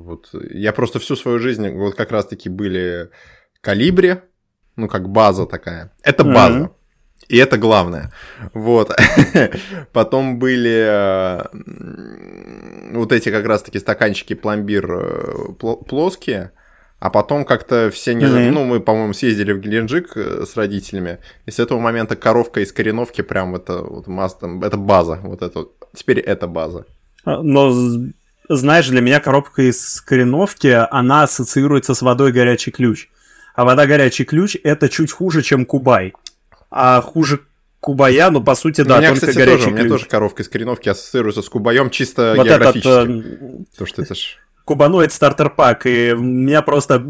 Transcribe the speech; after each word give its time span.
Вот 0.00 0.30
я 0.50 0.72
просто 0.72 0.98
всю 0.98 1.16
свою 1.16 1.38
жизнь, 1.38 1.68
вот 1.70 1.94
как 1.94 2.10
раз-таки 2.10 2.48
были 2.48 3.10
калибри, 3.60 4.16
ну, 4.76 4.88
как 4.88 5.08
база 5.08 5.46
такая. 5.46 5.92
Это 6.02 6.24
база. 6.24 6.58
Mm-hmm. 6.58 6.70
И 7.28 7.36
это 7.36 7.58
главное. 7.58 8.12
Вот. 8.54 8.90
Потом 9.92 10.38
были 10.38 10.84
э, 10.88 11.44
вот 12.92 13.12
эти 13.12 13.30
как 13.30 13.46
раз-таки 13.46 13.78
стаканчики 13.78 14.34
пломбир 14.34 14.90
э, 14.90 15.52
плоские. 15.88 16.52
А 16.98 17.08
потом 17.08 17.46
как-то 17.46 17.90
все 17.90 18.14
не... 18.14 18.24
Mm-hmm. 18.24 18.50
Ну, 18.50 18.64
мы, 18.64 18.80
по-моему, 18.80 19.14
съездили 19.14 19.52
в 19.52 19.60
Геленджик 19.60 20.16
э, 20.16 20.44
с 20.44 20.56
родителями. 20.56 21.18
И 21.46 21.50
с 21.50 21.58
этого 21.58 21.78
момента 21.78 22.14
коровка 22.14 22.60
из 22.60 22.72
кореновки 22.72 23.22
прям 23.22 23.54
это 23.54 23.78
вот 23.78 24.06
маст... 24.06 24.42
это 24.42 24.76
база. 24.76 25.18
Вот 25.22 25.40
это 25.40 25.66
Теперь 25.94 26.20
это 26.20 26.46
база. 26.46 26.84
А, 27.24 27.42
но 27.42 27.70
знаешь, 28.56 28.88
для 28.88 29.00
меня 29.00 29.20
коробка 29.20 29.62
из 29.62 30.00
кореновки, 30.00 30.86
она 30.90 31.22
ассоциируется 31.22 31.94
с 31.94 32.02
водой 32.02 32.32
горячий 32.32 32.70
ключ. 32.70 33.08
А 33.54 33.64
вода 33.64 33.86
горячий 33.86 34.24
ключ 34.24 34.56
это 34.62 34.88
чуть 34.88 35.12
хуже, 35.12 35.42
чем 35.42 35.64
Кубай. 35.64 36.14
А 36.70 37.00
хуже 37.00 37.40
Кубая, 37.80 38.30
ну, 38.30 38.42
по 38.42 38.54
сути, 38.54 38.82
да, 38.82 38.96
у 38.96 38.98
меня, 38.98 39.08
только 39.10 39.26
кстати, 39.26 39.38
горячий 39.38 39.64
тоже, 39.64 39.70
ключ. 39.70 39.80
У 39.80 39.84
меня 39.84 39.88
тоже 39.88 40.06
коровка 40.06 40.42
из 40.42 40.48
кореновки 40.48 40.88
ассоциируется 40.88 41.42
с 41.42 41.48
Кубаем 41.48 41.90
чисто 41.90 42.34
вот 42.36 42.46
географически. 42.46 42.88
Этот. 42.88 43.76
То, 43.76 43.86
что 43.86 44.02
это 44.02 44.14
ж... 44.14 44.38
Кубаноид 44.64 45.12
стартер 45.12 45.50
пак, 45.50 45.86
и 45.86 46.12
у 46.12 46.20
меня 46.20 46.62
просто, 46.62 47.04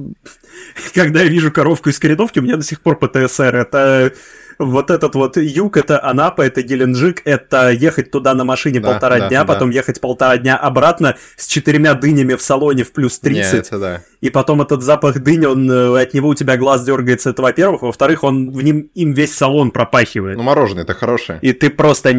когда 0.95 1.23
я 1.23 1.29
вижу 1.29 1.51
коровку 1.51 1.88
из 1.88 1.98
кореновки, 1.98 2.38
у 2.38 2.43
меня 2.43 2.57
до 2.57 2.62
сих 2.62 2.80
пор 2.80 2.98
ПТСР. 2.98 3.57
Это 3.57 4.12
вот 4.60 4.91
этот 4.91 5.14
вот 5.14 5.37
юг, 5.37 5.77
это 5.77 6.02
Анапа, 6.05 6.42
это 6.42 6.62
Геленджик, 6.62 7.23
это 7.24 7.70
ехать 7.70 8.10
туда 8.10 8.34
на 8.34 8.45
машине 8.45 8.80
да, 8.80 8.92
полтора 8.92 9.18
да, 9.18 9.28
дня, 9.28 9.41
да. 9.41 9.52
потом 9.52 9.70
ехать 9.70 10.01
полтора 10.01 10.37
дня 10.37 10.56
обратно 10.56 11.16
с 11.37 11.46
четырьмя 11.46 11.95
дынями 11.95 12.34
в 12.34 12.42
салоне 12.42 12.84
в 12.84 12.92
плюс 12.92 13.18
30. 13.18 13.52
Не, 13.52 13.59
это 13.59 13.78
да. 13.78 14.02
И 14.20 14.30
потом 14.30 14.60
этот 14.62 14.82
запах 14.82 15.20
дыни, 15.20 15.46
он, 15.46 15.70
э, 15.70 16.02
от 16.02 16.15
него 16.15 16.28
у 16.28 16.34
тебя 16.34 16.56
глаз 16.56 16.85
дергается, 16.85 17.30
это 17.30 17.43
во-первых. 17.43 17.82
Во-вторых, 17.82 18.23
он 18.23 18.51
в 18.51 18.62
ним 18.62 18.90
им 18.95 19.12
весь 19.12 19.35
салон 19.35 19.70
пропахивает. 19.70 20.37
Ну, 20.37 20.43
мороженое 20.43 20.85
это 20.85 20.95
хорошее. 20.95 21.38
И 21.42 21.52
ты 21.52 21.70
просто... 21.70 22.10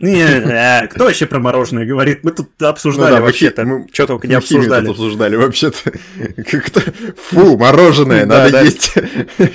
Не, 0.00 0.22
э, 0.22 0.86
кто 0.88 1.04
вообще 1.04 1.26
про 1.26 1.40
мороженое 1.40 1.84
говорит? 1.84 2.22
Мы 2.22 2.30
тут 2.30 2.62
обсуждали 2.62 3.10
ну, 3.10 3.16
да, 3.16 3.22
вообще-то. 3.22 3.64
Мы, 3.64 3.86
что 3.92 4.06
только 4.06 4.28
не 4.28 4.34
обсуждали. 4.34 4.86
Тут 4.86 4.96
обсуждали 4.96 5.36
вообще-то. 5.36 5.92
Как-то, 6.50 6.80
фу, 7.16 7.56
мороженое, 7.56 8.24
надо 8.24 8.52
да. 8.52 8.60
есть 8.60 8.92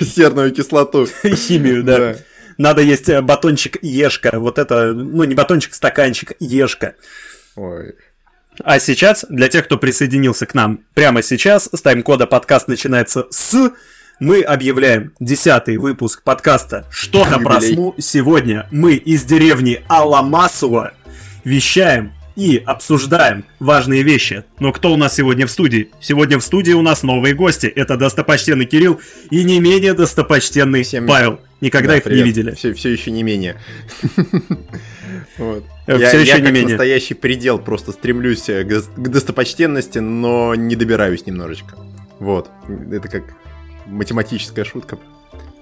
серную 0.00 0.52
кислоту. 0.52 1.06
Химию, 1.24 1.82
да. 1.82 1.98
да. 1.98 2.16
Надо 2.58 2.82
есть 2.82 3.08
э, 3.08 3.22
батончик 3.22 3.78
Ешка. 3.82 4.38
Вот 4.38 4.58
это, 4.58 4.92
ну 4.92 5.24
не 5.24 5.34
батончик, 5.34 5.74
стаканчик 5.74 6.32
Ешка. 6.40 6.94
Ой. 7.56 7.94
А 8.62 8.78
сейчас, 8.78 9.26
для 9.28 9.48
тех, 9.48 9.64
кто 9.64 9.78
присоединился 9.78 10.46
к 10.46 10.54
нам 10.54 10.80
прямо 10.94 11.22
сейчас, 11.22 11.68
с 11.72 11.82
тайм-кода 11.82 12.26
подкаст 12.26 12.68
начинается 12.68 13.26
с 13.30 13.72
мы 14.20 14.42
объявляем 14.42 15.12
десятый 15.18 15.76
выпуск 15.76 16.22
подкаста 16.22 16.86
«Что-то 16.90 17.38
про 17.40 17.60
СМУ». 17.60 17.94
Сегодня 17.98 18.68
мы 18.70 18.94
из 18.94 19.24
деревни 19.24 19.82
Аламасова 19.88 20.92
вещаем 21.42 22.12
и 22.36 22.62
обсуждаем 22.64 23.44
важные 23.58 24.02
вещи. 24.02 24.44
Но 24.60 24.72
кто 24.72 24.92
у 24.92 24.96
нас 24.96 25.14
сегодня 25.14 25.46
в 25.46 25.50
студии? 25.50 25.90
Сегодня 26.00 26.38
в 26.38 26.44
студии 26.44 26.72
у 26.72 26.82
нас 26.82 27.02
новые 27.02 27.34
гости. 27.34 27.66
Это 27.66 27.96
достопочтенный 27.96 28.66
Кирилл 28.66 29.00
и 29.30 29.42
не 29.44 29.60
менее 29.60 29.94
достопочтенный 29.94 30.84
Всем... 30.84 31.06
Павел. 31.06 31.40
Никогда 31.60 31.92
да, 31.92 31.96
их 31.98 32.04
привет. 32.04 32.18
не 32.18 32.24
видели. 32.24 32.54
Все, 32.54 32.72
все 32.74 32.90
еще 32.90 33.10
не 33.10 33.22
менее. 33.22 33.56
Вот. 35.36 35.64
Все 35.82 35.96
я, 35.96 36.10
еще 36.12 36.28
я 36.28 36.36
не 36.36 36.44
как 36.44 36.52
менее. 36.52 36.68
настоящий 36.68 37.14
предел 37.14 37.58
просто 37.58 37.90
стремлюсь 37.90 38.44
к 38.44 39.08
достопочтенности, 39.08 39.98
но 39.98 40.54
не 40.54 40.76
добираюсь 40.76 41.26
немножечко. 41.26 41.76
Вот. 42.20 42.50
Это 42.92 43.08
как 43.08 43.24
математическая 43.86 44.64
шутка. 44.64 44.98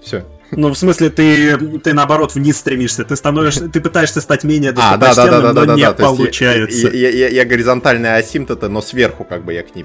Все. 0.03 0.25
Ну, 0.55 0.69
в 0.69 0.77
смысле, 0.77 1.09
ты, 1.09 1.57
ты 1.79 1.93
наоборот 1.93 2.35
вниз 2.35 2.57
стремишься. 2.57 3.03
Ты 3.03 3.15
становишься, 3.15 3.69
ты 3.69 3.81
пытаешься 3.81 4.21
стать 4.21 4.43
менее 4.43 4.71
достопочтенным, 4.71 5.33
а, 5.33 5.41
да, 5.41 5.41
да, 5.41 5.41
да, 5.41 5.47
но 5.47 5.53
да, 5.53 5.65
да, 5.65 5.75
не 5.75 5.81
да, 5.81 5.93
получается. 5.93 6.89
Я, 6.89 7.09
я, 7.09 7.27
я, 7.27 7.29
я 7.29 7.45
горизонтальная 7.45 8.17
асимптота, 8.17 8.69
но 8.69 8.81
сверху 8.81 9.23
как 9.23 9.43
бы 9.45 9.53
я 9.53 9.63
к 9.63 9.75
ней 9.75 9.83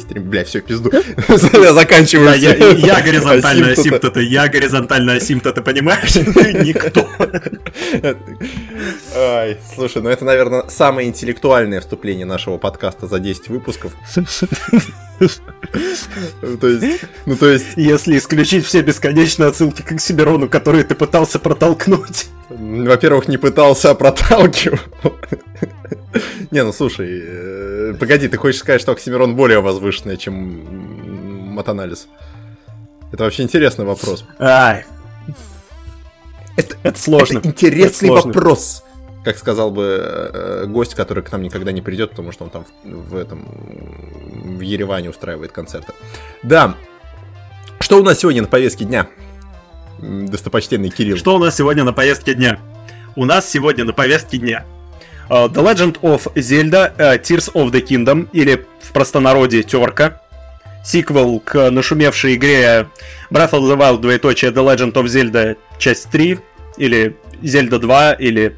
стремлюсь. 0.00 0.26
Бля, 0.26 0.44
все, 0.44 0.60
пизду. 0.60 0.90
я 1.28 1.72
заканчиваю. 1.72 2.26
Да, 2.28 2.34
я, 2.34 2.54
я 2.54 3.00
горизонтальная 3.00 3.72
асимптота, 3.72 4.20
я 4.20 4.48
горизонтальная 4.48 5.16
асимптота, 5.16 5.62
понимаешь? 5.62 6.14
Никто. 6.16 7.08
Ай, 9.14 9.58
слушай, 9.74 10.02
ну 10.02 10.08
это, 10.08 10.24
наверное, 10.24 10.64
самое 10.68 11.08
интеллектуальное 11.08 11.80
вступление 11.80 12.26
нашего 12.26 12.58
подкаста 12.58 13.06
за 13.06 13.18
10 13.18 13.48
выпусков. 13.48 13.92
То 15.18 16.68
есть, 16.68 17.00
ну 17.24 17.36
то 17.36 17.48
есть... 17.48 17.66
Если 17.76 18.18
исключить 18.18 18.66
все 18.66 18.82
бесконечные 18.82 19.25
отсылки 19.34 19.82
к 19.82 19.92
Оксимирону, 19.92 20.48
которые 20.48 20.84
ты 20.84 20.94
пытался 20.94 21.38
протолкнуть. 21.38 22.28
Во-первых, 22.48 23.28
не 23.28 23.38
пытался, 23.38 23.90
а 23.90 23.94
проталкивал. 23.94 24.78
Не, 26.50 26.64
ну 26.64 26.72
слушай, 26.72 27.08
э, 27.10 27.94
погоди, 27.98 28.28
ты 28.28 28.36
хочешь 28.36 28.60
сказать, 28.60 28.80
что 28.80 28.92
Оксимирон 28.92 29.36
более 29.36 29.60
возвышенный, 29.60 30.16
чем 30.16 31.52
матанализ? 31.54 32.08
Это 33.12 33.24
вообще 33.24 33.42
интересный 33.42 33.84
вопрос. 33.84 34.24
Ай. 34.38 34.84
Это, 36.56 36.76
это 36.82 36.98
сложно. 36.98 37.38
Это 37.38 37.48
интересный 37.48 38.08
это 38.08 38.20
сложно. 38.20 38.32
вопрос 38.32 38.82
как 39.26 39.38
сказал 39.38 39.72
бы 39.72 40.00
э, 40.32 40.66
гость, 40.68 40.94
который 40.94 41.24
к 41.24 41.32
нам 41.32 41.42
никогда 41.42 41.72
не 41.72 41.82
придет, 41.82 42.10
потому 42.10 42.30
что 42.30 42.44
он 42.44 42.50
там 42.50 42.64
в, 42.84 43.10
в 43.10 43.16
этом 43.16 43.44
в 43.44 44.60
Ереване 44.60 45.10
устраивает 45.10 45.50
концерты. 45.50 45.92
Да. 46.44 46.76
Что 47.86 48.00
у 48.00 48.02
нас 48.02 48.18
сегодня 48.18 48.42
на 48.42 48.48
повестке 48.48 48.84
дня? 48.84 49.06
Достопочтенный 50.00 50.88
Кирилл. 50.88 51.16
Что 51.16 51.36
у 51.36 51.38
нас 51.38 51.54
сегодня 51.54 51.84
на 51.84 51.92
повестке 51.92 52.34
дня? 52.34 52.58
У 53.14 53.24
нас 53.24 53.48
сегодня 53.48 53.84
на 53.84 53.92
повестке 53.92 54.38
дня 54.38 54.64
uh, 55.30 55.48
The 55.48 55.62
Legend 55.62 56.00
of 56.00 56.34
Zelda 56.34 56.92
uh, 56.96 57.22
Tears 57.22 57.52
of 57.52 57.70
the 57.70 57.80
Kingdom, 57.80 58.28
или 58.32 58.66
в 58.80 58.90
простонародье 58.92 59.62
Терка, 59.62 60.20
сиквел 60.84 61.38
к 61.38 61.70
нашумевшей 61.70 62.34
игре 62.34 62.88
Breath 63.30 63.52
of 63.52 63.60
the 63.60 63.76
Wild, 63.76 64.00
двоеточие 64.00 64.50
The 64.50 64.66
Legend 64.66 64.94
of 64.94 65.04
Zelda, 65.04 65.56
часть 65.78 66.10
3, 66.10 66.40
или 66.78 67.16
Zelda 67.40 67.78
2, 67.78 68.14
или 68.14 68.56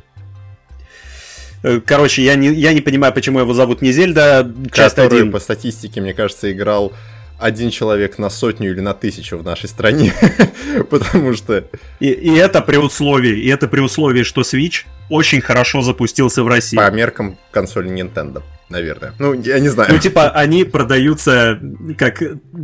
Э, 1.62 1.80
короче, 1.84 2.22
я 2.22 2.34
не, 2.34 2.48
я 2.52 2.72
не 2.72 2.80
понимаю, 2.80 3.12
почему 3.12 3.40
его 3.40 3.52
зовут 3.52 3.82
не 3.82 3.92
Зельда, 3.92 4.50
часть 4.72 4.94
Который, 4.94 5.20
один. 5.20 5.32
по 5.32 5.40
статистике, 5.40 6.00
мне 6.00 6.14
кажется, 6.14 6.52
играл 6.52 6.92
один 7.38 7.70
человек 7.70 8.18
на 8.18 8.30
сотню 8.30 8.70
или 8.70 8.80
на 8.80 8.94
тысячу 8.94 9.38
в 9.38 9.44
нашей 9.44 9.68
стране, 9.68 10.12
потому 10.90 11.34
что... 11.34 11.64
И, 12.00 12.10
и 12.10 12.34
это 12.34 12.60
при 12.60 12.76
условии, 12.76 13.38
и 13.40 13.48
это 13.48 13.68
при 13.68 13.80
условии, 13.80 14.22
что 14.22 14.42
Switch 14.42 14.84
очень 15.08 15.40
хорошо 15.40 15.82
запустился 15.82 16.42
в 16.42 16.48
России. 16.48 16.76
По 16.76 16.90
меркам 16.90 17.38
консоли 17.50 17.90
Nintendo 17.90 18.42
наверное. 18.68 19.14
Ну, 19.18 19.34
я 19.34 19.58
не 19.58 19.68
знаю. 19.68 19.90
Ну, 19.92 19.98
типа, 19.98 20.30
они 20.30 20.64
продаются 20.64 21.58
как 21.96 22.22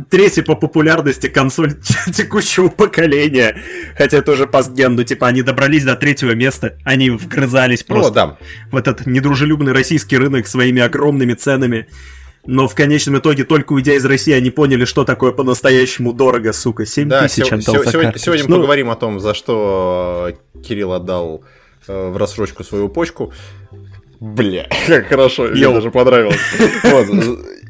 третья 0.09 0.43
по 0.43 0.55
популярности 0.55 1.27
консоль 1.27 1.73
текущего 2.13 2.69
поколения. 2.69 3.57
Хотя 3.97 4.21
тоже 4.21 4.47
постген, 4.47 4.95
ну, 4.95 5.03
типа, 5.03 5.27
они 5.27 5.41
добрались 5.41 5.83
до 5.83 5.95
третьего 5.95 6.31
места, 6.31 6.77
они 6.83 7.09
вгрызались 7.09 7.83
просто 7.83 8.23
О, 8.23 8.27
да. 8.27 8.37
в 8.71 8.75
этот 8.77 9.05
недружелюбный 9.05 9.73
российский 9.73 10.17
рынок 10.17 10.47
своими 10.47 10.81
огромными 10.81 11.33
ценами. 11.33 11.87
Но 12.47 12.67
в 12.67 12.75
конечном 12.75 13.17
итоге, 13.17 13.43
только 13.43 13.73
уйдя 13.73 13.93
из 13.93 14.05
России, 14.05 14.33
они 14.33 14.51
поняли, 14.51 14.85
что 14.85 15.03
такое 15.03 15.31
по-настоящему 15.31 16.13
дорого, 16.13 16.53
сука. 16.53 16.85
7 16.85 17.09
да, 17.09 17.23
тысяч 17.23 17.51
отдал 17.51 17.61
сегодня, 17.61 17.91
сегодня, 17.91 18.13
сегодня 18.17 18.43
мы 18.45 18.49
ну, 18.49 18.55
поговорим 18.57 18.89
о 18.91 18.95
том, 18.95 19.19
за 19.19 19.33
что 19.33 20.31
Кирилл 20.63 20.93
отдал 20.93 21.43
э, 21.87 22.09
в 22.09 22.17
рассрочку 22.17 22.63
свою 22.63 22.89
почку. 22.89 23.33
Бля, 24.19 24.67
как 24.87 25.07
хорошо, 25.07 25.47
Йоу. 25.47 25.55
мне 25.55 25.69
даже 25.69 25.91
понравилось. 25.91 26.39
Вот. 26.83 27.07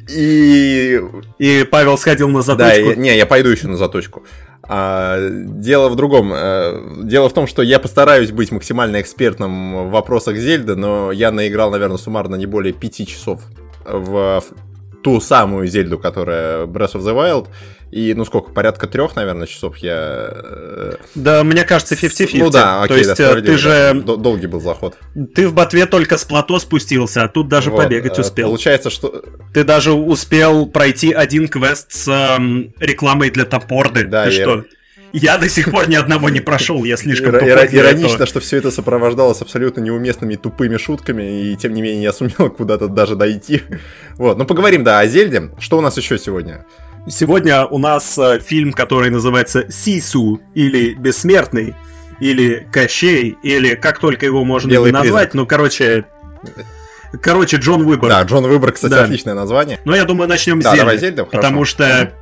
И... 0.08 1.00
И 1.38 1.66
Павел 1.68 1.98
сходил 1.98 2.28
на 2.28 2.42
заточку. 2.42 2.90
Да, 2.90 2.94
не, 2.94 3.16
я 3.16 3.26
пойду 3.26 3.48
еще 3.48 3.66
на 3.66 3.76
заточку. 3.76 4.24
А, 4.62 5.18
дело 5.30 5.88
в 5.88 5.96
другом. 5.96 6.30
А, 6.32 7.02
дело 7.02 7.28
в 7.28 7.32
том, 7.32 7.46
что 7.46 7.62
я 7.62 7.80
постараюсь 7.80 8.30
быть 8.30 8.52
максимально 8.52 9.00
экспертным 9.00 9.88
в 9.88 9.90
вопросах 9.90 10.36
Зельды, 10.36 10.76
но 10.76 11.10
я 11.10 11.32
наиграл, 11.32 11.70
наверное, 11.70 11.96
суммарно 11.96 12.36
не 12.36 12.46
более 12.46 12.72
пяти 12.72 13.06
часов 13.06 13.42
в 13.88 14.42
ту 15.02 15.20
самую 15.20 15.68
Зельду, 15.68 15.98
которая 15.98 16.66
Breath 16.66 16.94
of 16.94 17.02
the 17.02 17.14
Wild. 17.14 17.48
И, 17.92 18.12
ну 18.14 18.24
сколько, 18.24 18.50
порядка 18.50 18.88
трех, 18.88 19.14
наверное, 19.14 19.46
часов 19.46 19.76
я... 19.78 20.28
Э, 20.32 20.96
да, 21.14 21.44
мне 21.44 21.62
кажется, 21.62 21.94
50-50. 21.94 22.30
Ну 22.34 22.50
да, 22.50 22.82
окей, 22.82 22.88
То 22.88 22.98
есть 22.98 23.16
да, 23.16 23.38
э, 23.38 23.42
ты 23.42 23.56
же... 23.56 24.02
Долгий 24.04 24.48
был 24.48 24.60
заход. 24.60 24.96
Ты 25.34 25.46
в 25.46 25.54
ботве 25.54 25.86
только 25.86 26.18
с 26.18 26.24
плато 26.24 26.58
спустился, 26.58 27.22
а 27.22 27.28
тут 27.28 27.46
даже 27.46 27.70
вот. 27.70 27.84
побегать 27.84 28.18
э, 28.18 28.22
успел. 28.22 28.48
Получается, 28.48 28.90
что... 28.90 29.22
Ты 29.54 29.62
даже 29.62 29.92
успел 29.92 30.66
пройти 30.66 31.12
один 31.12 31.46
квест 31.46 31.92
с 31.92 32.08
эм, 32.08 32.74
рекламой 32.80 33.30
для 33.30 33.44
топорды. 33.44 34.04
Да, 34.04 34.24
ты 34.24 34.32
я... 34.32 34.42
что? 34.42 34.64
Я 35.12 35.38
до 35.38 35.48
сих 35.48 35.70
пор 35.70 35.88
ни 35.88 35.94
одного 35.94 36.28
не 36.28 36.40
прошел, 36.40 36.84
я 36.84 36.96
слишком 36.96 37.34
Ира- 37.34 37.66
Иронично, 37.70 38.14
этого. 38.14 38.26
что 38.26 38.40
все 38.40 38.58
это 38.58 38.70
сопровождалось 38.70 39.40
абсолютно 39.40 39.80
неуместными 39.80 40.36
тупыми 40.36 40.76
шутками, 40.76 41.52
и 41.52 41.56
тем 41.56 41.72
не 41.74 41.82
менее 41.82 42.02
я 42.04 42.12
сумел 42.12 42.50
куда-то 42.56 42.88
даже 42.88 43.16
дойти. 43.16 43.62
Вот, 44.16 44.38
ну 44.38 44.44
поговорим, 44.44 44.84
да, 44.84 45.00
о 45.00 45.06
Зельде. 45.06 45.50
Что 45.58 45.78
у 45.78 45.80
нас 45.80 45.96
еще 45.96 46.18
сегодня? 46.18 46.66
Сегодня 47.08 47.64
у 47.66 47.78
нас 47.78 48.18
э, 48.18 48.40
фильм, 48.40 48.72
который 48.72 49.10
называется 49.10 49.70
«Сису» 49.70 50.40
или 50.54 50.94
«Бессмертный», 50.94 51.74
или 52.18 52.66
«Кощей», 52.72 53.36
или 53.42 53.74
как 53.76 54.00
только 54.00 54.26
его 54.26 54.44
можно 54.44 54.68
Белый 54.70 54.90
назвать, 54.90 55.32
ну, 55.34 55.46
короче, 55.46 56.04
Короче, 57.22 57.56
Джон 57.58 57.84
Выбор. 57.84 58.10
Да, 58.10 58.22
Джон 58.22 58.44
Выбор, 58.46 58.72
кстати, 58.72 58.90
да. 58.90 59.04
отличное 59.04 59.34
название. 59.34 59.78
Но 59.84 59.94
я 59.94 60.04
думаю, 60.04 60.28
начнем 60.28 60.60
да, 60.60 60.72
с 60.72 60.76
Зельды. 60.76 60.98
Зельда, 60.98 61.24
потому 61.24 61.64
что 61.64 62.12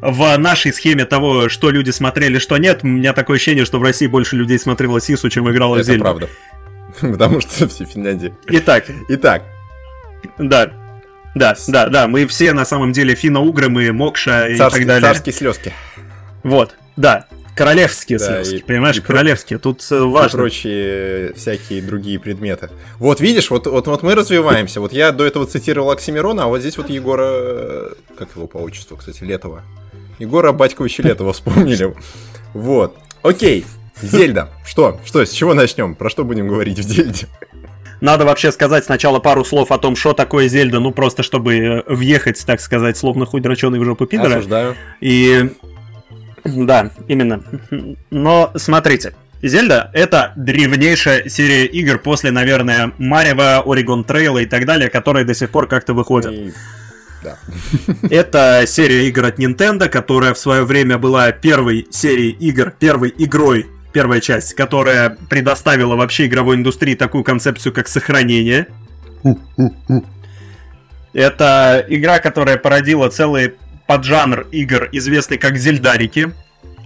в 0.00 0.36
нашей 0.36 0.72
схеме 0.72 1.04
того, 1.04 1.48
что 1.48 1.70
люди 1.70 1.90
смотрели, 1.90 2.38
что 2.38 2.56
нет, 2.56 2.80
у 2.82 2.86
меня 2.86 3.12
такое 3.12 3.36
ощущение, 3.36 3.64
что 3.64 3.78
в 3.78 3.82
России 3.82 4.06
больше 4.06 4.36
людей 4.36 4.58
смотрело 4.58 5.00
Сису, 5.00 5.28
чем 5.30 5.50
играло 5.50 5.76
Это 5.76 5.84
Зельду. 5.84 6.02
правда. 6.02 6.28
Потому 7.00 7.40
что 7.40 7.68
все 7.68 7.84
Финляндии. 7.84 8.34
Итак. 8.46 8.84
Итак. 9.08 9.42
Да. 10.38 10.72
Да, 11.34 11.54
да, 11.68 11.88
да, 11.88 12.08
мы 12.08 12.26
все 12.26 12.52
на 12.52 12.64
самом 12.64 12.92
деле 12.92 13.14
финно-угры, 13.14 13.68
мы 13.68 13.92
Мокша 13.92 14.48
и 14.48 14.56
так 14.56 14.72
далее. 14.86 15.00
Царские 15.00 15.32
слезки. 15.32 15.72
Вот, 16.42 16.74
да. 16.96 17.26
Королевские 17.54 18.18
да, 18.18 18.24
слезки, 18.24 18.54
и, 18.56 18.62
понимаешь, 18.62 18.96
и 18.98 19.00
королевские, 19.00 19.58
тут 19.58 19.84
э, 19.90 20.00
важно. 20.00 20.36
И 20.36 20.40
прочие 20.40 21.32
всякие 21.34 21.82
другие 21.82 22.20
предметы. 22.20 22.70
Вот 22.98 23.20
видишь, 23.20 23.50
вот, 23.50 23.66
вот, 23.66 23.88
вот 23.88 24.02
мы 24.04 24.14
развиваемся. 24.14 24.80
Вот 24.80 24.92
я 24.92 25.10
до 25.10 25.26
этого 25.26 25.44
цитировал 25.44 25.90
Оксимирона, 25.90 26.44
а 26.44 26.46
вот 26.46 26.60
здесь 26.60 26.76
вот 26.76 26.88
Егора... 26.88 27.28
Э, 27.28 27.92
как 28.16 28.28
его 28.36 28.46
по 28.46 28.58
отчеству, 28.58 28.96
кстати, 28.96 29.24
Летова. 29.24 29.64
Егора 30.18 30.52
Батьковича 30.52 31.02
Летова 31.02 31.32
вспомнили. 31.32 31.94
Вот. 32.54 32.96
Окей. 33.22 33.64
Зельда. 34.00 34.50
Что? 34.64 35.00
Что? 35.04 35.24
С 35.24 35.30
чего 35.30 35.54
начнем? 35.54 35.94
Про 35.94 36.10
что 36.10 36.24
будем 36.24 36.48
говорить 36.48 36.78
в 36.78 36.82
Зельде? 36.82 37.26
Надо 38.00 38.24
вообще 38.24 38.52
сказать 38.52 38.84
сначала 38.84 39.18
пару 39.18 39.44
слов 39.44 39.72
о 39.72 39.78
том, 39.78 39.96
что 39.96 40.12
такое 40.12 40.48
Зельда, 40.48 40.78
ну 40.78 40.92
просто 40.92 41.24
чтобы 41.24 41.56
э, 41.56 41.82
въехать, 41.88 42.44
так 42.46 42.60
сказать, 42.60 42.96
словно 42.96 43.26
хуй 43.26 43.40
дроченый 43.40 43.80
в 43.80 43.84
жопу 43.84 44.06
пидора. 44.06 44.36
Осуждаю. 44.36 44.76
И 45.00 45.50
да, 46.44 46.90
именно. 47.08 47.42
Но 48.10 48.52
смотрите, 48.54 49.14
Зельда— 49.42 49.90
это 49.94 50.32
древнейшая 50.36 51.28
серия 51.28 51.66
игр 51.66 51.98
после, 51.98 52.30
наверное, 52.30 52.92
Марева, 52.98 53.62
Орегон 53.66 54.04
Трейла 54.04 54.38
и 54.38 54.46
так 54.46 54.64
далее, 54.64 54.90
которые 54.90 55.24
до 55.24 55.34
сих 55.34 55.50
пор 55.50 55.66
как-то 55.66 55.94
выходят. 55.94 56.32
Да. 57.22 57.38
Это 58.10 58.64
серия 58.66 59.08
игр 59.08 59.24
от 59.24 59.38
Nintendo, 59.38 59.88
которая 59.88 60.34
в 60.34 60.38
свое 60.38 60.64
время 60.64 60.98
была 60.98 61.32
первой 61.32 61.86
серией 61.90 62.30
игр, 62.32 62.72
первой 62.78 63.12
игрой, 63.16 63.66
первая 63.92 64.20
часть, 64.20 64.54
которая 64.54 65.16
предоставила 65.28 65.96
вообще 65.96 66.26
игровой 66.26 66.56
индустрии 66.56 66.94
такую 66.94 67.24
концепцию, 67.24 67.72
как 67.72 67.88
сохранение. 67.88 68.68
Это 71.12 71.84
игра, 71.88 72.18
которая 72.20 72.56
породила 72.58 73.08
целый 73.08 73.54
поджанр 73.86 74.46
игр, 74.52 74.88
известный 74.92 75.38
как 75.38 75.56
зельдарики. 75.56 76.32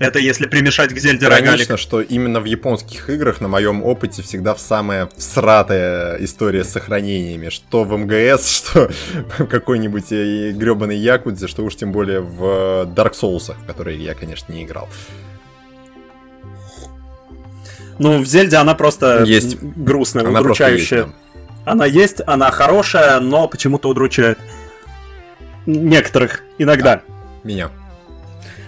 Это 0.02 0.18
если 0.18 0.46
примешать 0.46 0.92
к 0.92 0.98
Зельде 0.98 1.28
Конечно, 1.28 1.76
что 1.76 2.00
именно 2.00 2.40
в 2.40 2.44
японских 2.44 3.08
играх, 3.08 3.40
на 3.40 3.46
моем 3.46 3.84
опыте, 3.84 4.20
всегда 4.22 4.52
в 4.52 4.58
самая 4.58 5.08
всратая 5.16 6.16
история 6.16 6.64
с 6.64 6.70
сохранениями. 6.70 7.50
Что 7.50 7.84
в 7.84 7.96
МГС, 7.96 8.50
что 8.56 8.90
в 9.38 9.46
какой-нибудь 9.46 10.10
э, 10.10 10.50
гребаной 10.50 10.96
Якудзе, 10.96 11.46
что 11.46 11.62
уж 11.64 11.76
тем 11.76 11.92
более 11.92 12.18
в 12.18 12.42
Dark 12.96 13.12
Souls, 13.12 13.54
в 13.56 13.64
которые 13.64 14.02
я, 14.02 14.14
конечно, 14.14 14.52
не 14.52 14.64
играл. 14.64 14.88
Ну, 18.00 18.18
в 18.22 18.26
Зельде 18.26 18.56
она 18.56 18.74
просто 18.74 19.22
есть. 19.22 19.62
грустная, 19.62 20.26
она 20.26 20.40
удручающая. 20.40 21.02
Есть, 21.02 21.10
да. 21.64 21.70
Она 21.70 21.86
есть, 21.86 22.20
она 22.26 22.50
хорошая, 22.50 23.20
но 23.20 23.46
почему-то 23.46 23.88
удручает. 23.88 24.36
Некоторых 25.64 26.42
иногда. 26.58 26.96
Да, 26.96 27.02
меня. 27.44 27.70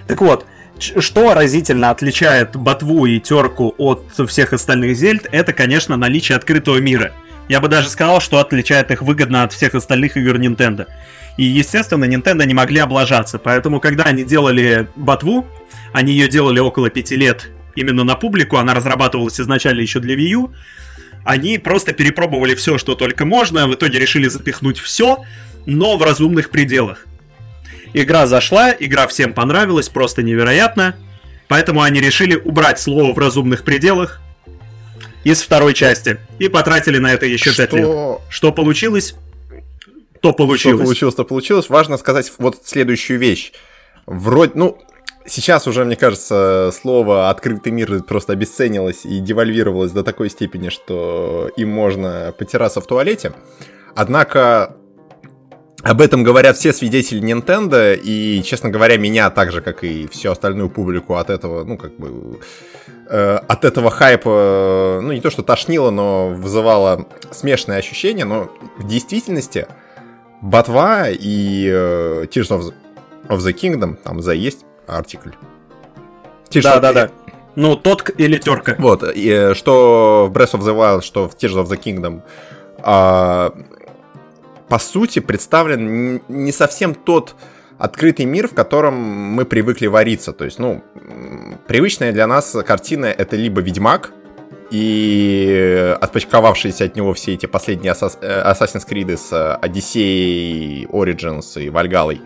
Так 0.07 0.21
вот, 0.21 0.47
что 0.79 1.35
разительно 1.35 1.91
отличает 1.91 2.57
Ботву 2.57 3.07
и 3.07 3.21
Терку 3.21 3.75
от 3.79 4.05
всех 4.29 4.53
остальных 4.53 4.97
Зельд, 4.97 5.27
это, 5.31 5.53
конечно, 5.53 5.97
наличие 5.97 6.37
открытого 6.37 6.79
мира. 6.79 7.13
Я 7.49 7.61
бы 7.61 7.69
даже 7.69 7.89
сказал, 7.89 8.21
что 8.21 8.39
отличает 8.39 8.91
их 8.91 9.03
выгодно 9.03 9.43
от 9.43 9.53
всех 9.53 9.75
остальных 9.75 10.17
игр 10.17 10.37
Nintendo. 10.37 10.87
И, 11.37 11.45
естественно, 11.45 12.05
Nintendo 12.05 12.47
не 12.47 12.55
могли 12.55 12.79
облажаться, 12.79 13.39
поэтому, 13.39 13.81
когда 13.81 14.05
они 14.05 14.25
делали 14.25 14.89
Ботву, 14.97 15.47
они 15.93 16.13
ее 16.13 16.29
делали 16.29 16.61
около 16.61 16.91
пяти 16.91 17.17
лет 17.17 17.51
именно 17.77 18.05
на 18.05 18.15
публику, 18.15 18.57
она 18.57 18.73
разрабатывалась 18.73 19.41
изначально 19.41 19.81
еще 19.81 20.01
для 20.01 20.15
Wii 20.15 20.29
U, 20.31 20.53
они 21.25 21.59
просто 21.59 21.93
перепробовали 21.93 22.55
все, 22.55 22.79
что 22.79 22.95
только 22.95 23.25
можно, 23.25 23.67
в 23.67 23.75
итоге 23.75 23.99
решили 23.99 24.29
запихнуть 24.29 24.79
все, 24.79 25.25
но 25.67 25.97
в 25.97 26.03
разумных 26.03 26.51
пределах. 26.51 27.07
Игра 27.95 28.27
зашла, 28.27 28.75
игра 28.77 29.07
всем 29.07 29.33
понравилась, 29.33 29.89
просто 29.89 30.23
невероятно. 30.23 30.97
Поэтому 31.47 31.83
они 31.83 32.01
решили 32.01 32.35
убрать 32.35 32.81
слово 32.81 33.13
в 33.13 33.19
разумных 33.19 33.63
пределах 33.63 34.21
из 35.23 35.41
второй 35.41 35.75
части. 35.75 36.19
И 36.41 36.49
потратили 36.49 36.99
на 36.99 37.13
это 37.13 37.27
еще 37.27 37.55
пять 37.55 37.73
лет. 37.73 37.89
Что 38.29 38.53
получилось? 38.53 39.15
То 40.21 40.33
получилось. 40.33 40.79
Что 40.79 40.85
получилось, 40.85 41.15
то 41.15 41.25
получилось. 41.25 41.69
Важно 41.69 41.97
сказать 41.97 42.33
вот 42.39 42.63
следующую 42.65 43.21
вещь. 43.21 43.53
Вроде, 44.07 44.53
ну, 44.55 44.79
сейчас 45.25 45.69
уже, 45.69 45.85
мне 45.85 45.97
кажется, 45.97 46.73
слово 46.75 47.31
«открытый 47.31 47.73
мир» 47.73 48.03
просто 48.03 48.33
обесценилось 48.33 49.05
и 49.05 49.21
девальвировалось 49.21 49.93
до 49.93 50.03
такой 50.03 50.31
степени, 50.31 50.69
что 50.69 51.51
им 51.57 51.69
можно 51.69 52.35
потираться 52.37 52.81
в 52.81 52.87
туалете. 52.87 53.33
Однако 53.95 54.77
об 55.83 56.01
этом 56.01 56.23
говорят 56.23 56.57
все 56.57 56.73
свидетели 56.73 57.23
Nintendo, 57.23 57.95
и, 57.95 58.43
честно 58.43 58.71
говоря, 58.71 58.97
меня 58.97 59.31
так 59.31 59.53
же, 59.53 59.61
как 59.61 59.85
и 59.85 60.07
всю 60.09 60.31
остальную 60.31 60.71
публику 60.71 61.17
от 61.17 61.31
этого, 61.31 61.65
ну, 61.65 61.77
как 61.77 61.97
бы, 61.97 62.41
э, 63.09 63.39
от 63.47 63.65
этого 63.65 63.91
хайпа, 63.91 65.01
ну, 65.03 65.13
не 65.13 65.21
то 65.21 65.31
что 65.31 65.43
тошнило, 65.43 65.91
но 65.91 66.29
вызывало 66.31 67.07
смешные 67.31 67.79
ощущения, 67.79 68.25
но 68.25 68.51
в 68.79 68.87
действительности 68.87 69.67
Ботва 70.41 71.09
и 71.11 71.69
э, 71.71 72.27
Tears 72.31 72.51
of 72.51 72.61
the, 72.61 72.75
of 73.29 73.39
the 73.39 73.53
Kingdom, 73.53 73.97
там 73.97 74.23
за 74.23 74.33
есть 74.33 74.65
артикль. 74.87 75.31
да, 76.63 76.81
да, 76.81 76.93
да. 76.93 77.11
Ну, 77.57 77.77
тот 77.77 78.11
или 78.19 78.39
терка. 78.39 78.75
Вот, 78.79 79.05
и, 79.15 79.29
э, 79.29 79.55
что 79.55 80.29
в 80.31 80.37
Breath 80.37 80.53
of 80.53 80.61
the 80.61 80.75
Wild, 80.75 81.03
что 81.03 81.29
в 81.29 81.35
Tears 81.35 81.63
of 81.63 81.69
the 81.69 81.79
Kingdom, 81.79 82.23
э, 82.79 83.51
по 84.69 84.79
сути, 84.79 85.19
представлен 85.19 86.21
не 86.29 86.53
совсем 86.53 86.95
тот 86.95 87.35
открытый 87.79 88.25
мир, 88.25 88.49
в 88.49 88.55
котором 88.55 88.95
мы 88.95 89.45
привыкли 89.45 89.87
вариться. 89.87 90.33
То 90.33 90.45
есть, 90.45 90.59
ну, 90.59 90.83
привычная 91.67 92.13
для 92.13 92.27
нас 92.27 92.57
картина 92.65 93.07
это 93.07 93.37
либо 93.37 93.61
Ведьмак, 93.61 94.13
и 94.71 95.97
отпочковавшиеся 96.01 96.87
от 96.87 96.97
него 96.97 97.13
все 97.15 97.35
эти 97.35 97.47
последние 97.47 97.93
э, 97.93 97.95
Assassin's 97.95 98.89
Creed 98.89 99.17
с 99.17 99.33
Odyssey, 99.63 100.89
Origins 100.89 101.63
и 101.63 101.69
Вальгалой. 101.69 102.23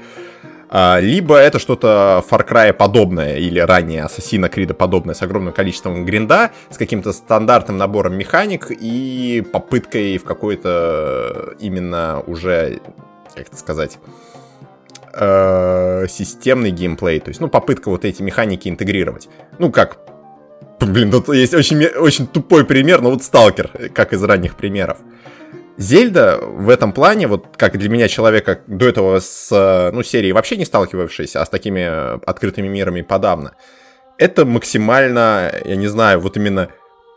А, 0.71 1.01
либо 1.01 1.37
это 1.37 1.59
что-то 1.59 2.23
Far 2.29 2.47
Cry 2.47 2.73
подобное, 2.73 3.37
или 3.37 3.59
ранее 3.59 4.05
Ассасина 4.05 4.49
Крида 4.49 4.75
подобное, 4.75 5.15
с 5.15 5.23
огромным 5.23 5.53
количеством 5.53 6.05
гринда, 6.05 6.51
с 6.71 6.77
каким-то 6.77 7.13
стандартным 7.13 7.79
набором 7.79 8.15
механик 8.17 8.71
и 8.71 9.43
попыткой 9.53 10.19
в 10.19 10.25
какой-то 10.25 11.55
именно 11.59 12.23
уже, 12.27 12.81
как 13.35 13.47
это 13.47 13.57
сказать, 13.57 13.99
э, 15.15 16.07
системный 16.09 16.71
геймплей. 16.71 17.21
То 17.21 17.31
есть, 17.31 17.41
ну, 17.41 17.49
попытка 17.49 17.89
вот 17.89 18.05
эти 18.05 18.23
механики 18.23 18.69
интегрировать. 18.69 19.29
Ну, 19.59 19.73
как 19.73 19.99
Блин, 20.81 21.11
тут 21.11 21.29
есть 21.31 21.55
очень, 21.55 21.85
очень 21.85 22.27
тупой 22.29 22.65
пример, 22.65 23.01
но 23.01 23.11
вот 23.11 23.25
Сталкер, 23.25 23.91
как 23.93 24.13
из 24.13 24.23
ранних 24.23 24.55
примеров. 24.55 24.99
Зельда 25.78 26.40
в 26.42 26.68
этом 26.68 26.92
плане, 26.92 27.28
вот 27.28 27.56
как 27.56 27.78
для 27.78 27.88
меня 27.88 28.08
человека 28.08 28.61
до 28.66 28.88
этого 28.88 29.20
с 29.20 29.90
ну, 29.92 30.02
серией 30.02 30.32
вообще 30.32 30.56
не 30.56 30.64
сталкивавшейся, 30.64 31.40
а 31.40 31.47
с 31.47 31.49
такими 31.49 32.18
открытыми 32.28 32.66
мирами 32.66 33.02
подавно, 33.02 33.54
это 34.18 34.44
максимально, 34.44 35.52
я 35.64 35.76
не 35.76 35.87
знаю, 35.87 36.18
вот 36.18 36.37
именно 36.37 36.70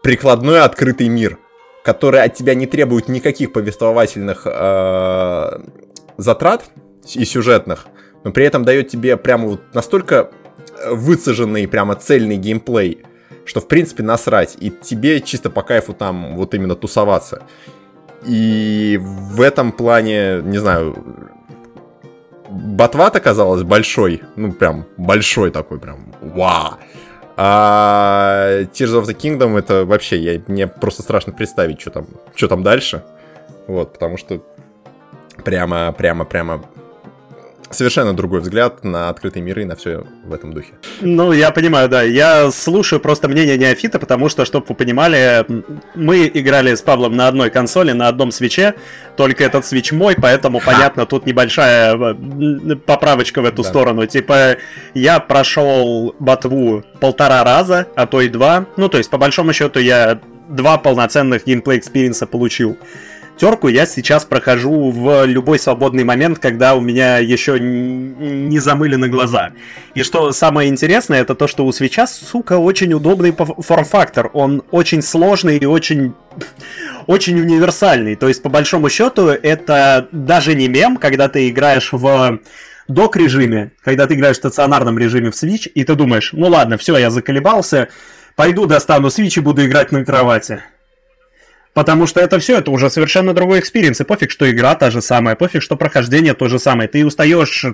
прикладной 0.03 0.61
открытый 0.61 1.09
мир, 1.09 1.39
который 1.83 2.21
от 2.21 2.35
тебя 2.35 2.53
не 2.53 2.67
требует 2.67 3.07
никаких 3.07 3.51
повествовательных 3.51 4.43
э, 4.45 5.59
затрат 6.17 6.65
и 7.15 7.25
сюжетных, 7.25 7.87
но 8.23 8.31
при 8.31 8.45
этом 8.45 8.63
дает 8.63 8.89
тебе 8.89 9.17
прямо 9.17 9.47
вот 9.47 9.73
настолько 9.73 10.29
выцеженный, 10.87 11.67
прямо 11.67 11.95
цельный 11.95 12.37
геймплей, 12.37 13.03
что 13.45 13.59
в 13.59 13.67
принципе 13.67 14.03
насрать, 14.03 14.55
и 14.59 14.69
тебе 14.69 15.19
чисто 15.19 15.49
по 15.49 15.63
кайфу 15.63 15.93
там 15.93 16.35
вот 16.35 16.53
именно 16.53 16.75
тусоваться. 16.75 17.41
И 18.25 18.99
в 19.01 19.41
этом 19.41 19.71
плане, 19.71 20.41
не 20.43 20.57
знаю, 20.57 20.95
Батват 22.49 23.15
оказалась 23.15 23.63
большой, 23.63 24.21
ну 24.35 24.51
прям 24.51 24.85
большой 24.97 25.51
такой, 25.51 25.79
прям 25.79 26.13
вау. 26.21 26.75
А 27.37 28.63
Tears 28.73 29.01
of 29.01 29.05
the 29.05 29.15
Kingdom 29.15 29.57
это 29.57 29.85
вообще, 29.85 30.17
я, 30.17 30.41
мне 30.47 30.67
просто 30.67 31.01
страшно 31.01 31.33
представить, 31.33 31.79
что 31.79 31.91
там, 31.91 32.07
что 32.35 32.47
там 32.47 32.61
дальше. 32.61 33.03
Вот, 33.67 33.93
потому 33.93 34.17
что 34.17 34.43
прямо, 35.43 35.93
прямо, 35.97 36.25
прямо 36.25 36.63
совершенно 37.71 38.13
другой 38.13 38.41
взгляд 38.41 38.83
на 38.83 39.09
открытые 39.09 39.43
миры 39.43 39.63
и 39.63 39.65
на 39.65 39.75
все 39.75 40.05
в 40.25 40.33
этом 40.33 40.53
духе. 40.53 40.73
Ну, 41.01 41.31
я 41.31 41.51
понимаю, 41.51 41.89
да. 41.89 42.01
Я 42.01 42.51
слушаю 42.51 42.99
просто 42.99 43.27
мнение 43.27 43.57
неофита, 43.57 43.99
потому 43.99 44.29
что, 44.29 44.45
чтобы 44.45 44.65
вы 44.69 44.75
понимали, 44.75 45.45
мы 45.95 46.29
играли 46.33 46.75
с 46.75 46.81
Павлом 46.81 47.15
на 47.15 47.27
одной 47.27 47.49
консоли, 47.49 47.91
на 47.91 48.07
одном 48.07 48.31
свече, 48.31 48.75
только 49.17 49.43
этот 49.43 49.65
свич 49.65 49.91
мой, 49.91 50.15
поэтому, 50.15 50.59
Ха. 50.59 50.71
понятно, 50.71 51.05
тут 51.05 51.25
небольшая 51.25 51.95
э, 51.95 52.75
поправочка 52.75 53.41
в 53.41 53.45
эту 53.45 53.63
да. 53.63 53.69
сторону. 53.69 54.05
Типа, 54.05 54.57
я 54.93 55.19
прошел 55.19 56.15
ботву 56.19 56.83
полтора 56.99 57.43
раза, 57.43 57.87
а 57.95 58.07
то 58.07 58.21
и 58.21 58.29
два. 58.29 58.65
Ну, 58.77 58.89
то 58.89 58.97
есть, 58.97 59.09
по 59.09 59.17
большому 59.17 59.53
счету, 59.53 59.79
я 59.79 60.19
два 60.51 60.77
полноценных 60.77 61.45
gameplay 61.45 61.79
experience 61.79 62.23
а 62.23 62.27
получил 62.27 62.77
терку 63.41 63.69
я 63.69 63.88
сейчас 63.88 64.24
прохожу 64.24 64.91
в 64.91 65.25
любой 65.25 65.57
свободный 65.57 66.03
момент, 66.03 66.38
когда 66.38 66.75
у 66.75 66.79
меня 66.79 67.17
еще 67.17 67.60
не 67.60 68.60
замылены 68.60 69.07
глаза. 69.07 69.53
И 69.95 70.03
что 70.03 70.31
самое 70.31 70.69
интересное, 70.69 71.21
это 71.21 71.33
то, 71.33 71.48
что 71.48 71.65
у 71.65 71.71
Switch 71.71 71.97
а, 71.97 72.05
сука, 72.05 72.60
очень 72.60 72.93
удобный 72.93 73.31
форм-фактор. 73.31 74.29
Он 74.33 74.62
очень 74.69 75.01
сложный 75.01 75.57
и 75.57 75.65
очень 75.65 76.13
очень 77.07 77.39
универсальный. 77.39 78.15
То 78.15 78.27
есть, 78.27 78.43
по 78.43 78.50
большому 78.50 78.89
счету, 78.89 79.29
это 79.29 80.07
даже 80.12 80.53
не 80.53 80.67
мем, 80.67 80.98
когда 80.98 81.27
ты 81.27 81.50
играешь 81.50 81.93
в 81.93 82.39
док 82.88 83.15
режиме, 83.15 83.71
когда 83.83 84.05
ты 84.05 84.13
играешь 84.13 84.36
в 84.36 84.39
стационарном 84.39 85.00
режиме 85.00 85.31
в 85.31 85.33
Switch, 85.33 85.67
и 85.67 85.83
ты 85.83 85.95
думаешь, 85.95 86.29
ну 86.33 86.48
ладно, 86.48 86.77
все, 86.77 86.95
я 86.95 87.10
заколебался, 87.10 87.88
пойду 88.36 88.67
достану 88.67 89.07
Switch 89.07 89.39
и 89.39 89.41
буду 89.41 89.65
играть 89.65 89.91
на 89.91 90.05
кровати. 90.05 90.62
Потому 91.73 92.05
что 92.05 92.19
это 92.19 92.37
все, 92.39 92.57
это 92.57 92.69
уже 92.71 92.89
совершенно 92.89 93.33
другой 93.33 93.59
experience. 93.59 94.01
И 94.01 94.03
пофиг, 94.03 94.31
что 94.31 94.49
игра 94.49 94.75
та 94.75 94.91
же 94.91 95.01
самая, 95.01 95.35
пофиг, 95.35 95.61
что 95.61 95.77
прохождение 95.77 96.33
то 96.33 96.47
же 96.49 96.59
самое. 96.59 96.89
Ты 96.89 97.05
устаешь 97.05 97.65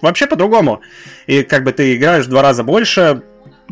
вообще 0.00 0.26
по-другому. 0.26 0.80
И 1.26 1.42
как 1.42 1.64
бы 1.64 1.72
ты 1.72 1.96
играешь 1.96 2.26
в 2.26 2.28
два 2.28 2.42
раза 2.42 2.62
больше, 2.62 3.22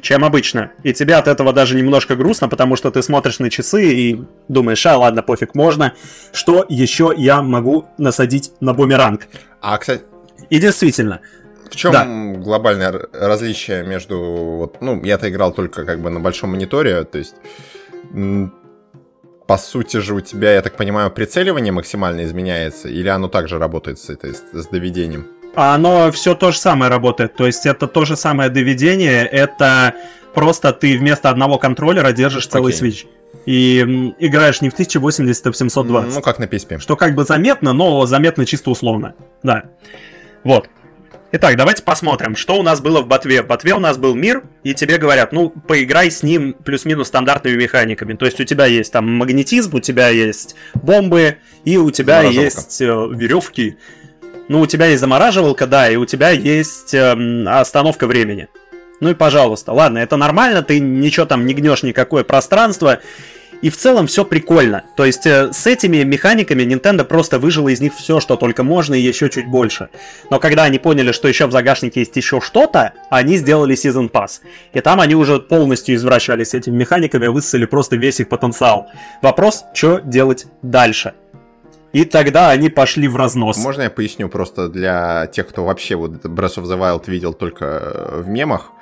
чем 0.03 0.25
обычно. 0.25 0.73
И 0.83 0.93
тебе 0.93 1.15
от 1.15 1.29
этого 1.29 1.53
даже 1.53 1.77
немножко 1.77 2.17
грустно, 2.17 2.49
потому 2.49 2.75
что 2.75 2.91
ты 2.91 3.01
смотришь 3.01 3.39
на 3.39 3.49
часы 3.49 3.95
и 3.95 4.25
думаешь, 4.49 4.85
а, 4.87 4.99
ладно, 4.99 5.23
пофиг, 5.23 5.55
можно. 5.55 5.95
Что 6.33 6.67
еще 6.69 7.13
я 7.17 7.41
могу 7.41 7.87
насадить 7.97 8.53
на 8.61 8.75
бумеранг? 8.75 9.29
А, 9.61 9.79
кстати... 9.79 10.03
И 10.51 10.59
действительно, 10.59 11.21
в 11.71 11.77
чем 11.77 11.93
да. 11.93 12.05
глобальное 12.05 12.93
различие 13.13 13.85
между... 13.85 14.19
Вот, 14.19 14.81
ну, 14.81 15.01
я-то 15.05 15.31
играл 15.31 15.53
только 15.53 15.85
как 15.85 16.01
бы 16.01 16.11
на 16.11 16.19
большом 16.19 16.51
мониторе, 16.51 17.05
то 17.05 17.19
есть 17.19 17.37
по 19.47 19.59
сути 19.59 19.99
же 19.99 20.15
у 20.15 20.21
тебя, 20.21 20.55
я 20.55 20.63
так 20.63 20.77
понимаю, 20.77 21.11
прицеливание 21.11 21.73
максимально 21.73 22.25
изменяется, 22.25 22.89
или 22.89 23.09
оно 23.09 23.29
также 23.29 23.59
работает 23.59 23.99
с, 23.99 24.11
этой, 24.11 24.35
с 24.35 24.67
доведением? 24.69 25.27
А 25.55 25.75
оно 25.75 26.11
все 26.11 26.35
то 26.35 26.51
же 26.51 26.59
самое 26.59 26.91
работает. 26.91 27.35
То 27.35 27.47
есть 27.47 27.67
это 27.67 27.87
то 27.87 28.05
же 28.05 28.17
самое 28.17 28.51
доведение, 28.51 29.25
это 29.25 29.95
просто 30.35 30.73
ты 30.73 30.99
вместо 30.99 31.31
одного 31.31 31.59
контроллера 31.59 32.13
держишь 32.13 32.47
целый 32.47 32.73
okay. 32.73 32.77
свич. 32.77 33.07
И 33.47 33.81
играешь 34.19 34.63
не 34.63 34.71
в 34.71 34.73
1080, 34.73 35.47
а 35.47 35.53
в 35.53 35.57
720. 35.57 36.15
Ну, 36.15 36.23
как 36.23 36.39
на 36.39 36.45
PSP. 36.45 36.79
Что 36.79 36.97
как 36.97 37.15
бы 37.15 37.25
заметно, 37.25 37.73
но 37.73 38.07
заметно 38.07 38.47
чисто 38.47 38.71
условно. 38.71 39.15
Да. 39.43 39.65
Вот. 40.45 40.69
Итак, 41.37 41.57
давайте 41.57 41.83
посмотрим, 41.83 42.37
что 42.37 42.55
у 42.55 42.63
нас 42.63 42.81
было 42.81 43.01
в 43.01 43.09
ботве. 43.09 43.43
В 43.43 43.49
ботве 43.49 43.75
у 43.75 43.81
нас 43.81 43.99
был 43.99 44.15
мир, 44.15 44.45
и 44.63 44.73
тебе 44.73 44.99
говорят, 44.99 45.33
ну, 45.33 45.51
поиграй 45.51 46.09
с 46.09 46.23
ним 46.23 46.53
плюс-минус 46.53 47.09
стандартными 47.09 47.57
механиками. 47.57 48.15
То 48.15 48.25
есть 48.25 48.39
у 48.39 48.45
тебя 48.45 48.67
есть 48.67 48.93
там 48.93 49.11
магнетизм, 49.11 49.75
у 49.75 49.81
тебя 49.81 50.11
есть 50.11 50.55
бомбы, 50.75 51.39
и 51.65 51.77
у 51.77 51.91
тебя 51.91 52.23
есть 52.23 52.81
э, 52.81 52.85
веревки. 52.87 53.79
Ну, 54.47 54.61
у 54.61 54.67
тебя 54.67 54.87
есть 54.87 55.01
замораживалка, 55.01 55.67
да, 55.67 55.91
и 55.91 55.97
у 55.97 56.07
тебя 56.07 56.31
есть 56.31 56.95
э, 56.95 57.45
остановка 57.49 58.07
времени. 58.07 58.47
Ну 59.01 59.11
и 59.11 59.15
пожалуйста, 59.15 59.73
ладно, 59.73 59.99
это 59.99 60.17
нормально, 60.17 60.63
ты 60.63 60.79
ничего 60.79 61.27
там 61.27 61.47
не 61.47 61.55
гнешь 61.55 61.83
никакое 61.83 62.23
пространство, 62.23 63.01
и 63.65 63.71
в 63.71 63.79
целом 63.79 64.07
все 64.09 64.27
прикольно. 64.27 64.85
То 64.95 65.07
есть 65.07 65.27
э, 65.27 65.51
с 65.51 65.67
этими 65.67 66.03
механиками 66.03 66.65
Nintendo 66.65 67.03
просто 67.03 67.39
выжила 67.39 67.71
из 67.71 67.81
них 67.81 67.95
все, 67.95 68.21
что 68.21 68.37
только 68.37 68.63
можно, 68.63 68.93
и 68.93 69.01
еще 69.01 69.31
чуть 69.31 69.49
больше. 69.49 69.89
Но 70.29 70.39
когда 70.39 70.65
они 70.65 70.79
поняли, 70.79 71.13
что 71.13 71.29
еще 71.29 71.47
в 71.47 71.51
загашнике 71.51 72.01
есть 72.01 72.15
еще 72.15 72.43
что-то, 72.43 72.93
они 73.09 73.39
сделали 73.39 73.75
Season 73.75 74.11
Pass. 74.11 74.41
И 74.75 74.81
там 74.83 75.01
они 75.01 75.15
уже 75.15 75.39
полностью 75.39 75.95
извращались 75.95 76.53
этими 76.53 76.77
механиками, 76.77 77.27
высосали 77.29 77.65
просто 77.65 77.97
весь 77.97 78.21
их 78.21 78.29
потенциал. 78.29 78.91
Вопрос, 79.23 79.65
что 79.73 79.99
делать 80.01 80.45
дальше? 80.61 81.15
И 81.95 82.05
тогда 82.05 82.51
они 82.51 82.69
пошли 82.69 83.09
в 83.09 83.17
разнос. 83.17 83.57
Можно 83.57 83.83
я 83.83 83.91
поясню 83.91 84.29
просто 84.29 84.69
для 84.69 85.27
тех, 85.29 85.49
кто 85.49 85.65
вообще 85.65 85.95
вот 85.95 86.11
Breath 86.27 86.59
of 86.59 86.65
the 86.65 86.79
Wild 86.79 87.05
видел 87.07 87.33
только 87.33 87.65
э, 87.65 88.21
в 88.21 88.29
мемах? 88.29 88.74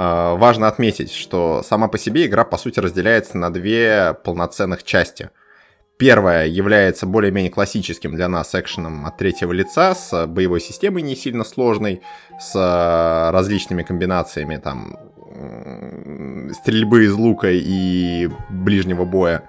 Э, 0.00 0.34
важно 0.36 0.66
отметить, 0.66 1.12
что 1.12 1.62
сама 1.62 1.86
по 1.88 1.98
себе 1.98 2.24
игра, 2.24 2.44
по 2.44 2.56
сути, 2.56 2.80
разделяется 2.80 3.36
на 3.36 3.52
две 3.52 4.16
полноценных 4.24 4.82
части. 4.82 5.28
Первая 5.98 6.46
является 6.46 7.04
более-менее 7.04 7.52
классическим 7.52 8.16
для 8.16 8.26
нас 8.26 8.54
экшеном 8.54 9.04
от 9.04 9.18
третьего 9.18 9.52
лица, 9.52 9.94
с 9.94 10.26
боевой 10.26 10.62
системой 10.62 11.02
не 11.02 11.14
сильно 11.14 11.44
сложной, 11.44 12.00
с 12.40 12.56
э, 12.56 13.30
различными 13.30 13.82
комбинациями 13.82 14.56
там 14.56 14.96
стрельбы 16.52 17.04
из 17.04 17.12
лука 17.12 17.48
и 17.50 18.28
ближнего 18.48 19.04
боя. 19.04 19.48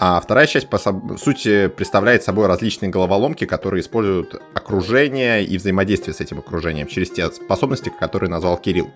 А 0.00 0.20
вторая 0.20 0.46
часть, 0.46 0.68
по 0.68 0.78
сути, 0.78 1.68
представляет 1.68 2.22
собой 2.22 2.46
различные 2.46 2.90
головоломки, 2.90 3.44
которые 3.44 3.82
используют 3.82 4.40
окружение 4.54 5.44
и 5.44 5.58
взаимодействие 5.58 6.14
с 6.14 6.20
этим 6.20 6.38
окружением 6.38 6.86
через 6.86 7.10
те 7.10 7.30
способности, 7.30 7.92
которые 8.00 8.30
назвал 8.30 8.56
Кирилл. 8.56 8.90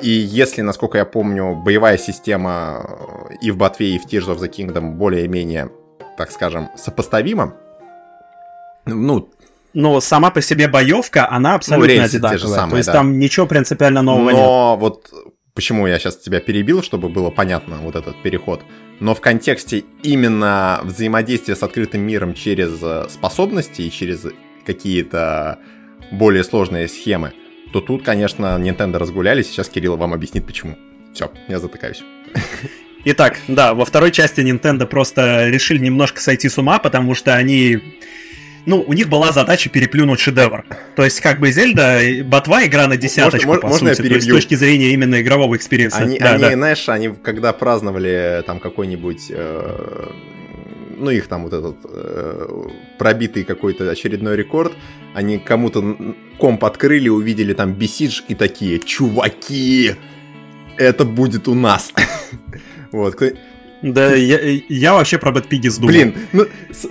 И 0.00 0.10
если, 0.10 0.62
насколько 0.62 0.98
я 0.98 1.04
помню, 1.04 1.54
боевая 1.54 1.98
система 1.98 3.28
и 3.40 3.50
в 3.50 3.56
Ботве, 3.56 3.94
и 3.94 3.98
в 3.98 4.06
Tears 4.06 4.34
of 4.34 4.38
the 4.38 4.50
Kingdom 4.50 4.92
более-менее, 4.92 5.70
так 6.16 6.30
скажем, 6.30 6.68
сопоставима, 6.76 7.54
ну, 8.86 9.30
но 9.72 10.00
сама 10.00 10.30
по 10.30 10.42
себе 10.42 10.68
боевка, 10.68 11.30
она 11.30 11.54
абсолютно 11.54 11.94
ну, 11.94 12.02
одинаковая. 12.02 12.38
Же 12.38 12.48
самые, 12.48 12.70
То 12.70 12.76
есть 12.78 12.86
да. 12.88 12.92
там 12.94 13.18
ничего 13.18 13.46
принципиально 13.46 14.02
нового 14.02 14.24
Но 14.24 14.30
нет. 14.30 14.40
Но 14.40 14.76
вот 14.76 15.12
почему 15.54 15.86
я 15.86 15.98
сейчас 15.98 16.16
тебя 16.16 16.40
перебил, 16.40 16.82
чтобы 16.82 17.08
было 17.08 17.30
понятно 17.30 17.76
вот 17.76 17.94
этот 17.94 18.20
переход. 18.22 18.62
Но 18.98 19.14
в 19.14 19.20
контексте 19.20 19.84
именно 20.02 20.80
взаимодействия 20.82 21.54
с 21.54 21.62
открытым 21.62 22.02
миром 22.02 22.34
через 22.34 22.78
э, 22.82 23.06
способности 23.08 23.82
и 23.82 23.90
через 23.90 24.26
какие-то 24.66 25.58
более 26.10 26.44
сложные 26.44 26.88
схемы, 26.88 27.32
то 27.72 27.80
тут, 27.80 28.02
конечно, 28.02 28.58
Nintendo 28.60 28.98
разгулялись. 28.98 29.48
Сейчас 29.48 29.68
Кирилл 29.68 29.96
вам 29.96 30.12
объяснит, 30.12 30.46
почему. 30.46 30.76
Все, 31.12 31.30
я 31.48 31.58
затыкаюсь. 31.58 32.02
Итак, 33.04 33.38
да, 33.48 33.74
во 33.74 33.84
второй 33.84 34.10
части 34.10 34.40
Nintendo 34.40 34.86
просто 34.86 35.48
решили 35.48 35.78
немножко 35.78 36.20
сойти 36.20 36.48
с 36.48 36.58
ума, 36.58 36.78
потому 36.78 37.14
что 37.14 37.34
они... 37.34 37.80
Ну, 38.66 38.84
у 38.86 38.92
них 38.92 39.08
была 39.08 39.32
задача 39.32 39.70
переплюнуть 39.70 40.20
шедевр. 40.20 40.66
То 40.94 41.02
есть, 41.02 41.20
как 41.20 41.40
бы 41.40 41.50
Зельда, 41.50 41.98
Ботва 42.24 42.66
игра 42.66 42.86
на 42.88 42.98
десяточку, 42.98 43.46
можно, 43.46 43.62
по 43.62 43.68
можно 43.68 43.94
сути. 43.94 44.06
То 44.06 44.14
есть, 44.14 44.28
с 44.28 44.30
точки 44.30 44.54
зрения 44.54 44.92
именно 44.92 45.20
игрового 45.22 45.56
experience 45.56 45.91
а. 45.91 45.98
Они, 45.98 46.18
да, 46.18 46.32
они 46.32 46.42
да. 46.42 46.52
знаешь, 46.52 46.88
они 46.90 47.08
когда 47.08 47.52
праздновали 47.52 48.42
там 48.46 48.60
какой-нибудь... 48.60 49.26
Э 49.30 50.10
ну, 51.00 51.10
их 51.10 51.26
там 51.26 51.44
вот 51.44 51.52
этот 51.52 51.76
э, 51.84 52.68
пробитый 52.98 53.44
какой-то 53.44 53.90
очередной 53.90 54.36
рекорд, 54.36 54.72
они 55.14 55.38
кому-то 55.38 55.96
комп 56.38 56.64
открыли, 56.64 57.08
увидели 57.08 57.52
там 57.52 57.74
Бесидж 57.74 58.22
и 58.28 58.34
такие, 58.34 58.78
чуваки, 58.78 59.94
это 60.76 61.04
будет 61.04 61.48
у 61.48 61.54
нас. 61.54 61.92
вот, 62.92 63.16
да, 63.82 64.14
я, 64.14 64.60
я 64.68 64.92
вообще 64.92 65.16
про 65.16 65.30
Bad 65.30 65.48
Piggies 65.48 65.80
думал. 65.80 65.92
Блин, 65.94 66.14
ну... 66.32 66.46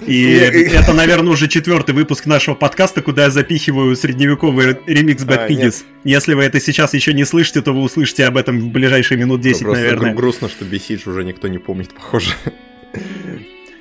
И 0.08 0.32
это, 0.74 0.94
наверное, 0.94 1.32
уже 1.32 1.48
четвертый 1.48 1.94
выпуск 1.94 2.25
нашего 2.25 2.56
подкаста, 2.56 3.01
куда 3.01 3.25
я 3.25 3.30
запихиваю 3.30 3.96
средневековый 3.96 4.78
ремикс 4.88 5.24
Bad 5.24 5.48
а. 5.50 5.72
Если 6.04 6.34
вы 6.34 6.44
это 6.44 6.60
сейчас 6.60 6.94
еще 6.96 7.13
не 7.13 7.25
слышите, 7.25 7.62
то 7.62 7.74
вы 7.74 7.82
услышите 7.82 8.25
об 8.25 8.38
этом 8.38 8.60
в 8.60 8.70
ближайшие 8.70 9.20
минут 9.20 9.42
10, 9.42 9.62
ну, 9.62 9.74
наверное. 9.74 10.13
грустно, 10.16 10.50
что 10.50 10.66
Бесидж 10.66 11.08
уже 11.08 11.24
никто 11.24 11.48
не 11.48 11.60
помнит, 11.60 11.94
похоже. 11.94 12.32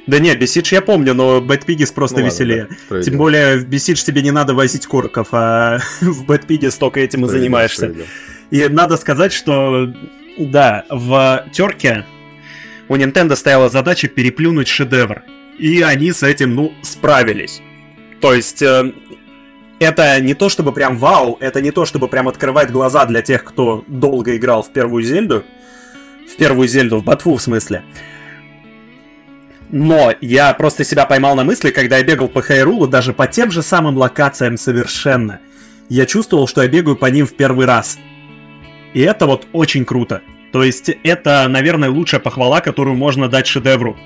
Да 0.09 0.19
не, 0.19 0.35
Бесидж 0.35 0.73
я 0.73 0.81
помню, 0.81 1.13
но 1.13 1.39
Piggies 1.39 1.93
просто 1.93 2.21
ну, 2.21 2.27
веселее. 2.27 2.69
Да, 2.89 3.03
Тем 3.03 3.19
более 3.19 3.59
в 3.59 3.69
Бесидж 3.69 4.03
тебе 4.03 4.23
не 4.23 4.31
надо 4.31 4.55
возить 4.55 4.87
корков, 4.87 5.29
а 5.33 5.81
в 6.01 6.23
Piggies 6.23 6.79
только 6.79 7.01
этим 7.01 7.27
и 7.27 7.29
занимаешься. 7.29 7.95
И 8.51 8.67
надо 8.69 8.97
сказать, 8.97 9.35
что 9.35 9.93
да, 10.39 10.87
в 10.89 11.45
терке 11.53 12.07
у 12.89 12.97
Nintendo 12.97 13.37
стояла 13.37 13.69
задача 13.69 14.09
переплюнуть 14.09 14.67
шедевр. 14.67 15.25
И 15.59 15.83
они 15.83 16.11
с 16.11 16.23
этим, 16.23 16.55
ну, 16.55 16.73
справились. 16.81 17.61
То 18.23 18.33
есть, 18.33 18.63
э, 18.63 18.93
это 19.79 20.21
не 20.23 20.33
то 20.33 20.49
чтобы 20.49 20.73
прям 20.73 20.97
вау, 20.97 21.37
это 21.41 21.61
не 21.61 21.71
то 21.71 21.85
чтобы 21.85 22.09
прям 22.09 22.29
открывает 22.29 22.71
глаза 22.71 23.05
для 23.05 23.21
тех, 23.21 23.45
кто 23.45 23.85
долго 23.87 24.37
играл 24.37 24.63
в 24.63 24.73
первую 24.73 25.05
Зельду. 25.05 25.45
В 26.33 26.37
первую 26.37 26.67
Зельду, 26.67 26.99
в 26.99 27.05
Батфу 27.05 27.37
в 27.37 27.43
смысле. 27.43 27.83
Но 29.71 30.15
я 30.21 30.55
просто 30.55 30.85
себя 30.85 31.05
поймал 31.05 31.37
на 31.37 31.45
мысли, 31.45 31.71
когда 31.71 31.99
я 31.99 32.05
бегал 32.05 32.29
по 32.29 32.41
Хайрулу, 32.41 32.87
даже 32.87 33.13
по 33.13 33.27
тем 33.27 33.51
же 33.51 33.63
самым 33.63 33.97
локациям 33.97 34.57
совершенно. 34.57 35.41
Я 35.89 36.07
чувствовал, 36.07 36.47
что 36.47 36.63
я 36.63 36.69
бегаю 36.69 36.97
по 36.97 37.07
ним 37.07 37.27
в 37.27 37.35
первый 37.35 37.67
раз. 37.67 37.99
И 38.95 39.01
это 39.01 39.27
вот 39.27 39.47
очень 39.53 39.85
круто. 39.85 40.23
То 40.53 40.63
есть 40.63 40.91
это, 41.03 41.47
наверное, 41.49 41.91
лучшая 41.91 42.21
похвала, 42.21 42.61
которую 42.61 42.97
можно 42.97 43.29
дать 43.29 43.47
шедевру. 43.47 43.97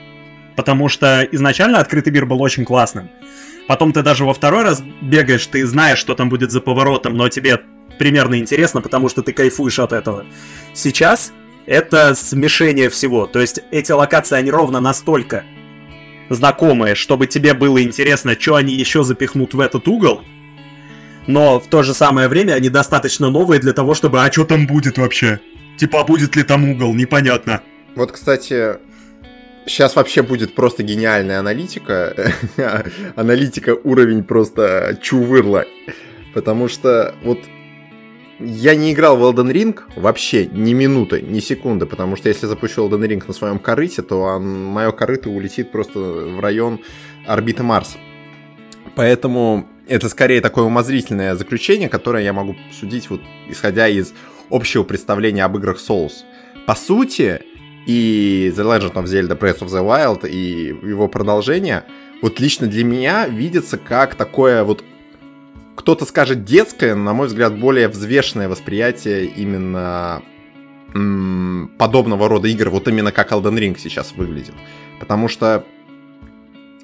Потому 0.56 0.88
что 0.88 1.26
изначально 1.30 1.78
открытый 1.78 2.12
мир 2.12 2.26
был 2.26 2.42
очень 2.42 2.64
классным. 2.64 3.08
Потом 3.68 3.92
ты 3.92 4.02
даже 4.02 4.24
во 4.24 4.34
второй 4.34 4.64
раз 4.64 4.82
бегаешь, 5.00 5.46
ты 5.46 5.64
знаешь, 5.66 5.98
что 5.98 6.14
там 6.14 6.28
будет 6.28 6.50
за 6.50 6.60
поворотом, 6.60 7.16
но 7.16 7.28
тебе 7.28 7.60
примерно 7.98 8.38
интересно, 8.38 8.80
потому 8.80 9.08
что 9.08 9.22
ты 9.22 9.32
кайфуешь 9.32 9.78
от 9.78 9.92
этого. 9.92 10.26
Сейчас 10.74 11.32
это 11.66 12.14
смешение 12.14 12.88
всего. 12.88 13.26
То 13.26 13.40
есть 13.40 13.60
эти 13.70 13.92
локации, 13.92 14.36
они 14.36 14.50
ровно 14.50 14.80
настолько 14.80 15.44
знакомые, 16.28 16.94
чтобы 16.94 17.26
тебе 17.26 17.54
было 17.54 17.82
интересно, 17.82 18.36
что 18.38 18.56
они 18.56 18.74
еще 18.74 19.04
запихнут 19.04 19.54
в 19.54 19.60
этот 19.60 19.86
угол, 19.88 20.22
но 21.26 21.60
в 21.60 21.66
то 21.68 21.82
же 21.82 21.94
самое 21.94 22.28
время 22.28 22.54
они 22.54 22.68
достаточно 22.68 23.30
новые 23.30 23.60
для 23.60 23.72
того, 23.72 23.94
чтобы 23.94 24.22
«А 24.24 24.32
что 24.32 24.44
там 24.44 24.66
будет 24.66 24.98
вообще?» 24.98 25.40
Типа, 25.76 26.00
а 26.00 26.04
будет 26.04 26.36
ли 26.36 26.42
там 26.42 26.68
угол? 26.68 26.94
Непонятно. 26.94 27.62
Вот, 27.94 28.12
кстати, 28.12 28.76
сейчас 29.66 29.96
вообще 29.96 30.22
будет 30.22 30.54
просто 30.54 30.82
гениальная 30.82 31.38
аналитика. 31.38 32.14
аналитика 33.16 33.74
уровень 33.74 34.22
просто 34.22 34.98
чувырла. 35.00 35.64
Потому 36.34 36.68
что 36.68 37.14
вот 37.22 37.40
я 38.44 38.74
не 38.74 38.92
играл 38.92 39.16
в 39.16 39.22
Elden 39.22 39.52
Ring 39.52 39.78
вообще 39.96 40.46
ни 40.46 40.72
минуты, 40.72 41.22
ни 41.22 41.40
секунды, 41.40 41.86
потому 41.86 42.16
что 42.16 42.28
если 42.28 42.46
запущу 42.46 42.88
Elden 42.88 43.06
Ring 43.06 43.22
на 43.26 43.32
своем 43.32 43.58
корыте, 43.58 44.02
то 44.02 44.22
он, 44.22 44.64
мое 44.64 44.90
корыто 44.92 45.30
улетит 45.30 45.72
просто 45.72 45.98
в 45.98 46.40
район 46.40 46.80
орбиты 47.26 47.62
Марса. 47.62 47.98
Поэтому 48.94 49.66
это 49.88 50.08
скорее 50.08 50.40
такое 50.40 50.64
умозрительное 50.64 51.34
заключение, 51.34 51.88
которое 51.88 52.24
я 52.24 52.32
могу 52.32 52.56
судить 52.78 53.10
вот 53.10 53.20
исходя 53.48 53.88
из 53.88 54.12
общего 54.50 54.82
представления 54.82 55.44
об 55.44 55.56
играх 55.56 55.78
Souls. 55.78 56.12
По 56.66 56.74
сути, 56.74 57.40
и 57.86 58.52
The 58.56 58.64
Legend 58.64 58.94
of 58.94 59.04
Zelda 59.04 59.38
Breath 59.38 59.60
of 59.60 59.68
the 59.68 59.84
Wild, 59.84 60.28
и 60.28 60.68
его 60.68 61.08
продолжение, 61.08 61.84
вот 62.20 62.38
лично 62.38 62.66
для 62.66 62.84
меня 62.84 63.26
видится 63.26 63.78
как 63.78 64.14
такое 64.14 64.62
вот 64.62 64.84
кто-то 65.74 66.04
скажет 66.04 66.44
детское, 66.44 66.94
на 66.94 67.12
мой 67.12 67.26
взгляд, 67.26 67.58
более 67.58 67.88
взвешенное 67.88 68.48
восприятие 68.48 69.26
именно 69.26 70.22
м- 70.94 71.70
подобного 71.78 72.28
рода 72.28 72.48
игр, 72.48 72.70
вот 72.70 72.88
именно 72.88 73.12
как 73.12 73.32
Elden 73.32 73.58
Ring 73.58 73.78
сейчас 73.78 74.12
выглядит. 74.12 74.54
Потому 75.00 75.28
что, 75.28 75.64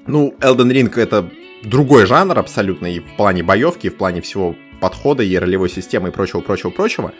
ну, 0.07 0.33
Elden 0.39 0.71
Ring 0.71 0.99
это 0.99 1.29
другой 1.63 2.05
жанр 2.05 2.37
абсолютно 2.39 2.87
и 2.87 2.99
в 2.99 3.15
плане 3.15 3.43
боевки, 3.43 3.87
и 3.87 3.89
в 3.89 3.95
плане 3.97 4.21
всего 4.21 4.55
подхода, 4.79 5.23
и 5.23 5.35
ролевой 5.37 5.69
системы, 5.69 6.09
и 6.09 6.11
прочего, 6.11 6.41
прочего, 6.41 6.69
прочего. 6.69 7.13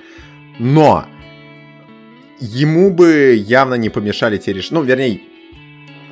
Но 0.58 1.06
ему 2.40 2.92
бы 2.92 3.36
явно 3.36 3.76
не 3.76 3.90
помешали 3.90 4.38
те 4.38 4.54
решения. 4.54 4.80
Ну, 4.80 4.86
вернее, 4.86 5.22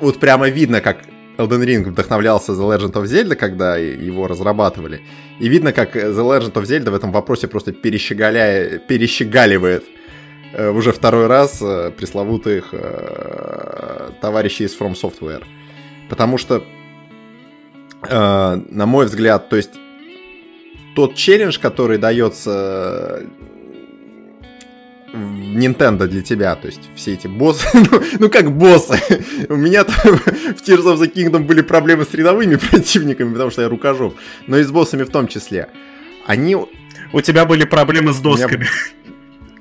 вот 0.00 0.20
прямо 0.20 0.48
видно, 0.48 0.80
как 0.80 1.04
Elden 1.38 1.64
Ring 1.64 1.84
вдохновлялся 1.84 2.52
The 2.52 2.76
Legend 2.76 2.92
of 2.92 3.04
Zelda, 3.04 3.36
когда 3.36 3.76
его 3.76 4.26
разрабатывали. 4.26 5.00
И 5.38 5.48
видно, 5.48 5.72
как 5.72 5.96
The 5.96 6.12
Legend 6.12 6.52
of 6.52 6.64
Zelda 6.64 6.90
в 6.90 6.94
этом 6.94 7.12
вопросе 7.12 7.46
просто 7.46 7.72
перещеголя... 7.72 8.78
э, 10.52 10.70
уже 10.70 10.92
второй 10.92 11.28
раз 11.28 11.62
э, 11.62 11.92
пресловутых 11.96 12.70
э, 12.72 14.10
товарищей 14.20 14.64
из 14.64 14.76
From 14.76 14.94
Software. 14.94 15.44
Потому 16.08 16.38
что, 16.38 16.64
на 18.08 18.86
мой 18.86 19.06
взгляд, 19.06 19.48
то 19.50 19.56
есть 19.56 19.72
тот 20.96 21.16
челлендж, 21.16 21.58
который 21.60 21.98
дается 21.98 23.24
Nintendo 25.12 26.06
для 26.06 26.22
тебя, 26.22 26.54
то 26.54 26.66
есть 26.66 26.80
все 26.94 27.14
эти 27.14 27.26
боссы, 27.26 27.66
ну, 27.74 28.02
ну 28.18 28.30
как 28.30 28.52
боссы, 28.52 29.00
у 29.48 29.56
меня 29.56 29.84
в 29.84 30.62
Tears 30.66 30.84
of 30.84 30.98
the 30.98 31.12
Kingdom 31.12 31.44
были 31.44 31.62
проблемы 31.62 32.04
с 32.04 32.12
рядовыми 32.14 32.56
противниками, 32.70 33.32
потому 33.32 33.50
что 33.50 33.62
я 33.62 33.68
рукожоп, 33.68 34.16
но 34.46 34.58
и 34.58 34.62
с 34.62 34.70
боссами 34.70 35.04
в 35.04 35.10
том 35.10 35.28
числе. 35.28 35.68
Они... 36.26 36.56
У 37.12 37.20
тебя 37.22 37.46
были 37.46 37.64
проблемы 37.64 38.12
с 38.12 38.20
досками. 38.20 38.60
Меня... 38.60 38.68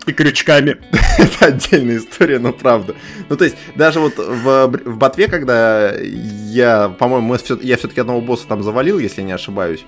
И 0.06 0.14
крючками. 0.14 0.78
Это 1.18 1.48
отдельная 1.48 1.98
история, 1.98 2.40
но 2.40 2.54
правда. 2.54 2.96
Ну, 3.30 3.36
то 3.36 3.44
есть, 3.44 3.58
даже 3.76 4.00
вот 4.00 4.18
в, 4.18 4.68
в 4.68 4.98
Ботве, 4.98 5.28
когда 5.28 5.94
я, 5.98 6.90
по-моему, 6.90 7.36
я 7.62 7.78
все-таки 7.78 8.00
одного 8.00 8.22
босса 8.22 8.48
там 8.48 8.64
завалил, 8.64 9.00
если 9.00 9.22
не 9.22 9.34
ошибаюсь, 9.34 9.86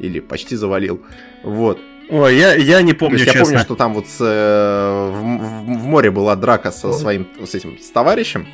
или 0.00 0.18
почти 0.18 0.56
завалил, 0.56 1.00
вот, 1.44 1.80
Ой, 2.10 2.36
я, 2.36 2.54
я 2.54 2.82
не 2.82 2.92
помню, 2.92 3.18
честно. 3.18 3.38
Я 3.38 3.44
помню, 3.44 3.58
что 3.60 3.76
там 3.76 3.94
вот 3.94 4.08
с, 4.08 4.16
э, 4.20 5.10
в, 5.10 5.22
в, 5.22 5.80
в 5.80 5.84
море 5.86 6.10
была 6.10 6.34
драка 6.34 6.72
со 6.72 6.92
своим, 6.92 7.28
с 7.44 7.54
этим, 7.54 7.78
с 7.78 7.90
товарищем, 7.90 8.48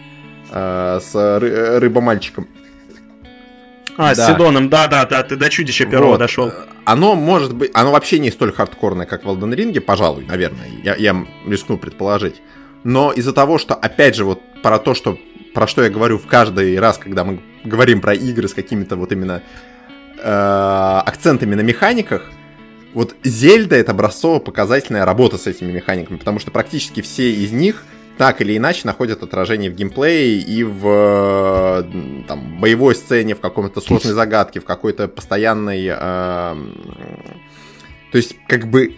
э, 0.51 1.01
с 1.03 1.14
ры, 1.14 1.79
рыбомальчиком. 1.81 2.49
А, 3.97 4.14
да. 4.14 4.27
с 4.27 4.31
Сидоном, 4.31 4.69
да-да-да, 4.69 5.23
ты 5.23 5.37
до 5.37 5.49
чудища 5.49 5.87
первого 5.87 6.11
вот. 6.11 6.19
дошел. 6.19 6.53
Оно 6.85 7.14
может 7.14 7.55
быть, 7.55 7.71
оно 7.73 7.92
вообще 7.92 8.19
не 8.19 8.31
столь 8.31 8.53
хардкорное, 8.53 9.07
как 9.07 9.25
в 9.25 9.29
Elden 9.29 9.55
Ring, 9.55 9.81
пожалуй, 9.81 10.27
наверное, 10.27 10.69
я, 10.85 10.95
я 10.95 11.16
рискну 11.47 11.79
предположить. 11.79 12.42
Но 12.85 13.11
из-за 13.11 13.33
того, 13.33 13.57
что, 13.57 13.75
опять 13.75 14.14
же, 14.16 14.25
вот 14.25 14.42
про 14.62 14.79
то, 14.79 14.95
что, 14.95 15.19
про 15.55 15.66
что 15.66 15.83
я 15.83 15.88
говорю 15.88 16.19
в 16.19 16.27
каждый 16.27 16.79
раз, 16.79 16.99
когда 16.99 17.25
мы 17.25 17.40
говорим 17.64 18.03
про 18.03 18.14
игры 18.14 18.49
с 18.49 18.55
какими-то 18.55 18.97
вот 18.97 19.12
именно 19.12 19.42
э, 20.19 21.01
акцентами 21.07 21.55
на 21.55 21.62
механиках, 21.62 22.31
вот 22.97 23.15
Зельда 23.23 23.77
это 23.77 23.93
образцово-показательная 23.93 25.05
работа 25.05 25.37
с 25.37 25.47
этими 25.47 25.71
механиками, 25.71 26.17
потому 26.17 26.39
что 26.39 26.51
практически 26.51 27.03
все 27.03 27.31
из 27.31 27.53
них 27.53 27.85
так 28.17 28.41
или 28.41 28.57
иначе 28.57 28.87
находят 28.87 29.23
отражение 29.23 29.71
в 29.71 29.75
геймплее 29.75 30.39
и 30.39 30.65
в 30.65 31.87
там, 32.27 32.59
боевой 32.59 32.95
сцене, 32.95 33.35
в 33.35 33.41
каком-то 33.41 33.83
сложной 33.83 34.15
загадке, 34.15 34.61
в 34.61 34.65
какой-то 34.65 35.09
постоянной... 35.09 35.87
Э, 35.91 36.57
то 38.13 38.17
есть, 38.17 38.35
как 38.49 38.67
бы, 38.67 38.97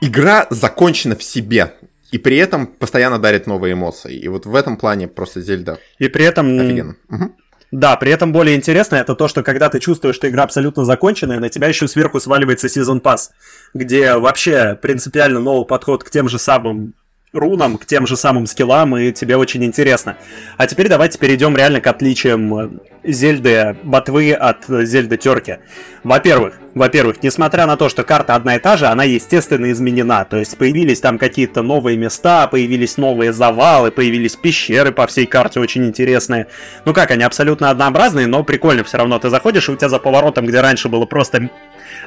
игра 0.00 0.48
закончена 0.50 1.14
в 1.14 1.22
себе, 1.22 1.74
и 2.10 2.18
при 2.18 2.38
этом 2.38 2.66
постоянно 2.66 3.20
дарит 3.20 3.46
новые 3.46 3.74
эмоции. 3.74 4.16
И 4.16 4.26
вот 4.26 4.46
в 4.46 4.54
этом 4.56 4.76
плане 4.76 5.06
просто 5.06 5.42
Зельда. 5.42 5.78
И 6.00 6.08
при 6.08 6.24
этом... 6.24 6.58
Офигенно. 6.58 6.96
Угу. 7.08 7.36
Да, 7.70 7.96
при 7.96 8.10
этом 8.10 8.32
более 8.32 8.56
интересно 8.56 8.96
это 8.96 9.14
то, 9.14 9.28
что 9.28 9.42
когда 9.42 9.68
ты 9.68 9.78
чувствуешь, 9.78 10.16
что 10.16 10.28
игра 10.28 10.44
абсолютно 10.44 10.84
законченная, 10.84 11.38
на 11.38 11.50
тебя 11.50 11.68
еще 11.68 11.86
сверху 11.86 12.18
сваливается 12.18 12.68
сезон 12.68 13.00
пас, 13.00 13.30
где 13.74 14.14
вообще 14.14 14.78
принципиально 14.80 15.40
новый 15.40 15.66
подход 15.66 16.02
к 16.02 16.10
тем 16.10 16.28
же 16.30 16.38
самым 16.38 16.94
рунам, 17.32 17.76
к 17.76 17.84
тем 17.84 18.06
же 18.06 18.16
самым 18.16 18.46
скиллам, 18.46 18.96
и 18.96 19.12
тебе 19.12 19.36
очень 19.36 19.62
интересно. 19.64 20.16
А 20.56 20.66
теперь 20.66 20.88
давайте 20.88 21.18
перейдем 21.18 21.56
реально 21.56 21.82
к 21.82 21.86
отличиям 21.86 22.54
э, 22.54 22.70
Зельды 23.04 23.76
Ботвы 23.82 24.32
от 24.32 24.64
Зельды 24.66 25.16
Терки. 25.16 25.58
Во-первых, 26.04 26.54
во-первых, 26.74 27.22
несмотря 27.22 27.66
на 27.66 27.76
то, 27.76 27.88
что 27.88 28.04
карта 28.04 28.34
одна 28.34 28.56
и 28.56 28.58
та 28.58 28.76
же, 28.76 28.86
она 28.86 29.04
естественно 29.04 29.70
изменена. 29.72 30.24
То 30.24 30.36
есть 30.36 30.56
появились 30.56 31.00
там 31.00 31.18
какие-то 31.18 31.62
новые 31.62 31.96
места, 31.96 32.46
появились 32.46 32.96
новые 32.96 33.32
завалы, 33.32 33.90
появились 33.90 34.36
пещеры 34.36 34.92
по 34.92 35.06
всей 35.06 35.26
карте 35.26 35.60
очень 35.60 35.86
интересные. 35.86 36.46
Ну 36.84 36.92
как, 36.92 37.10
они 37.10 37.24
абсолютно 37.24 37.70
однообразные, 37.70 38.26
но 38.26 38.44
прикольно 38.44 38.84
все 38.84 38.98
равно. 38.98 39.18
Ты 39.18 39.30
заходишь, 39.30 39.68
и 39.68 39.72
у 39.72 39.76
тебя 39.76 39.88
за 39.88 39.98
поворотом, 39.98 40.46
где 40.46 40.60
раньше 40.60 40.88
было 40.88 41.04
просто 41.04 41.50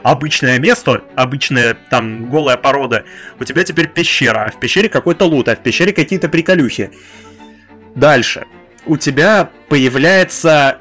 обычное 0.04 0.60
место, 0.60 1.02
обычная 1.16 1.78
там 1.90 2.30
голая 2.30 2.58
порода, 2.58 3.04
у 3.40 3.44
тебя 3.44 3.64
теперь 3.64 3.88
пещера, 3.88 4.46
а 4.46 4.52
в 4.52 4.60
пещере 4.60 4.90
какой-то 4.90 5.26
лут, 5.26 5.48
а 5.48 5.56
в 5.56 5.60
пещере 5.60 5.94
какие-то 5.94 6.30
приколюхи. 6.30 6.92
Дальше. 7.96 8.46
У 8.86 8.98
тебя 8.98 9.50
появляется 9.70 10.80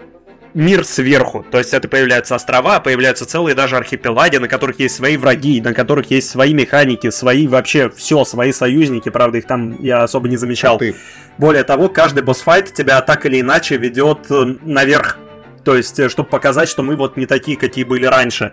мир 0.55 0.85
сверху. 0.85 1.45
То 1.51 1.59
есть 1.59 1.75
это 1.75 1.89
появляются 1.89 2.35
острова, 2.35 2.81
появляются 2.81 3.27
целые 3.27 3.55
даже 3.55 3.77
архипелаги, 3.77 4.39
на 4.39 4.49
которых 4.49 4.81
есть 4.81 4.97
свои 4.97 5.17
враги, 5.17 5.61
на 5.61 5.75
которых 5.75 6.11
есть 6.11 6.29
свои 6.29 6.55
механики, 6.55 7.11
свои 7.11 7.47
вообще 7.47 7.91
все, 7.91 8.25
свои 8.25 8.53
союзники. 8.53 9.09
Правда, 9.09 9.39
их 9.39 9.47
там 9.47 9.81
я 9.83 10.03
особо 10.03 10.29
не 10.29 10.37
замечал. 10.37 10.79
Ты. 10.79 10.97
Более 11.39 11.65
того, 11.65 11.89
каждый 11.89 12.23
босс-файт 12.23 12.73
тебя 12.73 13.01
так 13.01 13.27
или 13.27 13.41
иначе 13.41 13.77
ведет 13.77 14.31
э, 14.31 14.57
наверх. 14.63 15.19
То 15.65 15.77
есть, 15.77 15.99
э, 15.99 16.09
чтобы 16.09 16.29
показать, 16.29 16.69
что 16.69 16.83
мы 16.83 16.97
вот 16.97 17.17
не 17.17 17.27
такие, 17.27 17.57
какие 17.57 17.85
были 17.85 18.07
раньше 18.07 18.53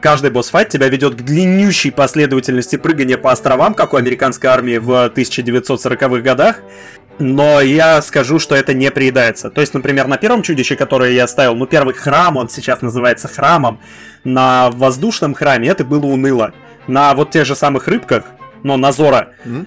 каждый 0.00 0.30
босс-файт 0.30 0.70
тебя 0.70 0.88
ведет 0.88 1.14
к 1.14 1.22
длиннющей 1.22 1.92
последовательности 1.92 2.76
прыгания 2.76 3.18
по 3.18 3.32
островам, 3.32 3.74
как 3.74 3.92
у 3.92 3.96
американской 3.98 4.48
армии 4.48 4.78
в 4.78 5.12
1940-х 5.14 6.22
годах. 6.22 6.62
Но 7.20 7.60
я 7.60 8.00
скажу, 8.02 8.38
что 8.38 8.56
это 8.56 8.72
не 8.74 8.90
приедается. 8.90 9.50
То 9.50 9.60
есть, 9.60 9.74
например, 9.74 10.06
на 10.06 10.16
первом 10.16 10.42
чудище, 10.42 10.74
которое 10.74 11.12
я 11.12 11.28
ставил, 11.28 11.54
ну, 11.54 11.66
первый 11.66 11.94
храм, 11.94 12.36
он 12.36 12.48
сейчас 12.48 12.80
называется 12.80 13.28
храмом, 13.28 13.78
на 14.24 14.70
воздушном 14.70 15.34
храме 15.34 15.68
это 15.68 15.84
было 15.84 16.06
уныло. 16.06 16.52
На 16.86 17.14
вот 17.14 17.30
тех 17.30 17.46
же 17.46 17.54
самых 17.54 17.88
рыбках, 17.88 18.24
но 18.62 18.76
на 18.78 18.90
Зора, 18.90 19.28
mm-hmm. 19.44 19.66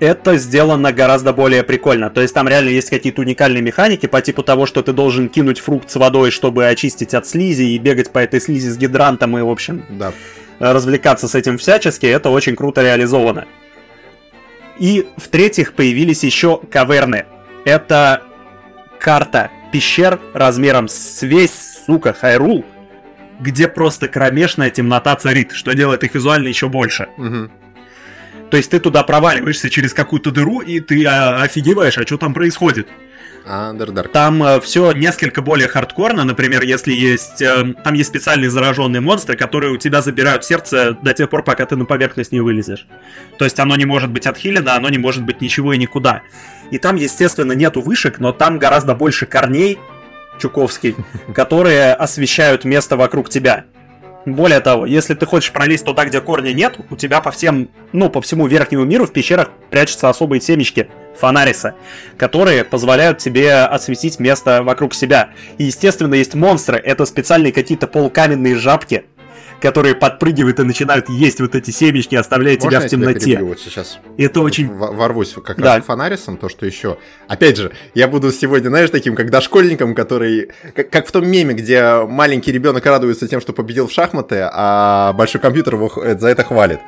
это 0.00 0.36
сделано 0.38 0.92
гораздо 0.92 1.34
более 1.34 1.62
прикольно. 1.62 2.08
То 2.08 2.22
есть 2.22 2.34
там 2.34 2.48
реально 2.48 2.70
есть 2.70 2.88
какие-то 2.88 3.20
уникальные 3.20 3.62
механики 3.62 4.06
по 4.06 4.22
типу 4.22 4.42
того, 4.42 4.64
что 4.64 4.82
ты 4.82 4.94
должен 4.94 5.28
кинуть 5.28 5.60
фрукт 5.60 5.90
с 5.90 5.96
водой, 5.96 6.30
чтобы 6.30 6.66
очистить 6.66 7.12
от 7.12 7.26
слизи 7.26 7.64
и 7.64 7.78
бегать 7.78 8.10
по 8.10 8.18
этой 8.18 8.40
слизи 8.40 8.68
с 8.68 8.78
гидрантом 8.78 9.36
и, 9.36 9.42
в 9.42 9.50
общем, 9.50 9.84
да. 9.90 10.12
развлекаться 10.58 11.28
с 11.28 11.34
этим 11.34 11.58
всячески. 11.58 12.06
Это 12.06 12.30
очень 12.30 12.56
круто 12.56 12.82
реализовано. 12.82 13.46
И 14.82 15.06
в-третьих, 15.16 15.74
появились 15.74 16.24
еще 16.24 16.58
каверны. 16.58 17.26
Это 17.64 18.20
карта 18.98 19.48
пещер 19.70 20.18
размером 20.34 20.88
с 20.88 21.22
весь, 21.22 21.78
сука, 21.86 22.12
Хайрул, 22.12 22.64
где 23.38 23.68
просто 23.68 24.08
кромешная 24.08 24.70
темнота 24.70 25.14
царит, 25.14 25.52
что 25.52 25.72
делает 25.74 26.02
их 26.02 26.16
визуально 26.16 26.48
еще 26.48 26.68
больше. 26.68 27.06
Угу. 27.16 27.50
То 28.50 28.56
есть 28.56 28.72
ты 28.72 28.80
туда 28.80 29.04
проваливаешься 29.04 29.70
через 29.70 29.94
какую-то 29.94 30.32
дыру, 30.32 30.60
и 30.60 30.80
ты 30.80 31.06
а, 31.06 31.40
офигеваешь, 31.42 31.98
а 31.98 32.02
что 32.04 32.18
там 32.18 32.34
происходит. 32.34 32.88
Underdark. 33.46 34.08
Там 34.08 34.42
э, 34.42 34.60
все 34.60 34.92
несколько 34.92 35.42
более 35.42 35.68
хардкорно, 35.68 36.24
например, 36.24 36.62
если 36.62 36.92
есть... 36.92 37.42
Э, 37.42 37.74
там 37.84 37.94
есть 37.94 38.10
специальные 38.10 38.50
зараженные 38.50 39.00
монстры, 39.00 39.36
которые 39.36 39.72
у 39.72 39.76
тебя 39.76 40.02
забирают 40.02 40.44
сердце 40.44 40.96
до 41.02 41.12
тех 41.12 41.28
пор, 41.30 41.42
пока 41.42 41.66
ты 41.66 41.76
на 41.76 41.84
поверхность 41.84 42.32
не 42.32 42.40
вылезешь. 42.40 42.86
То 43.38 43.44
есть 43.44 43.58
оно 43.58 43.76
не 43.76 43.84
может 43.84 44.10
быть 44.10 44.26
отхилено, 44.26 44.74
оно 44.74 44.88
не 44.88 44.98
может 44.98 45.24
быть 45.24 45.40
ничего 45.40 45.72
и 45.72 45.78
никуда. 45.78 46.22
И 46.70 46.78
там, 46.78 46.96
естественно, 46.96 47.52
нету 47.52 47.80
вышек, 47.80 48.18
но 48.18 48.32
там 48.32 48.58
гораздо 48.58 48.94
больше 48.94 49.26
корней, 49.26 49.78
Чуковский, 50.40 50.96
которые 51.34 51.94
освещают 51.94 52.64
место 52.64 52.96
вокруг 52.96 53.28
тебя. 53.28 53.64
Более 54.24 54.60
того, 54.60 54.86
если 54.86 55.14
ты 55.14 55.26
хочешь 55.26 55.50
пролезть 55.50 55.84
туда, 55.84 56.04
где 56.04 56.20
корня 56.20 56.52
нет, 56.52 56.78
у 56.90 56.96
тебя 56.96 57.20
по 57.20 57.32
всем, 57.32 57.68
ну, 57.92 58.08
по 58.08 58.20
всему 58.20 58.46
верхнему 58.46 58.84
миру 58.84 59.06
в 59.06 59.12
пещерах 59.12 59.50
прячутся 59.70 60.08
особые 60.08 60.40
семечки 60.40 60.88
Фонариса, 61.18 61.74
которые 62.16 62.64
позволяют 62.64 63.18
тебе 63.18 63.52
осветить 63.52 64.20
место 64.20 64.62
вокруг 64.62 64.94
себя. 64.94 65.30
И, 65.58 65.64
естественно, 65.64 66.14
есть 66.14 66.34
монстры, 66.34 66.78
это 66.78 67.04
специальные 67.04 67.52
какие-то 67.52 67.88
полукаменные 67.88 68.54
жабки, 68.54 69.04
которые 69.62 69.94
подпрыгивают 69.94 70.58
и 70.58 70.64
начинают 70.64 71.08
есть 71.08 71.40
вот 71.40 71.54
эти 71.54 71.70
семечки, 71.70 72.16
оставляя 72.16 72.56
Можно 72.56 72.70
тебя 72.70 72.80
в 72.80 72.90
темноте. 72.90 73.30
Я 73.30 73.44
вот 73.44 73.60
сейчас 73.60 73.98
это 74.18 74.40
очень... 74.40 74.68
Ворвусь 74.68 75.34
как 75.44 75.58
да. 75.58 75.76
раз 75.76 75.84
фонарисом, 75.84 76.36
то, 76.36 76.48
что 76.48 76.66
еще... 76.66 76.98
Опять 77.28 77.56
же, 77.56 77.72
я 77.94 78.08
буду 78.08 78.32
сегодня, 78.32 78.68
знаешь, 78.68 78.90
таким, 78.90 79.14
как 79.14 79.30
дошкольником, 79.30 79.94
который... 79.94 80.50
Как, 80.74 80.90
как 80.90 81.06
в 81.06 81.12
том 81.12 81.26
меме, 81.26 81.54
где 81.54 82.04
маленький 82.04 82.50
ребенок 82.50 82.84
радуется 82.84 83.28
тем, 83.28 83.40
что 83.40 83.52
победил 83.52 83.86
в 83.86 83.92
шахматы, 83.92 84.48
а 84.52 85.12
большой 85.12 85.40
компьютер 85.40 85.74
его 85.74 85.90
за 86.18 86.28
это 86.28 86.42
хвалит. 86.42 86.80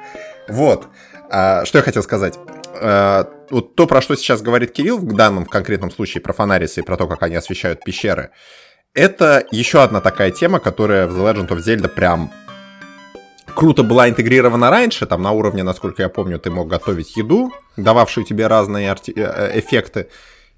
Вот. 0.49 0.89
А, 1.31 1.65
что 1.65 1.79
я 1.79 1.83
хотел 1.83 2.03
сказать. 2.03 2.35
А, 2.75 3.31
вот 3.51 3.77
то, 3.77 3.87
про 3.87 4.03
что 4.03 4.17
сейчас 4.17 4.43
говорит 4.43 4.73
Кирилл 4.73 4.99
в 4.99 5.15
данном 5.15 5.45
в 5.45 5.49
конкретном 5.49 5.93
случае, 5.93 6.23
про 6.23 6.33
фонарисы 6.33 6.81
и 6.81 6.85
про 6.85 6.97
то, 6.97 7.07
как 7.07 7.23
они 7.23 7.37
освещают 7.37 7.85
пещеры, 7.85 8.31
это 8.95 9.45
еще 9.51 9.83
одна 9.83 10.01
такая 10.01 10.33
тема, 10.33 10.59
которая 10.59 11.07
в 11.07 11.17
The 11.17 11.35
Legend 11.35 11.49
of 11.49 11.59
Zelda 11.59 11.89
прям 11.89 12.33
круто 13.55 13.83
была 13.83 14.09
интегрирована 14.09 14.71
раньше, 14.71 15.07
там 15.07 15.23
на 15.23 15.33
уровне, 15.33 15.63
насколько 15.63 16.03
я 16.03 16.09
помню, 16.09 16.39
ты 16.39 16.51
мог 16.51 16.69
готовить 16.69 17.17
еду, 17.17 17.53
дававшую 17.77 18.25
тебе 18.25 18.47
разные 18.47 18.91
арти- 18.91 19.13
э, 19.17 19.23
э, 19.23 19.61
эффекты. 19.61 20.09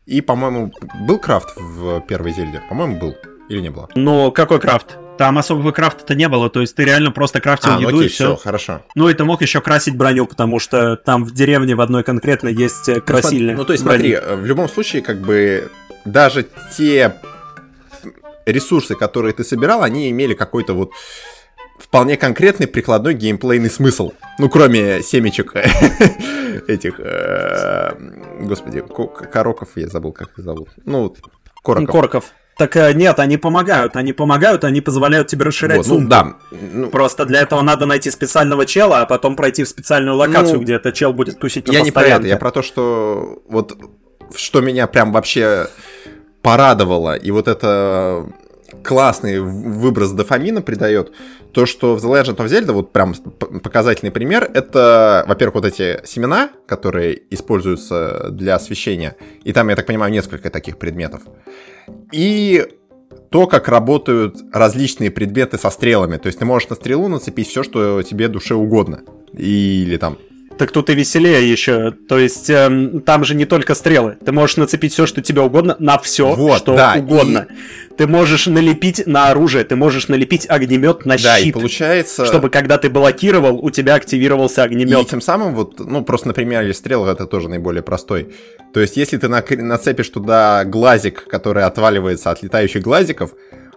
И, 0.06 0.20
по-моему, 0.20 0.72
был 1.06 1.18
крафт 1.18 1.56
в 1.56 2.00
первой 2.00 2.32
Зельде? 2.32 2.62
По-моему, 2.68 2.98
был. 2.98 3.16
Или 3.48 3.60
не 3.60 3.70
было? 3.70 3.88
Ну, 3.94 4.32
какой 4.32 4.60
крафт? 4.60 4.96
Там 5.18 5.38
особого 5.38 5.72
крафта-то 5.72 6.14
не 6.14 6.28
было, 6.28 6.50
то 6.50 6.60
есть 6.60 6.76
ты 6.76 6.84
реально 6.84 7.10
просто 7.10 7.40
крафтил 7.40 7.70
а, 7.70 7.74
ну 7.76 7.80
еду 7.80 7.90
ну 7.92 7.96
окей, 7.98 8.08
и 8.08 8.12
все. 8.12 8.34
все. 8.34 8.42
хорошо. 8.42 8.82
Ну 8.94 9.08
и 9.08 9.14
ты 9.14 9.24
мог 9.24 9.40
еще 9.40 9.62
красить 9.62 9.96
броню, 9.96 10.26
потому 10.26 10.58
что 10.58 10.96
там 10.96 11.24
в 11.24 11.32
деревне 11.32 11.74
в 11.74 11.80
одной 11.80 12.02
конкретно 12.02 12.48
есть 12.48 12.86
э, 12.88 13.00
красильня. 13.00 13.52
Ну, 13.52 13.60
ну 13.60 13.64
то 13.64 13.72
есть 13.72 13.82
брони. 13.82 14.14
смотри, 14.14 14.36
в 14.36 14.44
любом 14.44 14.68
случае, 14.68 15.00
как 15.00 15.20
бы 15.20 15.70
даже 16.04 16.46
те 16.76 17.14
ресурсы, 18.44 18.94
которые 18.94 19.32
ты 19.32 19.42
собирал, 19.42 19.82
они 19.82 20.10
имели 20.10 20.34
какой-то 20.34 20.74
вот 20.74 20.92
вполне 21.78 22.16
конкретный 22.16 22.66
прикладной 22.66 23.14
геймплейный 23.14 23.70
смысл. 23.70 24.12
Ну, 24.38 24.48
кроме 24.48 25.02
семечек 25.02 25.54
этих, 26.68 26.98
э, 26.98 27.92
господи, 28.40 28.82
короков, 29.32 29.70
я 29.76 29.88
забыл, 29.88 30.12
как 30.12 30.30
их 30.38 30.44
зовут. 30.44 30.68
Ну, 30.84 31.14
короков. 31.62 31.94
Короков. 31.94 32.24
Так 32.56 32.74
э, 32.76 32.94
нет, 32.94 33.18
они 33.18 33.36
помогают, 33.36 33.96
они 33.96 34.14
помогают, 34.14 34.64
они 34.64 34.80
позволяют 34.80 35.28
тебе 35.28 35.44
расширять 35.44 35.78
вот, 35.78 35.86
ну, 35.86 35.94
сумку. 35.94 36.08
Да. 36.08 36.34
Ну, 36.50 36.88
Просто 36.88 37.26
для 37.26 37.42
этого 37.42 37.60
надо 37.60 37.84
найти 37.84 38.10
специального 38.10 38.64
чела, 38.64 39.02
а 39.02 39.06
потом 39.06 39.36
пройти 39.36 39.64
в 39.64 39.68
специальную 39.68 40.16
локацию, 40.16 40.56
ну, 40.56 40.62
где 40.62 40.74
этот 40.74 40.94
чел 40.94 41.12
будет 41.12 41.38
тусить 41.38 41.68
на 41.68 41.72
Я 41.72 41.82
не 41.82 41.90
про 41.90 42.02
это, 42.02 42.26
я 42.26 42.38
про 42.38 42.50
то, 42.50 42.62
что 42.62 43.42
вот 43.48 43.76
что 44.34 44.60
меня 44.60 44.86
прям 44.86 45.12
вообще 45.12 45.68
порадовало, 46.40 47.14
и 47.14 47.30
вот 47.30 47.46
это 47.46 48.26
классный 48.82 49.40
выброс 49.40 50.12
дофамина 50.12 50.62
придает, 50.62 51.12
то, 51.52 51.66
что 51.66 51.96
в 51.96 52.04
The 52.04 52.22
Legend 52.22 52.36
of 52.36 52.46
Zelda, 52.46 52.72
вот 52.72 52.92
прям 52.92 53.14
показательный 53.62 54.10
пример, 54.10 54.50
это, 54.52 55.24
во-первых, 55.26 55.56
вот 55.56 55.64
эти 55.64 56.00
семена, 56.04 56.50
которые 56.66 57.22
используются 57.30 58.28
для 58.30 58.54
освещения, 58.54 59.16
и 59.44 59.52
там, 59.52 59.68
я 59.68 59.76
так 59.76 59.86
понимаю, 59.86 60.12
несколько 60.12 60.50
таких 60.50 60.78
предметов, 60.78 61.22
и 62.12 62.66
то, 63.30 63.46
как 63.46 63.68
работают 63.68 64.36
различные 64.52 65.10
предметы 65.10 65.58
со 65.58 65.70
стрелами. 65.70 66.16
То 66.16 66.28
есть 66.28 66.38
ты 66.38 66.44
можешь 66.44 66.68
на 66.68 66.76
стрелу 66.76 67.08
нацепить 67.08 67.48
все, 67.48 67.62
что 67.62 68.02
тебе 68.02 68.28
душе 68.28 68.54
угодно. 68.54 69.02
Или 69.32 69.96
там 69.96 70.18
так 70.58 70.72
тут 70.72 70.90
и 70.90 70.94
веселее 70.94 71.50
еще. 71.50 71.92
То 72.08 72.18
есть 72.18 72.50
эм, 72.50 73.00
там 73.02 73.24
же 73.24 73.34
не 73.34 73.44
только 73.44 73.74
стрелы. 73.74 74.16
Ты 74.24 74.32
можешь 74.32 74.56
нацепить 74.56 74.92
все, 74.92 75.06
что 75.06 75.20
тебе 75.20 75.42
угодно, 75.42 75.76
на 75.78 75.98
все, 75.98 76.34
вот, 76.34 76.58
что 76.58 76.76
да, 76.76 76.94
угодно. 76.96 77.46
И... 77.48 77.94
Ты 77.96 78.06
можешь 78.06 78.46
налепить 78.46 79.06
на 79.06 79.30
оружие, 79.30 79.64
ты 79.64 79.76
можешь 79.76 80.08
налепить 80.08 80.46
огнемет 80.48 81.06
на 81.06 81.16
да, 81.16 81.38
щит. 81.38 81.46
И 81.46 81.52
получается. 81.52 82.26
Чтобы 82.26 82.50
когда 82.50 82.78
ты 82.78 82.90
блокировал, 82.90 83.58
у 83.58 83.70
тебя 83.70 83.94
активировался 83.94 84.62
огнемет. 84.62 85.00
И 85.00 85.04
тем 85.04 85.20
самым, 85.20 85.54
вот, 85.54 85.78
ну, 85.78 86.04
просто 86.04 86.28
на 86.28 86.34
примере 86.34 86.74
стрел 86.74 87.06
это 87.06 87.26
тоже 87.26 87.48
наиболее 87.48 87.82
простой. 87.82 88.34
То 88.72 88.80
есть, 88.80 88.96
если 88.96 89.16
ты 89.16 89.28
нацепишь 89.28 90.08
туда 90.10 90.64
глазик, 90.64 91.26
который 91.26 91.64
отваливается 91.64 92.30
от 92.30 92.42
летающих 92.42 92.82
глазиков, 92.82 93.34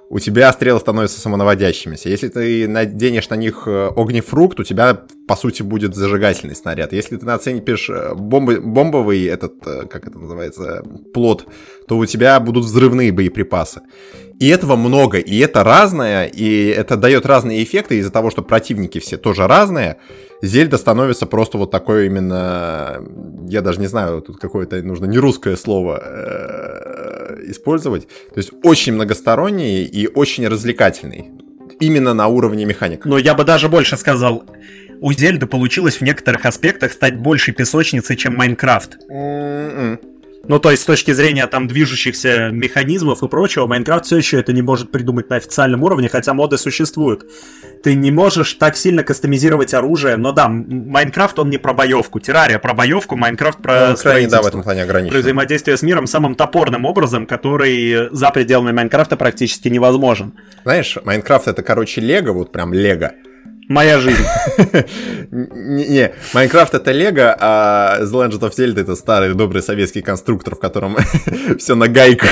у 0.09 0.17
тебя 0.19 0.51
стрелы 0.51 0.79
становятся 0.79 1.21
самонаводящимися. 1.21 2.09
Если 2.09 2.29
ты 2.29 2.67
наденешь 2.67 3.29
на 3.29 3.35
них 3.35 3.63
э, 3.67 3.89
огнефрукт, 3.95 4.59
у 4.59 4.63
тебя, 4.63 5.03
по 5.27 5.35
сути, 5.35 5.61
будет 5.61 5.93
зажигательный 5.93 6.55
снаряд. 6.55 6.93
Если 6.93 7.17
ты 7.17 7.25
нацепишь 7.25 7.91
э, 7.91 8.15
бомбы, 8.15 8.59
бомбовый 8.59 9.23
этот, 9.25 9.53
э, 9.67 9.85
как 9.85 10.07
это 10.07 10.17
называется, 10.17 10.83
плод, 11.13 11.45
то 11.87 11.97
у 11.97 12.05
тебя 12.07 12.39
будут 12.39 12.65
взрывные 12.65 13.11
боеприпасы. 13.11 13.81
И 14.39 14.47
этого 14.47 14.75
много, 14.75 15.19
и 15.19 15.37
это 15.37 15.63
разное, 15.63 16.25
и 16.25 16.67
это 16.69 16.95
дает 16.95 17.27
разные 17.27 17.63
эффекты 17.63 17.99
из-за 17.99 18.11
того, 18.11 18.31
что 18.31 18.41
противники 18.41 18.99
все 18.99 19.17
тоже 19.17 19.45
разные. 19.45 19.97
Зельда 20.41 20.77
становится 20.77 21.27
просто 21.27 21.57
вот 21.57 21.69
такое 21.69 22.05
именно, 22.05 23.03
я 23.47 23.61
даже 23.61 23.79
не 23.79 23.87
знаю, 23.87 24.21
тут 24.21 24.37
какое-то 24.37 24.81
нужно 24.81 25.05
не 25.05 25.19
русское 25.19 25.57
слово 25.57 26.01
использовать. 27.51 28.07
То 28.07 28.37
есть 28.37 28.51
очень 28.63 28.93
многосторонний 28.93 29.83
и 29.83 30.07
очень 30.07 30.47
развлекательный. 30.47 31.31
Именно 31.79 32.13
на 32.13 32.27
уровне 32.27 32.65
механик. 32.65 33.05
Но 33.05 33.17
я 33.17 33.33
бы 33.33 33.43
даже 33.43 33.69
больше 33.69 33.97
сказал, 33.97 34.43
у 35.01 35.13
Зельды 35.13 35.47
получилось 35.47 35.97
в 35.97 36.01
некоторых 36.01 36.45
аспектах 36.45 36.91
стать 36.91 37.17
большей 37.17 37.53
песочницей, 37.53 38.17
чем 38.17 38.35
Майнкрафт. 38.35 38.97
Mm-mm. 39.09 40.18
Ну, 40.49 40.57
то 40.59 40.71
есть, 40.71 40.81
с 40.81 40.85
точки 40.85 41.11
зрения 41.11 41.45
там 41.45 41.67
движущихся 41.67 42.49
механизмов 42.51 43.21
и 43.21 43.27
прочего, 43.27 43.67
Майнкрафт 43.67 44.05
все 44.05 44.17
еще 44.17 44.39
это 44.39 44.51
не 44.51 44.63
может 44.63 44.91
придумать 44.91 45.29
на 45.29 45.35
официальном 45.35 45.83
уровне, 45.83 46.09
хотя 46.09 46.33
моды 46.33 46.57
существуют. 46.57 47.23
Ты 47.83 47.93
не 47.93 48.09
можешь 48.09 48.55
так 48.55 48.75
сильно 48.75 49.03
кастомизировать 49.03 49.75
оружие, 49.75 50.17
но 50.17 50.31
да, 50.31 50.47
Майнкрафт 50.49 51.37
он 51.37 51.51
не 51.51 51.59
про 51.59 51.73
боевку, 51.73 52.19
Террария 52.19 52.57
про 52.57 52.73
боевку, 52.73 53.15
Майнкрафт 53.15 53.61
про 53.61 53.89
ну, 53.91 53.95
крайне, 53.95 54.27
да, 54.27 54.41
в 54.41 54.47
этом 54.47 54.63
плане 54.63 54.81
ограничен. 54.81 55.13
Про 55.13 55.21
взаимодействие 55.21 55.77
с 55.77 55.83
миром 55.83 56.07
самым 56.07 56.33
топорным 56.33 56.83
образом, 56.85 57.27
который 57.27 58.09
за 58.11 58.31
пределами 58.31 58.71
Майнкрафта 58.71 59.17
практически 59.17 59.67
невозможен. 59.67 60.33
Знаешь, 60.63 60.97
Майнкрафт 61.03 61.47
это, 61.47 61.61
короче, 61.61 62.01
Лего, 62.01 62.33
вот 62.33 62.51
прям 62.51 62.73
Лего. 62.73 63.11
Моя 63.69 63.99
жизнь. 63.99 64.25
Не, 65.29 66.11
Майнкрафт 66.33 66.73
это 66.73 66.91
Лего, 66.91 67.37
а 67.39 67.99
The 68.01 68.27
Legend 68.27 68.39
of 68.39 68.57
Zelda 68.57 68.81
это 68.81 68.95
старый 68.95 69.35
добрый 69.35 69.61
советский 69.61 70.01
конструктор, 70.01 70.55
в 70.55 70.59
котором 70.59 70.97
все 71.59 71.75
на 71.75 71.87
гайках. 71.87 72.31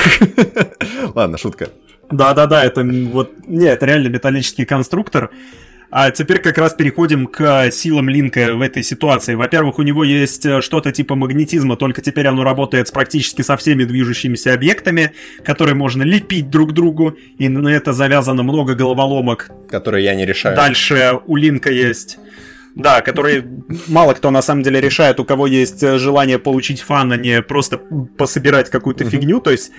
Ладно, 1.14 1.38
шутка. 1.38 1.68
Да-да-да, 2.10 2.64
это 2.64 2.82
вот... 2.82 3.30
Не, 3.46 3.66
это 3.66 3.86
реально 3.86 4.08
металлический 4.08 4.64
конструктор. 4.64 5.30
А 5.90 6.10
теперь 6.10 6.40
как 6.40 6.58
раз 6.58 6.74
переходим 6.74 7.26
к 7.26 7.70
силам 7.70 8.10
Линка 8.10 8.54
в 8.54 8.60
этой 8.60 8.82
ситуации. 8.82 9.34
Во-первых, 9.34 9.78
у 9.78 9.82
него 9.82 10.04
есть 10.04 10.44
э, 10.44 10.60
что-то 10.60 10.92
типа 10.92 11.14
магнетизма, 11.14 11.76
только 11.76 12.02
теперь 12.02 12.26
оно 12.26 12.44
работает 12.44 12.92
практически 12.92 13.40
со 13.40 13.56
всеми 13.56 13.84
движущимися 13.84 14.52
объектами, 14.52 15.12
которые 15.44 15.74
можно 15.74 16.02
лепить 16.02 16.50
друг 16.50 16.70
к 16.70 16.72
другу, 16.72 17.16
и 17.38 17.48
на 17.48 17.68
это 17.68 17.94
завязано 17.94 18.42
много 18.42 18.74
головоломок. 18.74 19.50
Которые 19.70 20.04
я 20.04 20.14
не 20.14 20.26
решаю. 20.26 20.54
Дальше 20.56 21.20
у 21.26 21.36
Линка 21.36 21.70
есть... 21.70 22.18
Да, 22.74 23.00
которые 23.00 23.44
мало 23.88 24.12
кто 24.12 24.30
на 24.30 24.40
самом 24.40 24.62
деле 24.62 24.80
решает, 24.80 25.18
у 25.18 25.24
кого 25.24 25.48
есть 25.48 25.82
э, 25.82 25.98
желание 25.98 26.38
получить 26.38 26.80
фан, 26.80 27.10
а 27.10 27.16
не 27.16 27.42
просто 27.42 27.78
пособирать 28.16 28.70
какую-то 28.70 29.04
фигню. 29.04 29.40
То 29.40 29.50
есть 29.50 29.72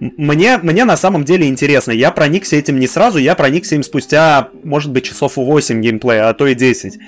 мне, 0.00 0.58
мне 0.58 0.84
на 0.84 0.96
самом 0.96 1.24
деле 1.24 1.46
интересно. 1.46 1.92
Я 1.92 2.10
проникся 2.10 2.56
этим 2.56 2.78
не 2.78 2.86
сразу, 2.86 3.18
я 3.18 3.34
проникся 3.34 3.74
им 3.74 3.82
спустя, 3.82 4.48
может 4.64 4.90
быть, 4.90 5.04
часов 5.04 5.36
8 5.36 5.80
геймплея, 5.82 6.28
а 6.28 6.34
то 6.34 6.46
и 6.46 6.54
10 6.54 6.98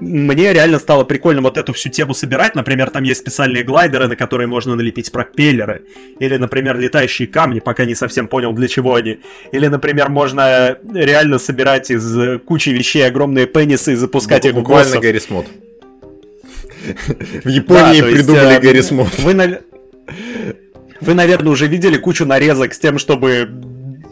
мне 0.00 0.52
реально 0.52 0.78
стало 0.78 1.04
прикольно 1.04 1.40
вот 1.40 1.56
эту 1.56 1.72
всю 1.72 1.88
тему 1.88 2.14
собирать. 2.14 2.54
Например, 2.54 2.90
там 2.90 3.04
есть 3.04 3.20
специальные 3.20 3.64
глайдеры, 3.64 4.08
на 4.08 4.16
которые 4.16 4.46
можно 4.46 4.76
налепить 4.76 5.10
пропеллеры. 5.10 5.82
Или, 6.18 6.36
например, 6.36 6.78
летающие 6.78 7.26
камни, 7.26 7.60
пока 7.60 7.84
не 7.84 7.94
совсем 7.94 8.28
понял, 8.28 8.52
для 8.52 8.68
чего 8.68 8.94
они. 8.94 9.20
Или, 9.52 9.66
например, 9.68 10.10
можно 10.10 10.76
реально 10.92 11.38
собирать 11.38 11.90
из 11.90 12.40
кучи 12.44 12.70
вещей 12.70 13.06
огромные 13.06 13.46
пенисы 13.46 13.92
и 13.92 13.96
запускать 13.96 14.44
их 14.44 14.52
в 14.52 14.56
Буквально 14.56 15.00
Гарри 15.00 15.18
Смот. 15.18 15.46
В 17.44 17.48
Японии 17.48 18.02
придумали 18.02 18.58
Гарри 18.58 18.80
Смот. 18.82 19.18
Вы, 19.18 19.34
вы, 21.00 21.14
наверное, 21.14 21.52
уже 21.52 21.66
видели 21.66 21.96
кучу 21.96 22.24
нарезок 22.24 22.74
с 22.74 22.78
тем, 22.78 22.98
чтобы 22.98 23.48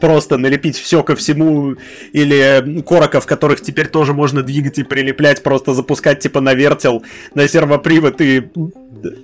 просто 0.00 0.36
налепить 0.36 0.76
все 0.76 1.02
ко 1.02 1.16
всему, 1.16 1.76
или 2.12 2.82
короков, 2.82 3.26
которых 3.26 3.60
теперь 3.60 3.88
тоже 3.88 4.12
можно 4.12 4.42
двигать 4.42 4.78
и 4.78 4.82
прилеплять, 4.82 5.42
просто 5.42 5.74
запускать 5.74 6.20
типа 6.20 6.40
на 6.40 6.54
вертел, 6.54 7.02
на 7.34 7.48
сервопривод 7.48 8.20
и 8.20 8.48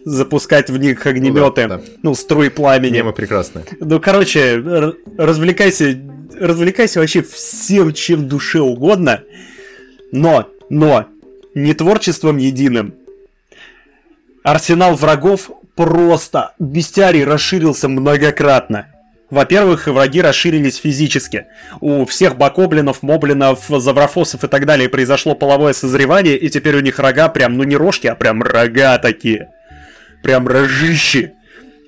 запускать 0.04 0.70
в 0.70 0.76
них 0.76 1.06
огнеметы, 1.06 1.62
ну, 1.62 1.68
да, 1.68 1.78
да. 1.78 1.80
ну 2.02 2.14
струи 2.14 2.48
пламени. 2.48 2.94
Мемы 2.94 3.12
прекрасные. 3.12 3.64
Ну, 3.80 4.00
короче, 4.00 4.94
развлекайся, 5.18 5.98
развлекайся 6.38 7.00
вообще 7.00 7.22
всем, 7.22 7.92
чем 7.92 8.28
душе 8.28 8.60
угодно, 8.60 9.22
но, 10.10 10.48
но, 10.68 11.06
не 11.54 11.74
творчеством 11.74 12.36
единым. 12.36 12.94
Арсенал 14.42 14.96
врагов 14.96 15.50
просто 15.74 16.52
бестиарий 16.58 17.24
расширился 17.24 17.88
многократно. 17.88 18.88
Во-первых, 19.30 19.86
враги 19.86 20.20
расширились 20.20 20.76
физически. 20.76 21.46
У 21.80 22.04
всех 22.04 22.36
бакоблинов, 22.36 23.02
моблинов, 23.02 23.64
заврафосов 23.68 24.44
и 24.44 24.48
так 24.48 24.66
далее 24.66 24.90
произошло 24.90 25.34
половое 25.34 25.72
созревание, 25.72 26.36
и 26.36 26.50
теперь 26.50 26.76
у 26.76 26.80
них 26.80 26.98
рога 26.98 27.30
прям, 27.30 27.56
ну 27.56 27.64
не 27.64 27.76
рожки, 27.76 28.06
а 28.06 28.14
прям 28.14 28.42
рога 28.42 28.98
такие. 28.98 29.48
Прям 30.22 30.46
рожищи. 30.46 31.32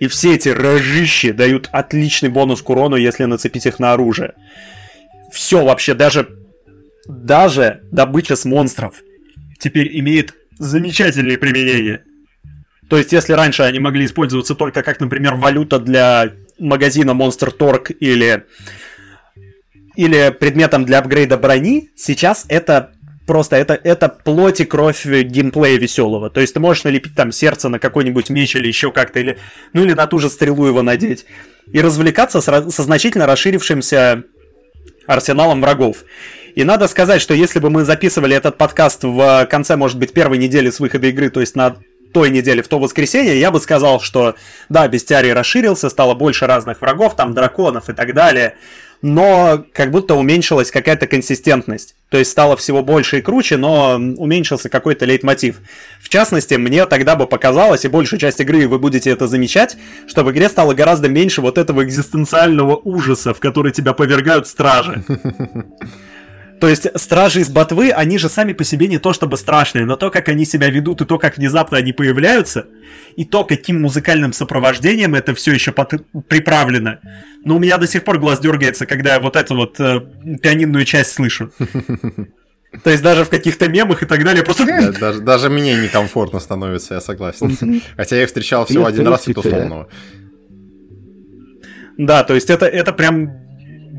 И 0.01 0.07
все 0.07 0.35
эти 0.35 0.49
рожищи 0.49 1.33
дают 1.33 1.68
отличный 1.70 2.31
бонус 2.31 2.62
к 2.62 2.70
урону, 2.70 2.97
если 2.97 3.25
нацепить 3.25 3.66
их 3.66 3.79
на 3.79 3.92
оружие. 3.92 4.33
Все 5.31 5.62
вообще, 5.62 5.94
даже... 5.94 6.29
Даже 7.07 7.83
добыча 7.92 8.35
с 8.35 8.47
монстров 8.47 8.94
теперь 9.59 9.99
имеет 9.99 10.33
замечательные 10.59 11.37
применения. 11.37 12.03
То 12.88 12.99
есть, 12.99 13.12
если 13.12 13.33
раньше 13.33 13.62
они 13.62 13.79
могли 13.79 14.05
использоваться 14.07 14.55
только 14.55 14.83
как, 14.83 15.01
например, 15.01 15.35
валюта 15.35 15.79
для 15.79 16.33
магазина 16.59 17.12
Monster 17.12 17.57
Torque 17.57 17.92
или, 17.92 18.44
или 19.97 20.31
предметом 20.38 20.85
для 20.85 20.99
апгрейда 20.99 21.38
брони, 21.38 21.90
сейчас 21.97 22.44
это 22.49 22.92
просто 23.27 23.57
это, 23.57 23.79
это 23.83 24.09
плоть 24.09 24.61
и 24.61 24.64
кровь 24.64 25.05
геймплея 25.07 25.79
веселого. 25.79 26.31
То 26.31 26.40
есть 26.40 26.55
ты 26.55 26.61
можешь 26.61 26.85
налепить 26.85 27.14
там 27.14 27.33
сердце 27.33 27.68
на 27.68 27.79
какой-нибудь 27.79 28.31
меч 28.31 28.55
или 28.57 28.68
еще 28.68 28.92
как-то, 28.92 29.20
или, 29.20 29.38
ну 29.73 29.83
или 29.83 29.94
на 29.94 30.07
ту 30.07 30.18
же 30.18 30.29
стрелу 30.29 30.66
его 30.66 30.83
надеть. 30.83 31.25
И 31.73 31.81
развлекаться 31.81 32.40
с, 32.40 32.44
со 32.44 32.83
значительно 32.83 33.27
расширившимся 33.27 34.25
арсеналом 35.07 35.61
врагов. 35.61 36.05
И 36.55 36.62
надо 36.62 36.87
сказать, 36.87 37.20
что 37.20 37.35
если 37.35 37.59
бы 37.59 37.70
мы 37.70 37.85
записывали 37.85 38.37
этот 38.37 38.57
подкаст 38.59 39.03
в 39.03 39.47
конце, 39.51 39.77
может 39.77 39.99
быть, 39.99 40.12
первой 40.12 40.38
недели 40.38 40.70
с 40.70 40.79
выхода 40.79 41.09
игры, 41.09 41.31
то 41.31 41.40
есть 41.40 41.57
на 41.57 41.77
той 42.14 42.31
неделе, 42.31 42.62
в 42.62 42.68
то 42.68 42.79
воскресенье, 42.79 43.38
я 43.38 43.50
бы 43.50 43.61
сказал, 43.61 44.00
что 44.00 44.37
да, 44.70 44.88
бестиарий 44.88 45.35
расширился, 45.35 45.90
стало 45.90 46.14
больше 46.14 46.46
разных 46.46 46.81
врагов, 46.81 47.16
там 47.16 47.35
драконов 47.35 47.90
и 47.90 47.92
так 47.92 48.14
далее, 48.14 48.55
но 49.03 49.66
как 49.74 49.90
будто 49.90 50.14
уменьшилась 50.14 50.70
какая-то 50.70 51.07
консистентность. 51.07 51.94
То 52.09 52.16
есть 52.16 52.31
стало 52.31 52.57
всего 52.57 52.83
больше 52.83 53.18
и 53.18 53.20
круче, 53.20 53.59
но 53.59 53.96
уменьшился 53.96 54.70
какой-то 54.70 55.05
лейтмотив. 55.05 55.61
В 56.00 56.09
частности, 56.09 56.55
мне 56.55 56.87
тогда 56.87 57.16
бы 57.16 57.27
показалось, 57.27 57.85
и 57.85 57.88
большую 57.88 58.18
часть 58.18 58.40
игры 58.40 58.66
вы 58.66 58.79
будете 58.79 59.11
это 59.11 59.27
замечать, 59.27 59.77
что 60.07 60.24
в 60.24 60.31
игре 60.31 60.48
стало 60.48 60.72
гораздо 60.72 61.09
меньше 61.09 61.42
вот 61.42 61.59
этого 61.59 61.85
экзистенциального 61.85 62.77
ужаса, 62.77 63.35
в 63.35 63.40
который 63.40 63.72
тебя 63.72 63.92
повергают 63.92 64.46
стражи. 64.46 65.05
То 66.64 66.70
есть 66.70 66.87
стражи 66.98 67.42
из 67.42 67.50
ботвы, 67.50 67.90
они 67.90 68.16
же 68.16 68.31
сами 68.31 68.55
по 68.55 68.64
себе 68.64 68.88
не 68.88 68.96
то 68.96 69.12
чтобы 69.12 69.37
страшные, 69.37 69.85
но 69.85 69.96
то, 69.96 70.11
как 70.11 70.31
они 70.31 70.46
себя 70.46 70.70
ведут, 70.70 71.03
и 71.03 71.05
то, 71.05 71.18
как 71.18 71.37
внезапно 71.37 71.77
они 71.77 71.92
появляются, 71.92 72.68
и 73.16 73.27
то, 73.27 73.44
каким 73.44 73.83
музыкальным 73.83 74.33
сопровождением 74.33 75.14
это 75.14 75.35
все 75.35 75.53
еще 75.53 75.72
под... 75.72 76.07
приправлено. 76.27 77.00
Но 77.44 77.57
у 77.57 77.59
меня 77.59 77.77
до 77.77 77.87
сих 77.87 78.03
пор 78.03 78.18
глаз 78.18 78.40
дергается, 78.40 78.87
когда 78.87 79.12
я 79.12 79.20
вот 79.20 79.37
эту 79.37 79.57
вот 79.57 79.79
э, 79.79 80.00
пианинную 80.40 80.87
часть 80.87 81.12
слышу. 81.12 81.53
То 82.83 82.88
есть 82.88 83.03
даже 83.03 83.27
в 83.27 83.29
каких-то 83.29 83.68
мемах 83.68 84.03
и 84.03 84.07
так 84.07 84.24
далее 84.24 84.42
просто... 84.42 84.64
Да, 84.64 84.90
даже, 84.90 85.20
даже 85.20 85.50
мне 85.50 85.74
некомфортно 85.74 86.40
становится, 86.40 86.94
я 86.94 87.03
согласен. 87.03 87.83
Хотя 87.94 88.16
я 88.16 88.22
их 88.22 88.29
встречал 88.29 88.64
всего 88.64 88.87
один 88.87 89.07
раз, 89.07 89.29
и 89.29 89.35
то 89.35 89.42
сломанного. 89.42 89.88
Да, 91.98 92.24
то 92.24 92.35
есть 92.35 92.48
это, 92.48 92.64
это 92.64 92.94
прям 92.94 93.43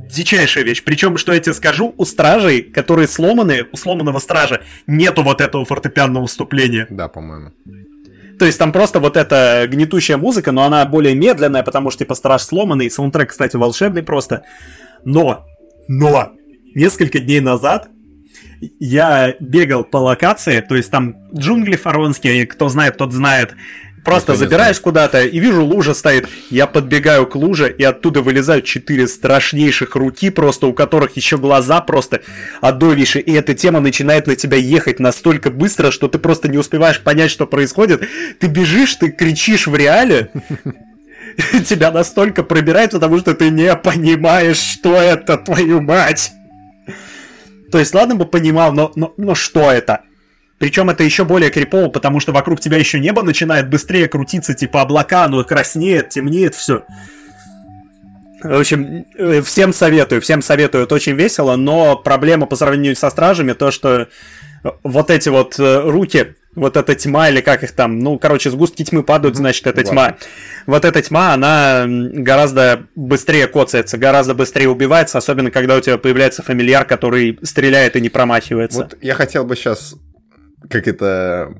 дичайшая 0.10 0.64
вещь. 0.64 0.84
Причем, 0.84 1.18
что 1.18 1.34
я 1.34 1.40
тебе 1.40 1.54
скажу, 1.54 1.94
у 1.98 2.06
стражей, 2.06 2.62
которые 2.62 3.08
сломаны, 3.08 3.66
у 3.72 3.78
сломанного 3.78 4.20
стража 4.20 4.62
нету 4.88 5.24
вот 5.24 5.42
этого 5.42 5.66
фортепианного 5.66 6.28
вступления. 6.28 6.88
Да, 6.90 7.08
по-моему. 7.08 7.52
То 8.40 8.46
есть 8.46 8.60
там 8.60 8.72
просто 8.72 9.00
вот 9.00 9.18
эта 9.18 9.66
гнетущая 9.70 10.18
музыка, 10.18 10.52
но 10.52 10.64
она 10.64 10.86
более 10.86 11.16
медленная, 11.16 11.64
потому 11.64 11.90
что 11.90 12.00
типа 12.00 12.16
страж 12.16 12.44
сломанный, 12.44 12.92
саундтрек, 12.92 13.30
кстати, 13.30 13.56
волшебный 13.56 14.04
просто. 14.04 14.44
Но, 15.06 15.46
но, 15.88 16.32
несколько 16.74 17.20
дней 17.20 17.40
назад 17.40 17.88
я 18.80 19.36
бегал 19.40 19.84
по 19.84 19.98
локации, 19.98 20.62
то 20.62 20.76
есть 20.76 20.92
там 20.92 21.16
джунгли 21.34 21.76
фаронские, 21.76 22.46
кто 22.48 22.70
знает, 22.70 22.98
тот 22.98 23.14
знает, 23.14 23.54
Просто 24.06 24.36
забираешь 24.36 24.80
куда-то 24.80 25.24
и 25.24 25.40
вижу, 25.40 25.66
лужа 25.66 25.96
стоит. 25.96 26.30
Я 26.52 26.68
подбегаю 26.68 27.26
к 27.26 27.36
луже, 27.36 27.74
и 27.76 27.84
оттуда 27.84 28.22
вылезают 28.22 28.66
четыре 28.66 29.08
страшнейших 29.08 29.96
руки, 29.96 30.30
просто 30.30 30.68
у 30.68 30.74
которых 30.74 31.18
еще 31.18 31.38
глаза 31.38 31.82
просто 31.82 32.22
отдовиши. 32.62 33.20
И 33.20 33.34
эта 33.34 33.56
тема 33.56 33.80
начинает 33.80 34.28
на 34.28 34.36
тебя 34.36 34.58
ехать 34.58 35.00
настолько 35.00 35.50
быстро, 35.50 35.90
что 35.90 36.08
ты 36.08 36.20
просто 36.20 36.48
не 36.48 36.58
успеваешь 36.58 37.02
понять, 37.02 37.32
что 37.32 37.48
происходит. 37.48 38.08
Ты 38.40 38.48
бежишь, 38.48 38.94
ты 38.96 39.12
кричишь 39.12 39.66
в 39.66 39.76
реале, 39.76 40.30
тебя 41.66 41.92
настолько 41.92 42.44
пробирает, 42.44 42.92
потому 42.92 43.18
что 43.20 43.34
ты 43.34 43.50
не 43.50 43.76
понимаешь, 43.76 44.58
что 44.58 44.96
это, 44.96 45.38
твою 45.38 45.82
мать. 45.82 46.32
То 47.72 47.80
есть, 47.80 47.94
ладно 47.96 48.16
бы 48.16 48.26
понимал, 48.26 48.72
но, 48.72 48.92
но, 48.96 49.14
но 49.18 49.34
что 49.36 49.72
это? 49.72 50.04
Причем 50.58 50.90
это 50.90 51.04
еще 51.04 51.26
более 51.26 51.50
крипово, 51.50 51.90
потому 51.90 52.20
что 52.20 52.32
вокруг 52.32 52.62
тебя 52.62 52.78
еще 52.78 53.00
небо 53.00 53.24
начинает 53.24 53.70
быстрее 53.70 54.08
крутиться, 54.08 54.54
типа 54.54 54.82
облака, 54.82 55.26
оно 55.26 55.44
краснеет, 55.44 56.10
темнеет, 56.10 56.56
все. 56.56 56.84
В 58.42 58.60
общем, 58.60 59.06
э, 59.18 59.42
всем 59.42 59.74
советую, 59.74 60.22
всем 60.22 60.42
советую, 60.42 60.84
это 60.84 60.96
очень 60.96 61.14
весело, 61.14 61.56
но 61.56 61.98
проблема 61.98 62.46
по 62.46 62.56
сравнению 62.56 62.96
со 62.96 63.10
стражами, 63.10 63.54
то, 63.54 63.72
что 63.72 64.08
вот 64.84 65.10
эти 65.10 65.30
вот 65.30 65.60
э, 65.60 65.82
руки, 65.82 66.36
вот 66.54 66.78
эта 66.78 66.96
тьма, 66.96 67.30
или 67.30 67.42
как 67.42 67.64
их 67.64 67.72
там, 67.74 68.00
ну, 68.00 68.18
короче, 68.18 68.50
сгустки 68.50 68.84
тьмы 68.84 69.04
падают, 69.04 69.36
значит, 69.36 69.68
это 69.68 69.84
тьма. 69.84 70.16
Вот 70.68 70.86
эта 70.86 71.02
тьма, 71.02 71.34
она 71.34 71.86
гораздо 71.88 72.84
быстрее 72.96 73.48
коцается, 73.48 73.98
гораздо 73.98 74.34
быстрее 74.34 74.70
убивается, 74.70 75.18
особенно 75.18 75.52
когда 75.52 75.76
у 75.76 75.82
тебя 75.82 75.98
появляется 75.98 76.44
фамильяр, 76.44 76.86
который 76.86 77.38
стреляет 77.44 77.96
и 77.96 78.02
не 78.02 78.10
промахивается. 78.10 78.84
Вот 78.84 78.98
я 79.02 79.16
хотел 79.16 79.44
бы 79.44 79.56
сейчас 79.56 79.96
как 80.70 80.88
это... 80.88 81.56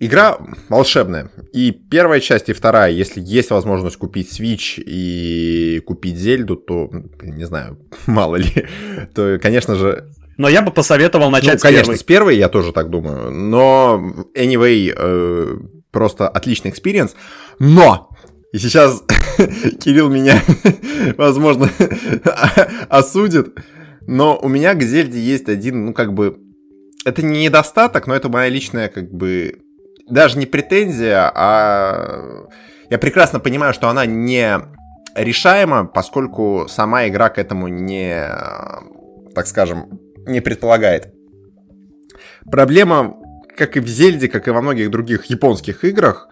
Игра 0.00 0.36
волшебная. 0.68 1.30
И 1.52 1.70
первая 1.70 2.18
часть, 2.18 2.48
и 2.48 2.52
вторая, 2.52 2.90
если 2.90 3.20
есть 3.20 3.50
возможность 3.50 3.96
купить 3.96 4.36
Switch 4.36 4.82
и 4.84 5.80
купить 5.86 6.16
Зельду, 6.16 6.56
то, 6.56 6.90
не 7.22 7.44
знаю, 7.44 7.78
мало 8.06 8.34
ли, 8.36 8.66
то, 9.14 9.38
конечно 9.40 9.76
же, 9.76 10.10
но 10.38 10.48
я 10.48 10.62
бы 10.62 10.72
посоветовал 10.72 11.30
начать 11.30 11.54
ну, 11.54 11.58
с 11.58 11.62
конечно, 11.62 11.84
первой. 11.84 11.98
с 11.98 12.02
первой, 12.02 12.36
я 12.36 12.48
тоже 12.48 12.72
так 12.72 12.90
думаю. 12.90 13.30
Но, 13.30 14.26
anyway, 14.34 14.92
э, 14.96 15.56
просто 15.90 16.28
отличный 16.28 16.70
experience. 16.70 17.14
Но! 17.58 18.08
И 18.52 18.58
сейчас 18.58 19.04
Кирилл 19.80 20.08
меня, 20.08 20.42
возможно, 21.16 21.70
осудит. 22.88 23.54
Но 24.06 24.36
у 24.36 24.48
меня 24.48 24.74
к 24.74 24.82
Зельде 24.82 25.20
есть 25.20 25.48
один, 25.48 25.86
ну, 25.86 25.94
как 25.94 26.12
бы... 26.12 26.36
Это 27.04 27.22
не 27.22 27.44
недостаток, 27.44 28.06
но 28.06 28.14
это 28.14 28.28
моя 28.28 28.48
личная, 28.48 28.88
как 28.88 29.10
бы... 29.12 29.60
Даже 30.08 30.38
не 30.38 30.46
претензия, 30.46 31.30
а... 31.34 32.46
Я 32.90 32.98
прекрасно 32.98 33.40
понимаю, 33.40 33.72
что 33.72 33.88
она 33.88 34.04
не 34.04 34.60
решаема, 35.14 35.86
поскольку 35.86 36.66
сама 36.68 37.08
игра 37.08 37.28
к 37.28 37.38
этому 37.38 37.68
не, 37.68 38.28
так 39.34 39.46
скажем, 39.46 39.98
не 40.26 40.40
предполагает. 40.40 41.12
Проблема, 42.50 43.16
как 43.56 43.76
и 43.76 43.80
в 43.80 43.86
Зельде, 43.86 44.28
как 44.28 44.48
и 44.48 44.50
во 44.50 44.60
многих 44.60 44.90
других 44.90 45.24
японских 45.26 45.84
играх, 45.84 46.28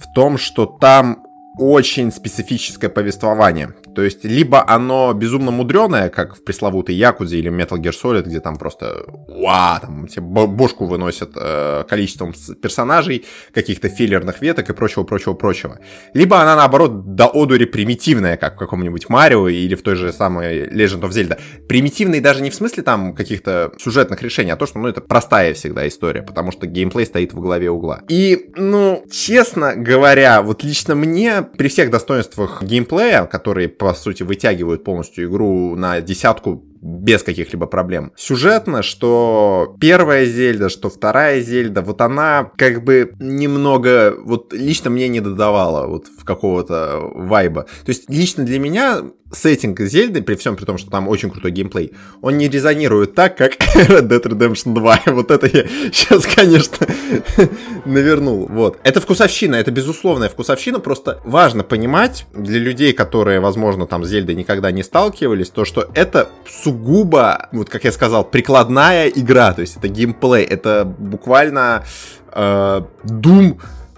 в 0.00 0.12
том, 0.12 0.38
что 0.38 0.66
там 0.66 1.25
очень 1.58 2.12
специфическое 2.12 2.90
повествование. 2.90 3.74
То 3.94 4.02
есть, 4.02 4.24
либо 4.24 4.68
оно 4.68 5.12
безумно 5.14 5.50
мудреное, 5.50 6.10
как 6.10 6.36
в 6.36 6.44
пресловутой 6.44 6.94
Якузе 6.94 7.38
или 7.38 7.50
Metal 7.50 7.78
Gear 7.78 7.94
Solid, 7.94 8.24
где 8.24 8.40
там 8.40 8.56
просто, 8.56 9.04
уа, 9.26 9.78
там 9.80 10.06
тебе 10.06 10.22
бошку 10.22 10.84
выносят 10.84 11.30
э, 11.34 11.84
количеством 11.88 12.34
персонажей, 12.60 13.24
каких-то 13.54 13.88
филлерных 13.88 14.42
веток 14.42 14.68
и 14.68 14.74
прочего, 14.74 15.04
прочего, 15.04 15.32
прочего. 15.32 15.78
Либо 16.12 16.40
она, 16.40 16.56
наоборот, 16.56 17.14
до 17.14 17.26
одури 17.26 17.64
примитивная, 17.64 18.36
как 18.36 18.56
в 18.56 18.58
каком-нибудь 18.58 19.08
Марио 19.08 19.48
или 19.48 19.74
в 19.74 19.82
той 19.82 19.96
же 19.96 20.12
самой 20.12 20.68
Legend 20.68 21.00
of 21.00 21.10
Zelda. 21.10 21.38
Примитивный 21.68 22.20
даже 22.20 22.42
не 22.42 22.50
в 22.50 22.54
смысле 22.54 22.82
там 22.82 23.14
каких-то 23.14 23.72
сюжетных 23.78 24.22
решений, 24.22 24.50
а 24.50 24.56
то, 24.56 24.66
что, 24.66 24.78
ну, 24.78 24.88
это 24.88 25.00
простая 25.00 25.54
всегда 25.54 25.88
история, 25.88 26.22
потому 26.22 26.52
что 26.52 26.66
геймплей 26.66 27.06
стоит 27.06 27.32
во 27.32 27.40
главе 27.40 27.70
угла. 27.70 28.02
И, 28.08 28.50
ну, 28.56 29.04
честно 29.10 29.74
говоря, 29.74 30.42
вот 30.42 30.62
лично 30.62 30.94
мне 30.94 31.45
при 31.56 31.68
всех 31.68 31.90
достоинствах 31.90 32.62
геймплея, 32.62 33.24
которые, 33.26 33.68
по 33.68 33.94
сути, 33.94 34.22
вытягивают 34.22 34.84
полностью 34.84 35.26
игру 35.28 35.76
на 35.76 36.00
десятку 36.00 36.64
без 36.86 37.22
каких-либо 37.22 37.66
проблем. 37.66 38.12
Сюжетно, 38.16 38.82
что 38.82 39.76
первая 39.80 40.24
Зельда, 40.26 40.68
что 40.68 40.88
вторая 40.88 41.40
Зельда, 41.40 41.82
вот 41.82 42.00
она 42.00 42.50
как 42.56 42.84
бы 42.84 43.12
немного, 43.18 44.14
вот 44.24 44.52
лично 44.52 44.90
мне 44.90 45.08
не 45.08 45.20
додавала 45.20 45.86
вот 45.86 46.06
в 46.06 46.24
какого-то 46.24 47.10
вайба. 47.14 47.62
То 47.84 47.90
есть 47.90 48.08
лично 48.08 48.44
для 48.44 48.58
меня 48.58 49.02
сеттинг 49.32 49.80
Зельды, 49.80 50.22
при 50.22 50.34
всем 50.36 50.56
при 50.56 50.64
том, 50.64 50.78
что 50.78 50.90
там 50.90 51.08
очень 51.08 51.30
крутой 51.30 51.50
геймплей, 51.50 51.92
он 52.22 52.38
не 52.38 52.48
резонирует 52.48 53.14
так, 53.14 53.36
как 53.36 53.52
Red 53.74 54.08
Dead 54.08 54.22
Redemption 54.22 54.74
2. 54.74 55.00
Вот 55.06 55.30
это 55.30 55.46
я 55.46 55.66
сейчас, 55.92 56.26
конечно, 56.26 56.86
навернул. 57.84 58.46
Вот. 58.48 58.78
Это 58.84 59.00
вкусовщина, 59.00 59.56
это 59.56 59.70
безусловная 59.70 60.28
вкусовщина, 60.28 60.80
просто 60.80 61.20
важно 61.24 61.64
понимать 61.64 62.26
для 62.34 62.58
людей, 62.58 62.92
которые, 62.92 63.40
возможно, 63.40 63.86
там 63.86 64.04
с 64.04 64.08
Зельдой 64.08 64.34
никогда 64.34 64.70
не 64.70 64.82
сталкивались, 64.82 65.50
то, 65.50 65.64
что 65.64 65.88
это 65.94 66.28
сугубо, 66.76 67.48
вот 67.52 67.70
как 67.70 67.84
я 67.84 67.92
сказал, 67.92 68.24
прикладная 68.24 69.08
игра, 69.08 69.52
то 69.52 69.62
есть 69.62 69.76
это 69.76 69.88
геймплей, 69.88 70.44
это 70.44 70.84
буквально 70.84 71.84
э, 72.32 72.82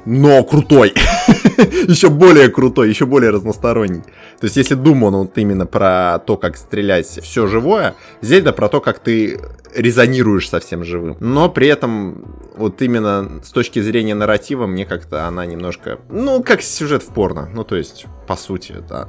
но 0.05 0.45
крутой. 0.45 0.95
еще 1.89 2.09
более 2.09 2.49
крутой, 2.49 2.89
еще 2.89 3.05
более 3.05 3.31
разносторонний. 3.31 4.03
То 4.41 4.45
есть, 4.45 4.57
если 4.57 4.77
Doom, 4.77 5.05
он 5.05 5.17
вот 5.17 5.39
именно 5.39 5.67
про 5.67 6.19
то, 6.25 6.37
как 6.37 6.57
стрелять 6.57 7.07
все 7.07 7.47
живое, 7.47 7.95
Зельда 8.23 8.53
про 8.53 8.69
то, 8.69 8.81
как 8.81 9.01
ты 9.01 9.41
резонируешь 9.75 10.49
со 10.49 10.61
всем 10.61 10.85
живым. 10.85 11.17
Но 11.21 11.51
при 11.51 11.69
этом, 11.69 12.25
вот 12.57 12.81
именно 12.81 13.43
с 13.43 13.51
точки 13.51 13.83
зрения 13.83 14.15
нарратива, 14.15 14.67
мне 14.67 14.87
как-то 14.87 15.27
она 15.27 15.45
немножко, 15.45 15.99
ну, 16.09 16.43
как 16.43 16.63
сюжет 16.63 17.03
в 17.03 17.13
порно. 17.13 17.51
Ну, 17.53 17.65
то 17.65 17.77
есть, 17.77 18.07
по 18.27 18.37
сути, 18.37 18.77
да. 18.89 19.09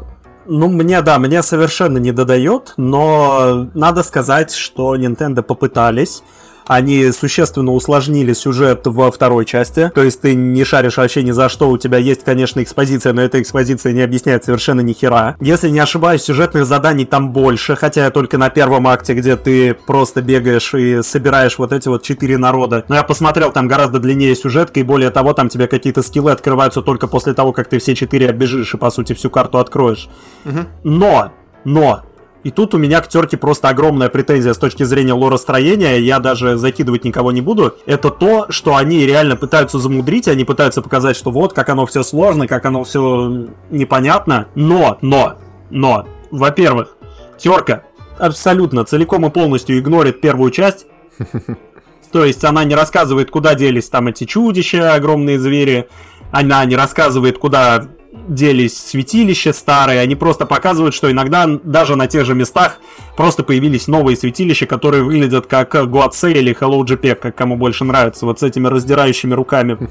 Ну, 0.51 0.67
мне, 0.67 0.99
да, 1.03 1.19
мне 1.19 1.43
совершенно 1.43 1.99
не 1.99 2.11
додает, 2.11 2.73
но 2.75 3.67
надо 3.75 4.01
сказать, 4.01 4.51
что 4.51 4.95
Nintendo 4.95 5.43
попытались 5.43 6.23
они 6.69 7.11
существенно 7.11 7.71
усложнили 7.71 8.31
сюжет 8.33 8.81
во 8.85 9.09
второй 9.11 9.45
части. 9.45 9.91
То 9.95 10.03
есть 10.03 10.21
ты 10.21 10.35
не 10.35 10.63
шаришь 10.63 10.97
вообще 10.97 11.23
ни 11.23 11.31
за 11.31 11.49
что. 11.49 11.67
У 11.71 11.79
тебя 11.79 11.97
есть, 11.97 12.23
конечно, 12.23 12.61
экспозиция, 12.61 13.11
но 13.13 13.23
эта 13.23 13.41
экспозиция 13.41 13.91
не 13.91 14.01
объясняет 14.01 14.45
совершенно 14.45 14.81
ни 14.81 14.93
хера. 14.93 15.35
Если 15.41 15.69
не 15.69 15.79
ошибаюсь, 15.79 16.21
сюжетных 16.21 16.67
заданий 16.67 17.05
там 17.05 17.31
больше, 17.31 17.75
хотя 17.75 18.11
только 18.11 18.37
на 18.37 18.51
первом 18.51 18.87
акте, 18.87 19.15
где 19.15 19.35
ты 19.35 19.73
просто 19.73 20.21
бегаешь 20.21 20.71
и 20.75 21.01
собираешь 21.01 21.57
вот 21.57 21.73
эти 21.73 21.87
вот 21.87 22.03
четыре 22.03 22.37
народа. 22.37 22.85
Но 22.87 22.95
я 22.95 23.03
посмотрел, 23.03 23.51
там 23.51 23.67
гораздо 23.67 23.97
длиннее 23.97 24.35
сюжетка, 24.35 24.79
и 24.79 24.83
более 24.83 25.09
того, 25.09 25.33
там 25.33 25.49
тебе 25.49 25.65
какие-то 25.65 26.03
скиллы 26.03 26.31
открываются 26.31 26.83
только 26.83 27.07
после 27.07 27.33
того, 27.33 27.51
как 27.51 27.67
ты 27.67 27.79
все 27.79 27.95
четыре 27.95 28.29
оббежишь 28.29 28.75
и, 28.75 28.77
по 28.77 28.91
сути, 28.91 29.13
всю 29.13 29.31
карту 29.31 29.57
откроешь. 29.57 30.07
Угу. 30.45 30.59
Но, 30.83 31.31
но, 31.63 32.03
и 32.43 32.51
тут 32.51 32.73
у 32.73 32.77
меня 32.77 33.01
к 33.01 33.07
терке 33.09 33.35
просто 33.35 33.67
огромная 33.67 34.09
претензия 34.09 34.53
с 34.53 34.57
точки 34.57 34.83
зрения 34.83 35.13
лоростроения, 35.13 35.97
я 35.97 36.19
даже 36.19 36.57
закидывать 36.57 37.03
никого 37.03 37.31
не 37.31 37.41
буду. 37.41 37.75
Это 37.85 38.09
то, 38.09 38.47
что 38.49 38.75
они 38.75 39.05
реально 39.05 39.35
пытаются 39.35 39.77
замудрить, 39.77 40.27
они 40.27 40.45
пытаются 40.45 40.81
показать, 40.81 41.17
что 41.17 41.31
вот, 41.31 41.53
как 41.53 41.67
оно 41.69 41.85
все 41.85 42.01
сложно, 42.01 42.47
как 42.47 42.65
оно 42.65 42.83
все 42.85 43.47
непонятно. 43.69 44.47
Но, 44.55 44.97
но, 45.01 45.35
но, 45.69 46.07
во-первых, 46.31 46.95
терка 47.37 47.83
абсолютно 48.17 48.85
целиком 48.85 49.25
и 49.25 49.29
полностью 49.29 49.77
игнорит 49.77 50.21
первую 50.21 50.51
часть. 50.51 50.85
То 52.11 52.25
есть 52.25 52.43
она 52.43 52.63
не 52.63 52.73
рассказывает, 52.73 53.29
куда 53.29 53.53
делись 53.53 53.89
там 53.89 54.07
эти 54.07 54.23
чудища, 54.23 54.93
огромные 54.93 55.39
звери. 55.39 55.89
Она 56.31 56.63
не 56.65 56.75
рассказывает, 56.75 57.37
куда 57.37 57.87
делись 58.11 58.77
святилища 58.77 59.53
старые, 59.53 59.99
они 59.99 60.15
просто 60.15 60.45
показывают, 60.45 60.95
что 60.95 61.11
иногда 61.11 61.47
даже 61.63 61.95
на 61.95 62.07
тех 62.07 62.25
же 62.25 62.33
местах 62.33 62.79
просто 63.15 63.43
появились 63.43 63.87
новые 63.87 64.17
святилища, 64.17 64.65
которые 64.65 65.03
выглядят 65.03 65.47
как 65.47 65.89
Гуатсе 65.89 66.31
или 66.31 66.55
Hello 66.59 66.81
JPEG, 66.81 67.15
как 67.15 67.35
кому 67.35 67.55
больше 67.55 67.83
нравится, 67.83 68.25
вот 68.25 68.39
с 68.39 68.43
этими 68.43 68.67
раздирающими 68.67 69.33
руками. 69.33 69.77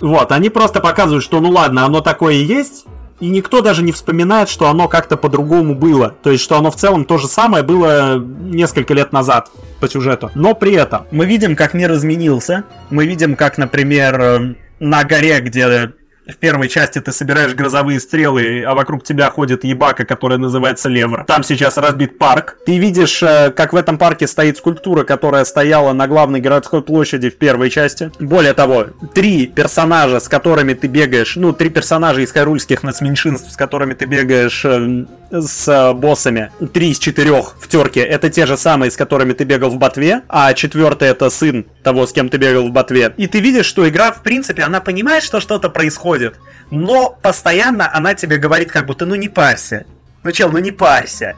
Вот, 0.00 0.32
они 0.32 0.50
просто 0.50 0.80
показывают, 0.80 1.24
что 1.24 1.40
ну 1.40 1.50
ладно, 1.50 1.84
оно 1.84 2.00
такое 2.00 2.34
и 2.34 2.44
есть, 2.44 2.86
и 3.20 3.28
никто 3.28 3.60
даже 3.60 3.82
не 3.82 3.92
вспоминает, 3.92 4.48
что 4.48 4.68
оно 4.68 4.88
как-то 4.88 5.16
по-другому 5.16 5.74
было. 5.74 6.14
То 6.22 6.30
есть, 6.30 6.42
что 6.42 6.56
оно 6.58 6.70
в 6.70 6.76
целом 6.76 7.04
то 7.04 7.18
же 7.18 7.28
самое 7.28 7.62
было 7.62 8.18
несколько 8.18 8.94
лет 8.94 9.12
назад 9.12 9.50
по 9.80 9.88
сюжету. 9.88 10.30
Но 10.34 10.54
при 10.54 10.72
этом 10.72 11.06
мы 11.12 11.24
видим, 11.24 11.54
как 11.54 11.72
мир 11.72 11.92
изменился. 11.92 12.64
Мы 12.90 13.06
видим, 13.06 13.36
как, 13.36 13.58
например, 13.58 14.20
э, 14.20 14.54
на 14.80 15.04
горе, 15.04 15.40
где 15.40 15.92
в 16.26 16.36
первой 16.36 16.68
части 16.68 17.00
ты 17.00 17.12
собираешь 17.12 17.54
грозовые 17.54 17.98
стрелы, 17.98 18.62
а 18.64 18.74
вокруг 18.74 19.02
тебя 19.02 19.30
ходит 19.30 19.64
ебака, 19.64 20.04
которая 20.04 20.38
называется 20.38 20.88
Левр. 20.88 21.24
Там 21.26 21.42
сейчас 21.42 21.76
разбит 21.78 22.18
парк. 22.18 22.58
Ты 22.64 22.78
видишь, 22.78 23.22
э, 23.22 23.50
как 23.50 23.72
в 23.72 23.76
этом 23.76 23.98
парке 23.98 24.26
стоит 24.26 24.56
скульптура, 24.58 25.04
которая 25.04 25.44
стояла 25.44 25.92
на 25.92 26.06
главной 26.06 26.40
городской 26.40 26.82
площади 26.82 27.30
в 27.30 27.36
первой 27.36 27.70
части. 27.70 28.10
Более 28.20 28.54
того, 28.54 28.86
три 29.14 29.46
персонажа, 29.46 30.20
с 30.20 30.28
которыми 30.28 30.74
ты 30.74 30.86
бегаешь, 30.86 31.36
ну, 31.36 31.52
три 31.52 31.70
персонажа 31.70 32.20
из 32.20 32.30
хайрульских 32.32 32.82
нацменьшинств, 32.82 33.50
с 33.50 33.56
которыми 33.56 33.94
ты 33.94 34.04
бегаешь 34.04 34.64
э, 34.64 35.06
с 35.32 35.68
э, 35.68 35.94
боссами. 35.94 36.50
Три 36.72 36.90
из 36.90 36.98
четырех 36.98 37.56
в 37.58 37.66
терке 37.66 38.00
это 38.00 38.28
те 38.28 38.46
же 38.46 38.56
самые, 38.56 38.90
с 38.90 38.96
которыми 38.96 39.32
ты 39.32 39.44
бегал 39.44 39.70
в 39.70 39.78
ботве, 39.78 40.22
а 40.28 40.52
четвертый 40.52 41.08
это 41.08 41.30
сын 41.30 41.66
того, 41.82 42.06
с 42.06 42.12
кем 42.12 42.28
ты 42.28 42.36
бегал 42.36 42.68
в 42.68 42.70
ботве. 42.70 43.14
И 43.16 43.26
ты 43.26 43.40
видишь, 43.40 43.66
что 43.66 43.88
игра, 43.88 44.12
в 44.12 44.22
принципе, 44.22 44.62
она 44.62 44.80
понимает, 44.80 45.22
что 45.22 45.40
что-то 45.40 45.70
происходит, 45.70 46.36
но 46.70 47.18
постоянно 47.22 47.90
она 47.92 48.14
тебе 48.14 48.36
говорит, 48.36 48.70
как 48.70 48.86
будто, 48.86 49.06
ну 49.06 49.14
не 49.14 49.28
парься. 49.28 49.86
Ну 50.22 50.30
чел, 50.32 50.50
ну 50.52 50.58
не 50.58 50.70
парься. 50.70 51.34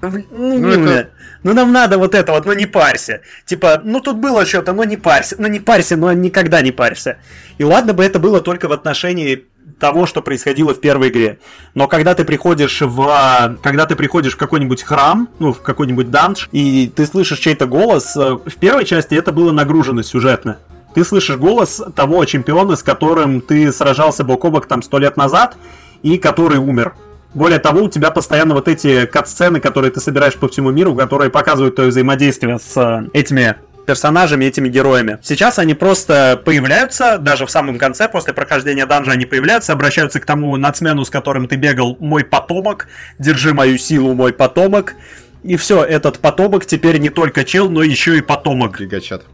Ну, 0.00 0.10
ну, 0.30 0.58
ну, 0.58 0.68
это... 0.70 1.10
ну 1.42 1.52
нам 1.54 1.72
надо 1.72 1.98
вот 1.98 2.14
это 2.14 2.32
вот, 2.32 2.46
ну 2.46 2.52
не 2.52 2.66
парься. 2.66 3.20
Типа, 3.44 3.80
ну 3.84 4.00
тут 4.00 4.16
было 4.16 4.46
что-то, 4.46 4.72
ну 4.72 4.84
не 4.84 4.96
парься. 4.96 5.36
Ну 5.38 5.48
не 5.48 5.60
парься, 5.60 5.96
но 5.96 6.12
никогда 6.12 6.62
не 6.62 6.72
парься. 6.72 7.18
И 7.58 7.64
ладно 7.64 7.92
бы 7.92 8.04
это 8.04 8.18
было 8.18 8.40
только 8.40 8.68
в 8.68 8.72
отношении 8.72 9.46
того, 9.78 10.06
что 10.06 10.22
происходило 10.22 10.74
в 10.74 10.80
первой 10.80 11.08
игре. 11.08 11.38
Но 11.74 11.88
когда 11.88 12.14
ты 12.14 12.24
приходишь 12.24 12.80
в, 12.80 13.58
когда 13.62 13.86
ты 13.86 13.96
приходишь 13.96 14.34
в 14.34 14.36
какой-нибудь 14.36 14.82
храм, 14.82 15.28
ну, 15.38 15.52
в 15.52 15.60
какой-нибудь 15.62 16.10
данж, 16.10 16.48
и 16.52 16.92
ты 16.94 17.06
слышишь 17.06 17.38
чей-то 17.38 17.66
голос, 17.66 18.16
э, 18.16 18.38
в 18.44 18.56
первой 18.56 18.84
части 18.84 19.14
это 19.14 19.32
было 19.32 19.52
нагружено 19.52 20.02
сюжетно. 20.02 20.58
Ты 20.94 21.04
слышишь 21.04 21.36
голос 21.36 21.80
того 21.94 22.24
чемпиона, 22.24 22.76
с 22.76 22.82
которым 22.82 23.40
ты 23.40 23.72
сражался 23.72 24.24
бок 24.24 24.44
о 24.44 24.50
бок 24.50 24.66
там 24.66 24.82
сто 24.82 24.98
лет 24.98 25.16
назад, 25.16 25.56
и 26.02 26.18
который 26.18 26.58
умер. 26.58 26.94
Более 27.34 27.58
того, 27.58 27.82
у 27.82 27.88
тебя 27.88 28.10
постоянно 28.10 28.54
вот 28.54 28.68
эти 28.68 29.04
кат-сцены, 29.04 29.60
которые 29.60 29.90
ты 29.90 30.00
собираешь 30.00 30.34
по 30.34 30.48
всему 30.48 30.70
миру, 30.70 30.94
которые 30.94 31.30
показывают 31.30 31.74
твое 31.74 31.90
взаимодействие 31.90 32.58
с 32.58 32.76
э, 32.76 33.08
этими 33.12 33.56
персонажами, 33.88 34.44
этими 34.44 34.68
героями. 34.68 35.16
Сейчас 35.22 35.58
они 35.58 35.72
просто 35.72 36.38
появляются, 36.44 37.16
даже 37.16 37.46
в 37.46 37.50
самом 37.50 37.78
конце, 37.78 38.06
после 38.06 38.34
прохождения 38.34 38.84
данжа 38.84 39.12
они 39.12 39.24
появляются, 39.24 39.72
обращаются 39.72 40.20
к 40.20 40.26
тому 40.26 40.54
нацмену, 40.58 41.06
с 41.06 41.10
которым 41.10 41.48
ты 41.48 41.56
бегал, 41.56 41.96
мой 41.98 42.22
потомок, 42.22 42.88
держи 43.18 43.54
мою 43.54 43.78
силу, 43.78 44.12
мой 44.12 44.34
потомок. 44.34 44.94
И 45.42 45.56
все, 45.56 45.82
этот 45.82 46.18
потомок 46.18 46.66
теперь 46.66 46.98
не 46.98 47.08
только 47.08 47.44
чел, 47.44 47.70
но 47.70 47.82
еще 47.82 48.18
и 48.18 48.20
потомок. 48.20 48.78
Гигачат. 48.78 49.24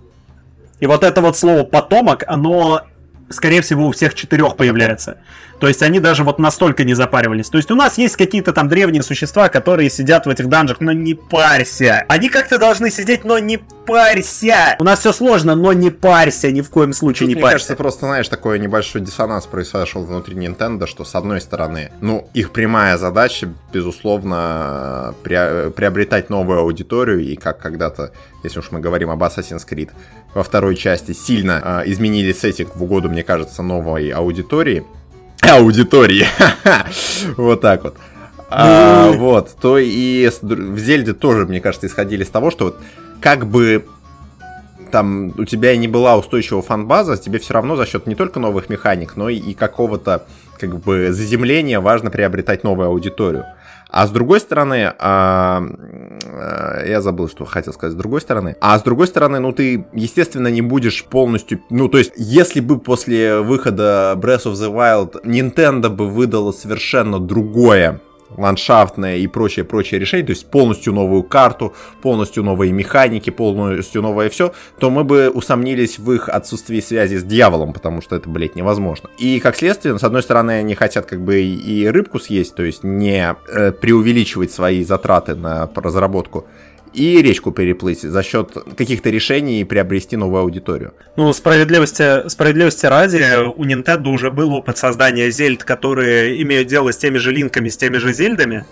И 0.79 0.87
вот 0.87 1.03
это 1.03 1.21
вот 1.21 1.37
слово 1.37 1.65
потомок, 1.65 2.23
оно 2.29 2.83
скорее 3.31 3.61
всего, 3.61 3.89
у 3.89 3.93
всех 3.93 4.15
четырех 4.15 4.57
появляется. 4.57 5.19
То 5.61 5.69
есть 5.69 5.83
они 5.83 6.01
даже 6.01 6.25
вот 6.25 6.39
настолько 6.39 6.85
не 6.85 6.95
запаривались. 6.95 7.49
То 7.49 7.59
есть 7.59 7.71
у 7.71 7.75
нас 7.75 7.99
есть 7.99 8.17
какие-то 8.17 8.53
там 8.53 8.69
древние 8.69 9.03
существа, 9.03 9.49
которые 9.49 9.91
сидят 9.91 10.27
в 10.27 10.29
этих 10.29 10.49
данжах, 10.49 10.81
но 10.81 10.93
не 10.93 11.15
парься. 11.15 12.05
Они 12.09 12.29
как-то 12.29 12.59
должны 12.59 12.91
сидеть, 12.91 13.25
но 13.25 13.39
не 13.39 13.59
парься. 13.87 14.77
У 14.79 14.85
нас 14.85 15.01
все 15.01 15.13
сложно, 15.13 15.55
но 15.55 15.73
не 15.73 15.91
парься, 15.91 16.51
ни 16.51 16.61
в 16.61 16.71
коем 16.71 16.93
случае 16.93 17.21
Тут, 17.21 17.29
не 17.29 17.35
мне 17.35 17.43
парься. 17.43 17.55
кажется, 17.55 17.77
просто, 17.77 18.07
знаешь, 18.07 18.29
такой 18.29 18.59
небольшой 18.59 19.01
диссонанс 19.01 19.47
произошел 19.47 20.05
внутри 20.05 20.37
Nintendo, 20.37 20.87
что 20.87 21.05
с 21.05 21.15
одной 21.15 21.41
стороны, 21.41 21.93
ну, 22.01 22.29
их 22.35 22.51
прямая 22.51 22.97
задача, 22.99 23.49
безусловно, 23.73 25.15
приобретать 25.23 26.31
новую 26.31 26.61
аудиторию, 26.61 27.21
и 27.21 27.37
как 27.37 27.59
когда-то, 27.59 28.13
если 28.43 28.59
уж 28.59 28.71
мы 28.71 28.81
говорим 28.81 29.11
об 29.11 29.23
Assassin's 29.23 29.67
Creed, 29.69 29.91
во 30.35 30.43
второй 30.43 30.77
части 30.77 31.13
сильно 31.13 31.83
э, 31.85 31.91
изменили 31.91 32.33
сеттинг 32.33 32.75
в 32.77 32.83
угоду, 32.83 33.09
мне 33.09 33.23
кажется, 33.23 33.63
новой 33.63 34.11
аудитории. 34.11 34.85
Аудитории. 35.43 36.27
вот 37.37 37.61
так 37.61 37.85
вот. 37.85 37.97
А, 38.51 39.11
вот, 39.13 39.57
то 39.61 39.79
и 39.79 40.31
в 40.43 40.79
Зельде 40.79 41.13
тоже, 41.13 41.45
мне 41.47 41.61
кажется, 41.61 41.87
исходили 41.87 42.23
с 42.25 42.29
того, 42.29 42.51
что 42.51 42.67
вот 42.67 42.81
как 43.21 43.47
бы 43.47 43.85
там 44.93 45.33
у 45.37 45.45
тебя 45.45 45.73
и 45.73 45.77
не 45.77 45.89
была 45.89 46.17
устойчивая 46.17 46.63
фан-база, 46.63 47.17
тебе 47.17 47.41
все 47.41 47.55
равно 47.55 47.75
за 47.75 47.85
счет 47.85 48.07
не 48.07 48.15
только 48.15 48.39
новых 48.39 48.69
механик, 48.69 49.17
но 49.17 49.29
и 49.29 49.55
какого-то 49.55 50.25
как 50.59 50.79
бы 50.79 51.11
заземления 51.11 51.81
важно 51.81 52.11
приобретать 52.11 52.63
новую 52.63 52.89
аудиторию. 52.89 53.45
А 53.97 54.09
с 54.09 54.11
другой 54.11 54.41
стороны, 54.41 54.93
а, 54.99 55.63
а, 56.25 56.85
я 56.85 57.01
забыл, 57.01 57.29
что 57.29 57.45
хотел 57.45 57.73
сказать 57.73 57.93
с 57.93 57.97
другой 57.97 58.21
стороны. 58.21 58.57
А 58.61 58.77
с 58.77 58.83
другой 58.83 59.07
стороны, 59.07 59.39
ну 59.39 59.53
ты, 59.53 59.87
естественно, 59.93 60.49
не 60.49 60.63
будешь 60.63 61.05
полностью... 61.05 61.61
Ну, 61.71 61.89
то 61.89 61.99
есть, 61.99 62.11
если 62.17 62.59
бы 62.59 62.81
после 62.81 63.39
выхода 63.39 64.19
Breath 64.21 64.47
of 64.47 64.55
the 64.55 64.69
Wild 64.69 65.25
Nintendo 65.25 65.91
бы 65.91 66.09
выдала 66.09 66.51
совершенно 66.51 67.21
другое 67.21 68.01
ландшафтное 68.37 69.17
и 69.17 69.27
прочее-прочее 69.27 70.01
решение, 70.01 70.27
то 70.27 70.33
есть 70.33 70.47
полностью 70.47 70.93
новую 70.93 71.23
карту, 71.23 71.75
полностью 72.03 72.43
новые 72.43 72.73
механики, 72.73 73.31
полностью 73.31 74.03
новое 74.03 74.29
все, 74.29 74.53
то 74.79 74.91
мы 74.91 75.05
бы 75.05 75.31
усомнились 75.31 75.99
в 75.99 76.13
их 76.13 76.29
отсутствии 76.29 76.81
связи 76.81 77.17
с 77.17 77.25
дьяволом, 77.25 77.73
потому 77.73 78.01
что 78.01 78.17
это, 78.17 78.29
блядь, 78.29 78.57
невозможно. 78.57 79.09
И, 79.19 79.41
как 79.41 79.57
следствие, 79.57 79.99
с 79.99 80.05
одной 80.05 80.23
стороны, 80.23 80.53
они 80.53 80.75
хотят 80.75 81.07
как 81.07 81.21
бы 81.21 81.43
и 81.43 81.87
рыбку 81.89 82.19
съесть, 82.19 82.55
то 82.55 82.63
есть 82.63 82.85
не 82.85 83.35
э, 83.49 83.73
преувеличивать 83.73 84.53
свои 84.53 84.85
затраты 84.85 85.35
на 85.35 85.69
разработку, 85.75 86.47
и 86.95 87.21
речку 87.23 87.51
переплыть 87.51 88.03
за 88.03 88.23
счет 88.23 88.57
каких-то 88.77 89.11
решений 89.11 89.61
и 89.61 89.65
приобрести 89.65 90.17
новую 90.17 90.43
аудиторию. 90.43 90.95
Ну, 91.17 91.33
справедливости, 91.33 92.29
справедливости 92.29 92.87
ради, 92.87 93.23
у 93.57 93.65
Nintendo 93.65 94.09
уже 94.09 94.31
был 94.31 94.55
опыт 94.55 94.79
создания 94.79 95.31
зельд, 95.31 95.65
которые 95.65 96.41
имеют 96.43 96.69
дело 96.69 96.93
с 96.93 96.97
теми 96.97 97.19
же 97.19 97.33
линками, 97.33 97.69
с 97.69 97.77
теми 97.77 97.97
же 97.97 98.13
зельдами, 98.13 98.65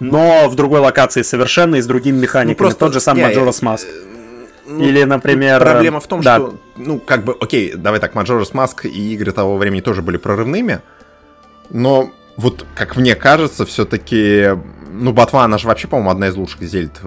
но 0.00 0.48
в 0.48 0.56
другой 0.56 0.80
локации 0.80 1.22
совершенно 1.22 1.76
и 1.76 1.80
с 1.82 1.86
другими 1.86 2.18
механиками. 2.18 2.52
Ну, 2.52 2.58
просто, 2.58 2.78
Тот 2.78 2.94
же 2.94 3.00
самый 3.00 3.24
Majora's 3.24 3.62
Mask. 3.62 3.86
Ну, 4.66 4.84
Или, 4.84 5.02
например... 5.02 5.60
Проблема 5.60 6.00
в 6.00 6.06
том, 6.06 6.22
да. 6.22 6.36
что, 6.36 6.54
ну, 6.76 6.98
как 6.98 7.24
бы, 7.24 7.36
окей, 7.40 7.74
давай 7.74 8.00
так, 8.00 8.14
Majora's 8.14 8.52
Mask 8.52 8.88
и 8.88 9.14
игры 9.14 9.32
того 9.32 9.56
времени 9.56 9.80
тоже 9.80 10.00
были 10.00 10.16
прорывными, 10.16 10.80
но 11.70 12.10
вот, 12.36 12.64
как 12.74 12.96
мне 12.96 13.14
кажется, 13.14 13.66
все-таки 13.66 14.50
ну, 15.00 15.12
Ботва, 15.12 15.44
она 15.44 15.58
же 15.58 15.66
вообще, 15.66 15.88
по-моему, 15.88 16.10
одна 16.10 16.28
из 16.28 16.36
лучших 16.36 16.62
зельд 16.62 17.02
в, 17.02 17.06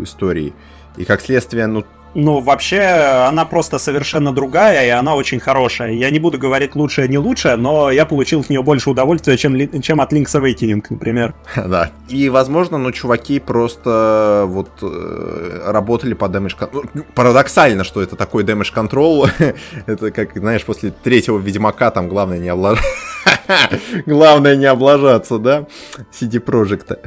в 0.00 0.04
истории. 0.04 0.52
И 0.96 1.04
как 1.04 1.20
следствие, 1.20 1.66
ну, 1.66 1.84
ну, 2.14 2.40
вообще, 2.40 2.80
она 3.28 3.44
просто 3.44 3.78
совершенно 3.78 4.32
другая, 4.32 4.86
и 4.86 4.88
она 4.88 5.16
очень 5.16 5.40
хорошая. 5.40 5.90
Я 5.92 6.10
не 6.10 6.20
буду 6.20 6.38
говорить 6.38 6.76
лучшая, 6.76 7.08
не 7.08 7.18
лучшая, 7.18 7.56
но 7.56 7.90
я 7.90 8.06
получил 8.06 8.40
от 8.40 8.50
нее 8.50 8.62
больше 8.62 8.90
удовольствия, 8.90 9.36
чем, 9.36 9.82
чем 9.82 10.00
от 10.00 10.12
Link's 10.12 10.34
Awakening, 10.34 10.84
например. 10.90 11.34
Да. 11.74 11.90
И, 12.08 12.28
возможно, 12.28 12.78
ну, 12.78 12.92
чуваки 12.92 13.40
просто 13.40 14.44
вот 14.46 14.70
э, 14.82 15.62
работали 15.66 16.14
по 16.14 16.26
damage 16.26 16.56
control. 16.56 16.88
Ну, 16.94 17.04
парадоксально, 17.14 17.82
что 17.82 18.00
это 18.00 18.14
такой 18.14 18.44
damage 18.44 18.72
control. 18.72 19.28
это 19.86 20.10
как, 20.12 20.36
знаешь, 20.36 20.64
после 20.64 20.92
третьего 20.92 21.38
Ведьмака 21.38 21.90
там 21.90 22.08
главное 22.08 22.38
не 22.38 22.48
облажаться. 22.48 22.86
главное 24.06 24.56
не 24.56 24.66
облажаться, 24.66 25.38
да? 25.38 25.66
CD 26.12 26.44
Projekt. 26.44 26.98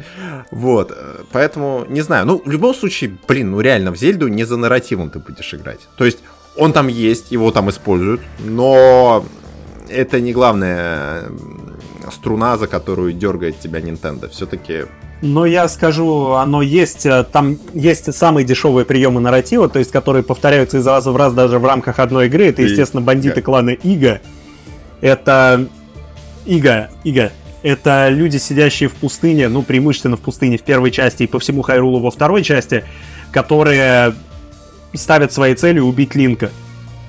Вот. 0.51 0.97
Поэтому, 1.32 1.86
не 1.88 2.01
знаю. 2.01 2.26
Ну, 2.26 2.41
в 2.43 2.49
любом 2.49 2.74
случае, 2.74 3.18
блин, 3.28 3.51
ну 3.51 3.61
реально, 3.61 3.91
в 3.91 3.97
Зельду 3.97 4.28
не 4.28 4.43
за 4.43 4.57
нарратив 4.57 4.97
мотивом 4.97 5.09
ты 5.09 5.20
будешь 5.20 5.53
играть. 5.53 5.80
То 5.97 6.05
есть 6.05 6.20
он 6.55 6.74
там 6.74 6.88
есть, 6.88 7.32
его 7.32 7.51
там 7.51 7.70
используют, 7.70 8.22
но 8.39 9.26
это 9.89 10.20
не 10.20 10.34
главная 10.34 11.24
струна, 12.11 12.57
за 12.57 12.68
которую 12.68 13.13
дергает 13.13 13.59
тебя 13.59 13.80
Nintendo. 13.80 14.28
Все-таки 14.30 14.86
но 15.22 15.47
я 15.47 15.68
скажу, 15.68 16.34
оно 16.34 16.61
есть, 16.61 17.07
э, 17.07 17.24
там 17.24 17.57
есть 17.74 18.13
самые 18.13 18.45
дешевые 18.45 18.86
приемы 18.86 19.20
нарратива, 19.20 19.68
то 19.68 19.80
есть 19.80 19.91
которые 19.91 20.22
повторяются 20.22 20.78
из 20.78 20.86
раза 20.86 21.11
в 21.11 21.15
раз 21.15 21.34
даже 21.34 21.57
в 21.57 21.65
рамках 21.65 21.97
одной 21.97 22.28
игры. 22.28 22.45
Это, 22.45 22.61
естественно, 22.61 23.01
бандиты 23.01 23.41
клана 23.41 23.72
Ига. 23.72 24.22
Это 25.01 25.65
Ига, 26.47 26.89
Ига. 27.03 27.31
Это 27.61 28.07
люди, 28.09 28.37
сидящие 28.37 28.87
в 28.87 28.93
пустыне, 28.93 29.49
ну, 29.49 29.61
преимущественно 29.61 30.15
в 30.15 30.21
пустыне 30.21 30.57
в 30.57 30.63
первой 30.63 30.91
части 30.91 31.23
и 31.23 31.27
по 31.27 31.39
всему 31.39 31.61
Хайрулу 31.61 31.99
во 31.99 32.11
второй 32.11 32.43
части, 32.43 32.85
которые 33.31 34.13
ставят 34.93 35.33
своей 35.33 35.55
целью 35.55 35.83
убить 35.85 36.15
Линка. 36.15 36.51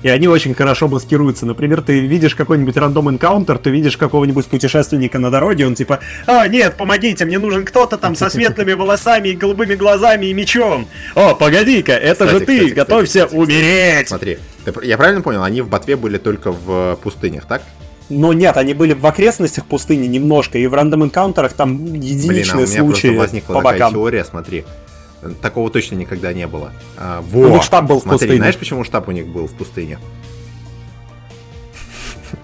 И 0.01 0.07
они 0.07 0.27
очень 0.27 0.53
хорошо 0.53 0.87
маскируются. 0.87 1.45
Например, 1.45 1.81
ты 1.81 1.99
видишь 1.99 2.33
какой-нибудь 2.33 2.77
рандом 2.77 3.09
энкаунтер, 3.09 3.57
ты 3.57 3.69
видишь 3.69 3.97
какого-нибудь 3.97 4.45
путешественника 4.45 5.19
на 5.19 5.29
дороге, 5.29 5.67
он 5.67 5.75
типа, 5.75 5.99
а, 6.25 6.47
нет, 6.47 6.75
помогите, 6.75 7.25
мне 7.25 7.37
нужен 7.37 7.65
кто-то 7.65 7.97
там 7.97 8.15
со 8.15 8.29
светлыми 8.29 8.73
волосами 8.73 9.29
и 9.29 9.35
голубыми 9.35 9.75
глазами 9.75 10.27
и 10.27 10.33
мечом. 10.33 10.87
О, 11.15 11.35
погоди-ка, 11.35 11.93
это 11.93 12.25
кстати, 12.25 12.39
же 12.39 12.45
ты, 12.45 12.57
кстати, 12.59 12.73
готовься 12.73 13.25
кстати, 13.25 13.39
умереть. 13.39 14.07
Смотри, 14.07 14.37
ты, 14.63 14.73
я 14.83 14.97
правильно 14.97 15.21
понял, 15.21 15.43
они 15.43 15.61
в 15.61 15.67
Ботве 15.67 15.97
были 15.97 16.17
только 16.17 16.53
в 16.53 16.97
пустынях, 17.03 17.45
так? 17.45 17.61
Но 18.09 18.33
нет, 18.33 18.57
они 18.57 18.73
были 18.73 18.93
в 18.93 19.05
окрестностях 19.05 19.65
пустыни 19.65 20.07
немножко, 20.07 20.57
и 20.57 20.65
в 20.65 20.73
рандом 20.73 21.03
энкаунтерах 21.03 21.53
там 21.53 21.93
единичные 21.93 22.29
Блин, 22.29 22.49
а 22.51 22.57
у 22.57 22.59
меня 22.61 22.79
случаи 22.79 23.15
возникла 23.15 23.53
по 23.53 23.61
такая 23.61 23.73
бокам. 23.79 23.93
теория, 23.93 24.25
смотри. 24.25 24.65
Такого 25.41 25.69
точно 25.69 25.95
никогда 25.95 26.33
не 26.33 26.47
было. 26.47 26.71
А, 26.97 27.21
во! 27.21 27.41
У 27.41 27.49
них 27.49 27.63
штаб 27.63 27.85
был 27.85 28.01
Смотри, 28.01 28.17
в 28.17 28.19
пустыне. 28.19 28.37
знаешь, 28.37 28.57
почему 28.57 28.83
штаб 28.83 29.07
у 29.09 29.11
них 29.11 29.27
был 29.27 29.47
в 29.47 29.53
пустыне? 29.53 29.99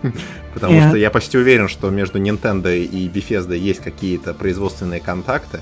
Потому 0.54 0.82
что 0.88 0.98
я 0.98 1.10
почти 1.10 1.38
уверен, 1.38 1.68
что 1.68 1.90
между 1.90 2.20
Nintendo 2.20 2.78
и 2.78 3.08
Bethesda 3.08 3.58
есть 3.58 3.82
какие-то 3.82 4.34
производственные 4.34 5.00
контакты. 5.00 5.62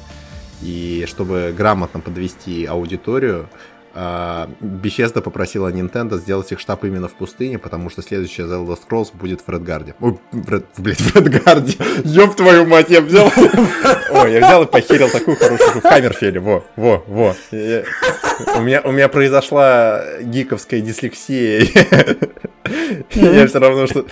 И 0.62 1.06
чтобы 1.08 1.54
грамотно 1.56 2.00
подвести 2.00 2.66
аудиторию, 2.66 3.50
Bethesda 3.94 5.22
попросила 5.22 5.72
Nintendo 5.72 6.18
сделать 6.18 6.52
их 6.52 6.60
штаб 6.60 6.84
именно 6.84 7.08
в 7.08 7.14
пустыне, 7.14 7.60
потому 7.60 7.90
что 7.90 8.02
следующая 8.02 8.44
The 8.44 8.66
Elder 8.66 8.78
Scrolls 8.78 9.10
будет 9.14 9.42
в 9.46 9.50
Редгарде. 9.50 9.94
Ой, 10.00 10.18
Ред, 10.32 10.66
блядь, 10.78 11.00
в 11.00 11.16
Редгарде. 11.16 11.78
Ёб 12.04 12.36
твою 12.36 12.66
мать, 12.66 12.90
я 12.90 13.02
взял... 13.02 13.32
Ой, 14.12 14.34
я 14.34 14.40
взял 14.40 14.64
и 14.64 14.66
похерил 14.66 15.10
такую 15.10 15.38
хорошую 15.38 15.82
в 15.82 15.84
Хаммерфеле. 15.84 16.40
Во, 16.40 16.66
во, 16.76 17.04
во. 17.08 17.36
У 17.52 18.62
меня, 18.62 18.82
у 18.82 18.92
меня 18.92 19.10
произошла 19.10 20.04
гиковская 20.22 20.82
дислексия. 20.82 21.68
Я 23.14 23.48
все 23.48 23.60
равно 23.60 23.88
что... 23.88 24.06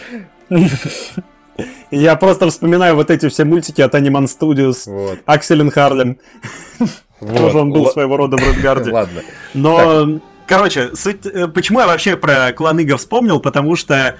Я 1.89 2.15
просто 2.15 2.49
вспоминаю 2.49 2.95
вот 2.95 3.11
эти 3.11 3.27
все 3.29 3.45
мультики 3.45 3.81
от 3.81 3.95
Animan 3.95 4.25
Studios. 4.25 4.83
Вот. 4.85 5.19
Акселин 5.25 5.71
Харлем. 5.71 6.17
Вот. 7.21 7.37
Тоже 7.37 7.57
он 7.59 7.71
был 7.71 7.85
Л- 7.85 7.91
своего 7.91 8.17
рода 8.17 8.37
в 8.37 8.39
Редгарде. 8.41 8.91
Ладно. 8.93 9.21
Но, 9.53 9.77
так. 9.77 10.21
короче, 10.47 10.95
суть, 10.95 11.25
э, 11.25 11.47
почему 11.47 11.79
я 11.79 11.87
вообще 11.87 12.17
про 12.17 12.51
клан 12.51 12.79
Ига 12.79 12.97
вспомнил, 12.97 13.39
потому 13.39 13.75
что 13.75 14.15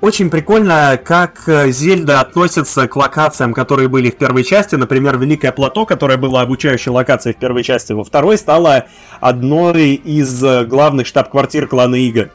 очень 0.00 0.30
прикольно, 0.30 0.98
как 1.02 1.48
э, 1.48 1.70
Зельда 1.70 2.20
относится 2.20 2.88
к 2.88 2.96
локациям, 2.96 3.54
которые 3.54 3.88
были 3.88 4.10
в 4.10 4.16
первой 4.16 4.42
части. 4.42 4.74
Например, 4.74 5.16
Великое 5.16 5.52
Плато, 5.52 5.86
которое 5.86 6.18
было 6.18 6.40
обучающей 6.40 6.90
локацией 6.90 7.34
в 7.36 7.38
первой 7.38 7.62
части, 7.62 7.92
во 7.92 8.02
второй 8.02 8.36
стало 8.36 8.86
одной 9.20 9.94
из 9.94 10.42
э, 10.42 10.64
главных 10.64 11.06
штаб-квартир 11.06 11.68
клана 11.68 11.94
Ига. 11.94 12.30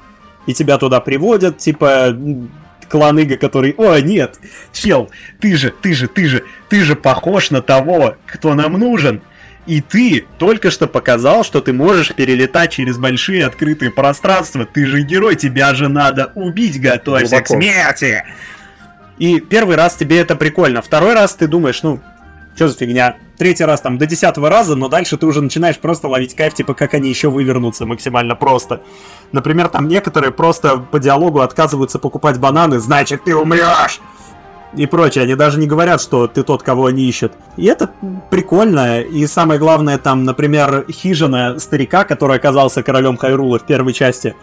И 0.45 0.53
тебя 0.53 0.77
туда 0.77 1.01
приводят, 1.01 1.57
типа, 1.57 2.15
клан 2.89 3.19
Ига, 3.19 3.35
который, 3.35 3.75
о, 3.77 3.99
нет, 3.99 4.39
чел, 4.71 5.09
ты 5.41 5.57
же, 5.57 5.71
ты 5.81 5.93
же, 5.93 6.07
ты 6.07 6.25
же, 6.25 6.43
ты 6.69 6.81
же 6.81 6.95
похож 6.95 7.51
на 7.51 7.61
того, 7.61 8.15
кто 8.27 8.53
нам 8.53 8.73
нужен. 8.79 9.21
И 9.68 9.82
ты 9.82 10.26
только 10.39 10.72
что 10.72 10.88
показал, 10.88 11.43
что 11.43 11.59
ты 11.61 11.74
можешь 11.74 12.13
перелетать 12.13 12.72
через 12.72 12.97
большие 12.97 13.45
открытые 13.45 13.91
пространства. 13.91 14.65
Ты 14.65 14.86
же 14.86 15.01
герой, 15.01 15.36
тебя 15.36 15.76
же 15.76 15.89
надо 15.89 16.32
убить, 16.36 16.82
готовься 16.82 17.28
Глубоко. 17.28 17.43
к 17.43 17.47
смерти. 17.47 18.24
И 19.18 19.41
первый 19.41 19.76
раз 19.76 19.95
тебе 19.95 20.20
это 20.20 20.36
прикольно. 20.38 20.82
Второй 20.82 21.13
раз 21.13 21.36
ты 21.36 21.47
думаешь, 21.47 21.84
ну, 21.84 21.99
Что 22.55 22.70
за 22.70 22.78
фигня? 22.78 23.18
Третий 23.38 23.65
раз 23.65 23.82
там 23.82 23.99
до 23.99 24.07
десятого 24.07 24.49
раза, 24.49 24.76
но 24.76 24.88
дальше 24.89 25.15
ты 25.18 25.28
уже 25.28 25.41
начинаешь 25.41 25.78
просто 25.78 26.07
ловить 26.07 26.34
кайф, 26.36 26.55
типа 26.55 26.74
как 26.74 26.95
они 26.95 27.07
еще 27.07 27.30
вывернутся 27.30 27.86
максимально 27.86 28.36
просто. 28.36 28.82
Например, 29.32 29.68
там 29.68 29.88
некоторые 29.88 30.32
просто 30.32 30.78
по 30.78 30.97
диалогу 30.97 31.41
отказываются 31.41 31.99
покупать 31.99 32.39
бананы, 32.39 32.80
значит 32.80 33.26
ты 33.26 33.36
умрешь! 33.36 33.99
И 34.76 34.86
прочее. 34.86 35.24
Они 35.24 35.36
даже 35.36 35.59
не 35.59 35.68
говорят, 35.68 36.01
что 36.01 36.28
ты 36.28 36.43
тот, 36.43 36.63
кого 36.63 36.88
они 36.88 37.03
ищут. 37.03 37.34
И 37.55 37.65
это 37.65 37.89
прикольно. 38.30 39.01
И 39.01 39.26
самое 39.28 39.59
главное, 39.59 39.97
там, 39.97 40.24
например, 40.24 40.86
хижина 40.91 41.59
старика, 41.59 42.03
который 42.03 42.38
оказался 42.38 42.84
королем 42.84 43.18
Хайрула 43.18 43.59
в 43.59 43.65
первой 43.65 43.93
части, 43.93 44.36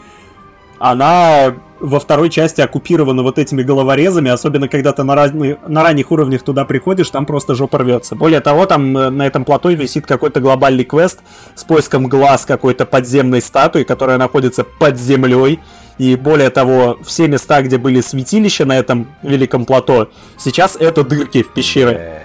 она 0.79 1.55
во 1.81 2.01
второй 2.01 2.31
части 2.31 2.61
оккупирована 2.61 3.23
вот 3.23 3.39
этими 3.39 3.63
головорезами, 3.63 4.31
особенно 4.31 4.69
когда 4.69 4.93
ты 4.93 5.03
на, 5.03 5.15
разные, 5.15 5.59
на 5.67 5.83
ранних 5.83 6.11
уровнях 6.11 6.43
туда 6.43 6.65
приходишь, 6.65 7.11
там 7.11 7.27
просто 7.27 7.55
жопа 7.55 7.79
рвется. 7.79 8.15
Более 8.15 8.41
того, 8.41 8.65
там 8.67 8.97
э, 8.97 9.11
на 9.11 9.27
этом 9.27 9.45
плато 9.45 9.71
висит 9.71 10.07
какой-то 10.07 10.41
глобальный 10.41 10.85
квест 10.85 11.21
с 11.55 11.65
поиском 11.65 12.07
глаз 12.09 12.47
какой-то 12.47 12.87
подземной 12.87 13.43
статуи, 13.43 13.83
которая 13.83 14.17
находится 14.17 14.65
под 14.65 14.99
землей. 14.99 15.61
И 15.99 16.17
более 16.17 16.51
того, 16.51 16.99
все 17.05 17.29
места, 17.29 17.63
где 17.63 17.77
были 17.77 18.01
святилища 18.01 18.65
на 18.65 18.79
этом 18.79 19.09
великом 19.23 19.65
плато, 19.65 20.09
сейчас 20.39 20.77
это 20.77 21.05
дырки 21.05 21.43
в 21.43 21.53
пещеры. 21.53 22.23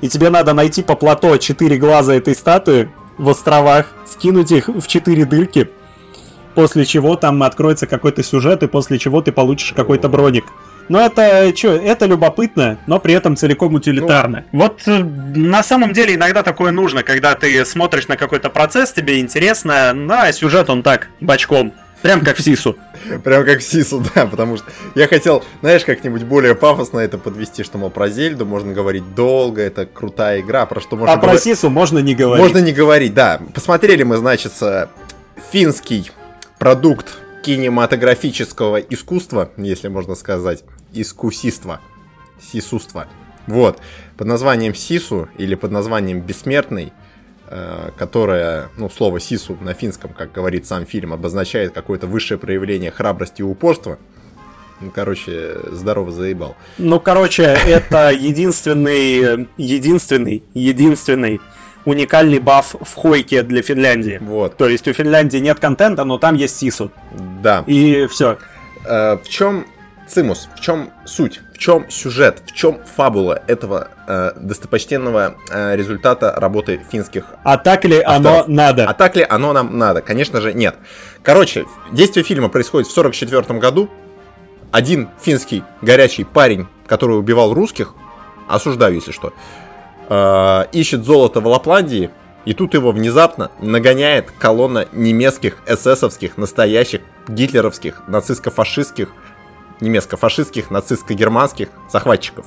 И 0.00 0.08
тебе 0.08 0.30
надо 0.30 0.52
найти 0.52 0.82
по 0.82 0.96
плато 0.96 1.36
четыре 1.36 1.76
глаза 1.76 2.14
этой 2.14 2.34
статуи 2.34 2.90
в 3.18 3.28
островах, 3.28 3.86
скинуть 4.06 4.50
их 4.50 4.68
в 4.68 4.86
четыре 4.86 5.24
дырки, 5.24 5.70
после 6.54 6.84
чего 6.84 7.16
там 7.16 7.42
откроется 7.42 7.86
какой-то 7.86 8.22
сюжет, 8.22 8.62
и 8.62 8.66
после 8.66 8.98
чего 8.98 9.20
ты 9.22 9.32
получишь 9.32 9.72
какой-то 9.72 10.08
броник. 10.08 10.44
Но 10.88 11.00
это 11.00 11.56
что, 11.56 11.68
это 11.68 12.06
любопытно, 12.06 12.78
но 12.86 12.98
при 12.98 13.14
этом 13.14 13.36
целиком 13.36 13.74
утилитарно. 13.74 14.44
Ну, 14.52 14.60
вот 14.60 14.82
э, 14.86 14.98
на 14.98 15.62
самом 15.62 15.92
деле 15.92 16.14
иногда 16.14 16.42
такое 16.42 16.72
нужно, 16.72 17.02
когда 17.02 17.34
ты 17.34 17.64
смотришь 17.64 18.08
на 18.08 18.16
какой-то 18.16 18.50
процесс, 18.50 18.92
тебе 18.92 19.20
интересно, 19.20 19.94
на 19.94 20.30
сюжет 20.32 20.68
он 20.68 20.82
так, 20.82 21.08
бочком. 21.20 21.72
Прям 22.02 22.20
как 22.20 22.36
в 22.36 22.42
Сису. 22.42 22.76
Прям 23.24 23.46
как 23.46 23.60
в 23.60 23.62
Сису, 23.62 24.04
да, 24.14 24.26
потому 24.26 24.58
что 24.58 24.66
я 24.94 25.08
хотел, 25.08 25.42
знаешь, 25.62 25.86
как-нибудь 25.86 26.24
более 26.24 26.54
пафосно 26.54 26.98
это 26.98 27.16
подвести, 27.16 27.64
что, 27.64 27.78
мол, 27.78 27.88
про 27.88 28.10
Зельду 28.10 28.44
можно 28.44 28.74
говорить 28.74 29.14
долго, 29.14 29.62
это 29.62 29.86
крутая 29.86 30.40
игра, 30.40 30.66
про 30.66 30.82
что 30.82 30.96
можно... 30.96 31.14
А 31.14 31.16
про 31.16 31.38
Сису 31.38 31.70
можно 31.70 32.00
не 32.00 32.14
говорить. 32.14 32.44
Можно 32.44 32.58
не 32.58 32.72
говорить, 32.72 33.14
да. 33.14 33.40
Посмотрели 33.54 34.02
мы, 34.02 34.18
значит, 34.18 34.52
финский 35.50 36.10
продукт 36.64 37.18
кинематографического 37.42 38.78
искусства, 38.78 39.50
если 39.58 39.88
можно 39.88 40.14
сказать, 40.14 40.64
искусиства, 40.94 41.82
сисуства. 42.40 43.06
Вот, 43.46 43.80
под 44.16 44.26
названием 44.28 44.74
Сису 44.74 45.28
или 45.36 45.56
под 45.56 45.72
названием 45.72 46.22
Бессмертный– 46.22 46.94
Э, 47.46 47.90
которая, 47.98 48.70
ну, 48.78 48.88
слово 48.88 49.20
сису 49.20 49.58
на 49.60 49.74
финском, 49.74 50.14
как 50.14 50.32
говорит 50.32 50.66
сам 50.66 50.86
фильм, 50.86 51.12
обозначает 51.12 51.72
какое-то 51.72 52.06
высшее 52.06 52.36
проявление 52.38 52.90
храбрости 52.90 53.42
и 53.42 53.44
упорства. 53.44 53.98
Ну, 54.80 54.90
короче, 54.90 55.56
здорово 55.70 56.10
заебал. 56.10 56.56
Ну, 56.78 56.98
короче, 57.00 57.42
это 57.42 58.10
единственный, 58.10 59.46
единственный, 59.58 60.42
единственный 60.54 61.40
уникальный 61.84 62.38
баф 62.38 62.74
в 62.80 62.94
Хойке 62.94 63.42
для 63.42 63.62
Финляндии. 63.62 64.18
Вот. 64.20 64.56
То 64.56 64.68
есть 64.68 64.88
у 64.88 64.92
Финляндии 64.92 65.38
нет 65.38 65.58
контента, 65.60 66.04
но 66.04 66.18
там 66.18 66.34
есть 66.34 66.56
сису. 66.56 66.90
Да. 67.42 67.64
И 67.66 68.06
все. 68.06 68.38
Э, 68.86 69.16
в 69.16 69.28
чем 69.28 69.66
цимус, 70.06 70.48
в 70.54 70.60
чем 70.60 70.90
суть, 71.04 71.40
в 71.54 71.58
чем 71.58 71.88
сюжет, 71.90 72.42
в 72.46 72.52
чем 72.52 72.78
фабула 72.96 73.42
этого 73.46 73.88
э, 74.06 74.32
достопочтенного 74.36 75.36
э, 75.50 75.76
результата 75.76 76.32
работы 76.36 76.80
финских 76.90 77.24
А 77.42 77.56
так 77.56 77.84
ли 77.84 78.00
авторов. 78.00 78.44
оно 78.44 78.54
надо? 78.54 78.88
А 78.88 78.94
так 78.94 79.16
ли 79.16 79.26
оно 79.28 79.52
нам 79.52 79.78
надо? 79.78 80.02
Конечно 80.02 80.40
же 80.40 80.52
нет. 80.52 80.76
Короче, 81.22 81.64
действие 81.92 82.24
фильма 82.24 82.48
происходит 82.48 82.88
в 82.88 82.92
44 82.92 83.58
году. 83.58 83.88
Один 84.70 85.08
финский 85.22 85.62
горячий 85.82 86.24
парень, 86.24 86.66
который 86.86 87.18
убивал 87.18 87.54
русских, 87.54 87.94
осуждаю, 88.48 88.94
если 88.94 89.12
что, 89.12 89.32
э, 90.08 90.64
ищет 90.72 91.04
золото 91.04 91.40
в 91.40 91.46
Лапландии, 91.46 92.10
и 92.44 92.52
тут 92.52 92.74
его 92.74 92.92
внезапно 92.92 93.50
нагоняет 93.60 94.30
колонна 94.30 94.86
немецких 94.92 95.62
эсэсовских, 95.66 96.36
настоящих 96.36 97.00
гитлеровских, 97.28 98.02
нацистско-фашистских 98.06 99.08
немецко-фашистских, 99.80 100.70
нацистско-германских 100.70 101.68
захватчиков. 101.90 102.46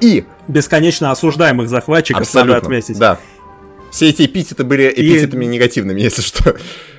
И... 0.00 0.24
Бесконечно 0.48 1.10
осуждаемых 1.10 1.68
захватчиков, 1.68 2.22
Абсолютно, 2.22 2.54
надо 2.54 2.66
отметить. 2.66 2.98
Да. 2.98 3.18
Все 3.96 4.10
эти 4.10 4.26
эпитеты 4.26 4.62
были 4.62 4.92
эпитетами 4.94 5.46
и... 5.46 5.48
негативными, 5.48 6.02
если 6.02 6.20
что. 6.20 6.54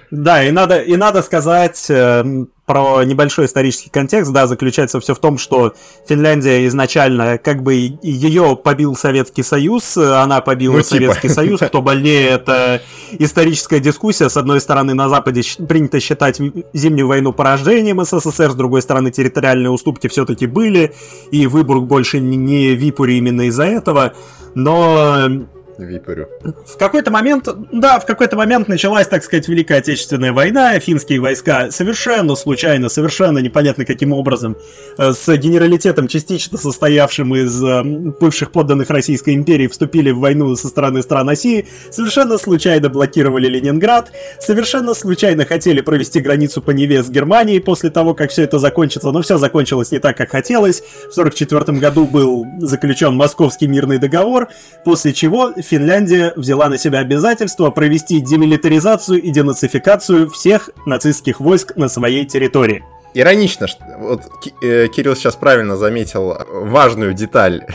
Да, 0.09 0.43
и 0.43 0.49
надо, 0.49 0.79
и 0.79 0.95
надо 0.95 1.21
сказать 1.21 1.85
э, 1.89 2.23
про 2.65 3.03
небольшой 3.03 3.45
исторический 3.45 3.91
контекст, 3.91 4.31
да, 4.31 4.47
заключается 4.47 4.99
все 4.99 5.13
в 5.13 5.19
том, 5.19 5.37
что 5.37 5.75
Финляндия 6.07 6.65
изначально, 6.65 7.37
как 7.37 7.61
бы 7.61 7.75
ее 8.01 8.55
побил 8.55 8.95
Советский 8.95 9.43
Союз, 9.43 9.95
она 9.95 10.41
побила 10.41 10.77
ну, 10.77 10.81
типа. 10.81 10.95
Советский 10.95 11.29
Союз, 11.29 11.59
кто 11.59 11.83
больнее, 11.83 12.29
это 12.31 12.81
историческая 13.19 13.79
дискуссия. 13.79 14.27
С 14.27 14.37
одной 14.37 14.59
стороны, 14.59 14.95
на 14.95 15.07
Западе 15.07 15.43
принято 15.67 15.99
считать 15.99 16.41
Зимнюю 16.73 17.07
войну 17.07 17.31
поражением 17.31 18.03
СССР, 18.03 18.53
с 18.53 18.55
другой 18.55 18.81
стороны, 18.81 19.11
территориальные 19.11 19.69
уступки 19.69 20.07
все-таки 20.07 20.47
были, 20.47 20.95
и 21.29 21.45
Выборг 21.45 21.83
больше 21.83 22.19
не 22.19 22.73
Випури 22.73 23.17
именно 23.19 23.43
из-за 23.43 23.65
этого. 23.65 24.13
Но 24.55 25.29
Випорю. 25.77 26.29
В 26.65 26.77
какой-то 26.77 27.11
момент, 27.11 27.47
да, 27.71 27.99
в 27.99 28.05
какой-то 28.05 28.35
момент 28.35 28.67
началась, 28.67 29.07
так 29.07 29.23
сказать, 29.23 29.47
Великая 29.47 29.79
Отечественная 29.79 30.33
война, 30.33 30.79
финские 30.79 31.19
войска 31.19 31.71
совершенно 31.71 32.35
случайно, 32.35 32.89
совершенно 32.89 33.39
непонятно 33.39 33.85
каким 33.85 34.13
образом, 34.13 34.57
э, 34.97 35.13
с 35.13 35.37
генералитетом, 35.37 36.07
частично 36.07 36.57
состоявшим 36.57 37.35
из 37.35 37.63
э, 37.63 37.83
бывших 37.83 38.51
подданных 38.51 38.89
Российской 38.89 39.35
империи, 39.35 39.67
вступили 39.67 40.11
в 40.11 40.19
войну 40.19 40.55
со 40.55 40.67
стороны 40.67 41.01
стран 41.01 41.29
Оси, 41.29 41.67
совершенно 41.91 42.37
случайно 42.37 42.89
блокировали 42.89 43.47
Ленинград, 43.47 44.11
совершенно 44.39 44.93
случайно 44.93 45.45
хотели 45.45 45.81
провести 45.81 46.19
границу 46.19 46.61
по 46.61 46.71
Неве 46.71 47.03
с 47.03 47.09
Германией 47.09 47.59
после 47.59 47.89
того, 47.89 48.13
как 48.13 48.31
все 48.31 48.43
это 48.43 48.59
закончится, 48.59 49.11
но 49.11 49.21
все 49.21 49.37
закончилось 49.37 49.91
не 49.91 49.99
так, 49.99 50.17
как 50.17 50.31
хотелось. 50.31 50.81
В 50.81 51.17
1944 51.17 51.79
году 51.79 52.05
был 52.05 52.45
заключен 52.59 53.15
Московский 53.15 53.67
мирный 53.67 53.97
договор, 53.97 54.49
после 54.83 55.13
чего 55.13 55.51
Финляндия 55.67 56.31
взяла 56.35 56.69
на 56.69 56.77
себя 56.77 56.99
обязательство 56.99 57.69
провести 57.71 58.21
демилитаризацию 58.21 59.21
и 59.21 59.29
денацификацию 59.31 60.29
всех 60.29 60.69
нацистских 60.85 61.41
войск 61.41 61.75
на 61.75 61.89
своей 61.89 62.25
территории. 62.25 62.83
Иронично, 63.13 63.67
что 63.67 63.83
вот 63.99 64.21
э, 64.61 64.87
Кирилл 64.87 65.15
сейчас 65.15 65.35
правильно 65.35 65.75
заметил 65.75 66.37
важную 66.49 67.13
деталь, 67.13 67.65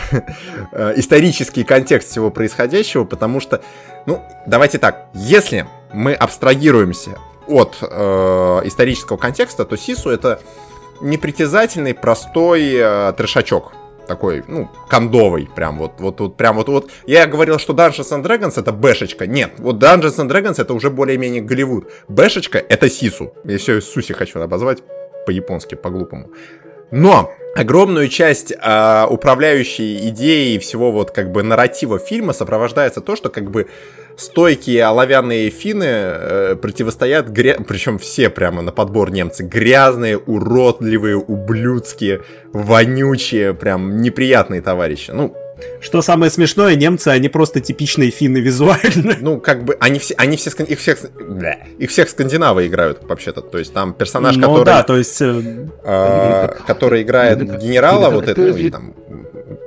э, 0.72 0.95
исторический 0.97 1.64
контекст 1.64 2.11
всего 2.11 2.30
происходящего, 2.30 3.05
потому 3.05 3.40
что, 3.40 3.61
ну, 4.07 4.22
давайте 4.47 4.78
так, 4.78 5.09
если 5.12 5.66
мы 5.93 6.14
абстрагируемся 6.14 7.18
от 7.47 7.76
э, 7.82 8.61
исторического 8.64 9.16
контекста, 9.18 9.64
то 9.64 9.76
Сису 9.76 10.11
это 10.11 10.40
непритязательный, 11.01 11.93
простой 11.93 12.72
э, 12.74 13.12
трешачок 13.16 13.72
такой, 14.07 14.42
ну, 14.48 14.68
кондовый, 14.88 15.48
прям 15.55 15.78
вот, 15.78 15.92
вот, 15.98 16.20
вот, 16.20 16.36
прям 16.36 16.57
вот, 16.57 16.68
вот. 16.68 16.90
Я 17.07 17.26
говорил, 17.26 17.59
что 17.59 17.72
Dungeons 17.72 18.11
and 18.12 18.22
Dragons 18.22 18.59
это 18.61 18.72
бэшечка. 18.72 19.26
Нет, 19.26 19.53
вот 19.59 19.82
Dungeons 19.82 20.18
and 20.18 20.28
Dragons 20.28 20.61
это 20.61 20.74
уже 20.74 20.90
более-менее 20.90 21.42
Голливуд. 21.42 21.90
Бэшечка 22.09 22.59
это 22.59 22.88
Сису. 22.88 23.32
Я 23.44 23.59
все 23.59 23.80
Суси 23.80 24.12
хочу 24.12 24.40
обозвать 24.40 24.82
по-японски, 25.26 25.74
по-глупому. 25.74 26.30
Но 26.90 27.32
огромную 27.55 28.09
часть 28.09 28.53
э, 28.53 29.07
управляющей 29.09 30.09
идеи 30.09 30.55
и 30.55 30.59
всего 30.59 30.92
вот 30.92 31.11
как 31.11 31.32
бы 31.32 31.42
нарратива 31.42 31.98
фильма 31.98 32.32
сопровождается 32.32 33.00
то, 33.00 33.16
что 33.16 33.30
как 33.30 33.50
бы 33.50 33.68
стойкие 34.17 34.85
оловянные 34.85 35.51
финны 35.51 35.85
э, 35.85 36.57
противостоят, 36.61 37.29
гря... 37.29 37.57
причем 37.67 37.99
все 37.99 38.31
прямо 38.31 38.63
на 38.63 38.73
подбор 38.73 39.11
немцы, 39.11 39.43
грязные, 39.43 40.19
уродливые, 40.19 41.17
ублюдские, 41.17 42.23
вонючие, 42.53 43.55
прям 43.55 44.01
неприятные 44.01 44.61
товарищи. 44.61 45.11
Ну, 45.13 45.37
что 45.81 46.03
самое 46.03 46.31
смешное, 46.31 46.75
немцы, 46.75 47.09
они 47.09 47.29
просто 47.29 47.61
типичные 47.61 48.11
финны 48.11 48.39
визуально. 48.39 49.17
Ну, 49.21 49.41
как 49.41 49.65
бы, 49.65 49.77
они 49.81 49.99
все, 49.99 50.15
они 50.17 50.37
все, 50.37 50.51
их 50.51 50.79
всех, 50.79 50.99
бля, 51.21 51.59
их 51.79 51.91
всех 51.91 52.09
скандинавы 52.09 52.67
играют, 52.67 53.03
вообще-то. 53.03 53.41
То 53.41 53.59
есть 53.59 53.73
там 53.73 53.95
персонаж, 53.95 54.37
ну, 54.37 54.49
который... 54.49 54.65
да, 54.65 54.83
то 54.83 54.97
есть... 54.97 55.21
Э... 55.21 56.49
который 56.67 57.03
играет 57.03 57.39
генерала, 57.61 58.11
вот 58.11 58.29
это, 58.29 58.41
ну, 58.41 58.57
и 58.57 58.71
там, 58.71 58.95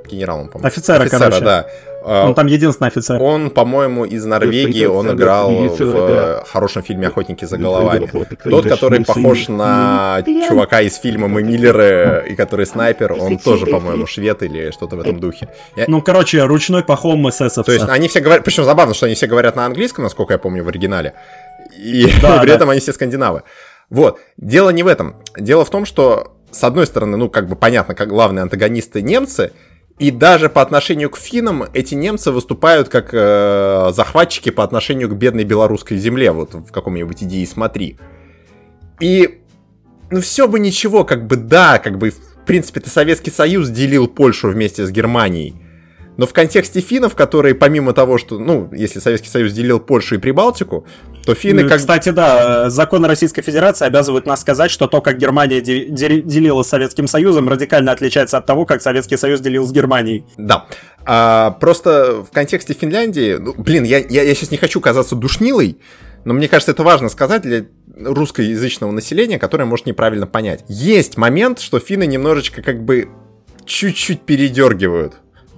генералом, 0.08 0.48
по-моему. 0.48 0.66
Офицера, 0.66 1.02
Офицера, 1.02 1.20
короче. 1.20 1.44
да 1.44 1.66
Он 2.06 2.34
там 2.34 2.46
единственный 2.46 2.86
офицер. 2.88 3.20
Он, 3.20 3.50
по-моему, 3.50 4.04
из 4.04 4.24
Норвегии, 4.24 4.86
он 4.86 5.10
играл 5.12 5.50
в 5.50 6.44
хорошем 6.46 6.82
фильме 6.82 7.08
«Охотники 7.08 7.44
за 7.44 7.58
головами». 7.58 8.08
Тот, 8.44 8.66
который 8.66 9.04
похож 9.04 9.48
на 9.48 10.22
чувака 10.48 10.82
из 10.82 10.96
фильма 10.96 11.28
«Мы 11.28 11.42
Миллеры», 11.42 12.24
и 12.30 12.36
который 12.36 12.66
снайпер, 12.66 13.12
он 13.12 13.38
тоже, 13.38 13.66
по-моему, 13.66 14.06
швед 14.06 14.42
или 14.42 14.70
что-то 14.70 14.96
в 14.96 15.00
этом 15.00 15.18
духе. 15.18 15.48
Ну, 15.88 16.00
короче, 16.00 16.44
ручной 16.44 16.84
пахом 16.84 17.28
эсэсовца. 17.28 17.62
То 17.64 17.72
есть 17.72 17.88
они 17.88 18.08
все 18.08 18.20
говорят, 18.20 18.44
причем 18.44 18.64
забавно, 18.64 18.94
что 18.94 19.06
они 19.06 19.14
все 19.14 19.26
говорят 19.26 19.56
на 19.56 19.66
английском, 19.66 20.04
насколько 20.04 20.34
я 20.34 20.38
помню, 20.38 20.62
в 20.62 20.68
оригинале, 20.68 21.14
и 21.76 22.06
при 22.42 22.52
этом 22.52 22.70
они 22.70 22.80
все 22.80 22.92
скандинавы. 22.92 23.42
Вот, 23.90 24.20
дело 24.36 24.70
не 24.70 24.82
в 24.82 24.86
этом. 24.86 25.16
Дело 25.36 25.64
в 25.64 25.70
том, 25.70 25.84
что, 25.86 26.36
с 26.50 26.62
одной 26.64 26.86
стороны, 26.86 27.16
ну, 27.16 27.28
как 27.28 27.48
бы 27.48 27.56
понятно, 27.56 27.94
как 27.94 28.08
главные 28.08 28.42
антагонисты 28.42 29.02
немцы, 29.02 29.52
и 29.98 30.10
даже 30.10 30.50
по 30.50 30.60
отношению 30.60 31.10
к 31.10 31.16
финнам 31.16 31.64
эти 31.72 31.94
немцы 31.94 32.30
выступают 32.30 32.88
как 32.88 33.10
э, 33.12 33.90
захватчики 33.92 34.50
по 34.50 34.62
отношению 34.62 35.08
к 35.08 35.14
бедной 35.14 35.44
белорусской 35.44 35.96
земле, 35.96 36.32
вот 36.32 36.54
в 36.54 36.70
каком-нибудь 36.70 37.22
идее 37.22 37.46
смотри. 37.46 37.98
И 39.00 39.40
ну 40.10 40.20
все 40.20 40.48
бы 40.48 40.60
ничего, 40.60 41.04
как 41.04 41.26
бы 41.26 41.36
да, 41.36 41.78
как 41.78 41.96
бы 41.98 42.10
в 42.10 42.44
принципе-то 42.46 42.90
Советский 42.90 43.30
Союз 43.30 43.70
делил 43.70 44.06
Польшу 44.06 44.48
вместе 44.48 44.86
с 44.86 44.90
Германией. 44.90 45.54
Но 46.16 46.26
в 46.26 46.32
контексте 46.32 46.80
финнов, 46.80 47.14
которые 47.14 47.54
помимо 47.54 47.92
того, 47.92 48.18
что, 48.18 48.38
ну, 48.38 48.70
если 48.72 49.00
Советский 49.00 49.28
Союз 49.28 49.52
делил 49.52 49.80
Польшу 49.80 50.14
и 50.14 50.18
Прибалтику, 50.18 50.86
то 51.24 51.34
финны 51.34 51.64
ну, 51.64 51.68
как... 51.68 51.78
Кстати, 51.78 52.08
да, 52.10 52.70
законы 52.70 53.06
Российской 53.08 53.42
Федерации 53.42 53.84
обязывают 53.86 54.26
нас 54.26 54.40
сказать, 54.40 54.70
что 54.70 54.86
то, 54.86 55.00
как 55.00 55.18
Германия 55.18 55.60
де- 55.60 55.86
де- 55.86 56.22
делила 56.22 56.62
с 56.62 56.68
Советским 56.68 57.06
Союзом, 57.06 57.48
радикально 57.48 57.92
отличается 57.92 58.38
от 58.38 58.46
того, 58.46 58.64
как 58.64 58.80
Советский 58.80 59.16
Союз 59.16 59.40
делил 59.40 59.66
с 59.66 59.72
Германией. 59.72 60.24
Да. 60.38 60.66
А, 61.04 61.50
просто 61.52 62.24
в 62.28 62.32
контексте 62.32 62.72
Финляндии, 62.74 63.36
ну, 63.38 63.54
блин, 63.56 63.84
я, 63.84 63.98
я, 63.98 64.22
я 64.22 64.34
сейчас 64.34 64.50
не 64.50 64.56
хочу 64.56 64.80
казаться 64.80 65.16
душнилой, 65.16 65.78
но 66.24 66.34
мне 66.34 66.48
кажется, 66.48 66.72
это 66.72 66.82
важно 66.82 67.08
сказать 67.08 67.42
для 67.42 67.66
русскоязычного 67.96 68.90
населения, 68.90 69.38
которое 69.38 69.64
может 69.64 69.86
неправильно 69.86 70.26
понять. 70.26 70.64
Есть 70.68 71.16
момент, 71.16 71.60
что 71.60 71.78
финны 71.78 72.06
немножечко 72.06 72.62
как 72.62 72.84
бы 72.84 73.08
чуть-чуть 73.64 74.22
передергивают. 74.22 75.14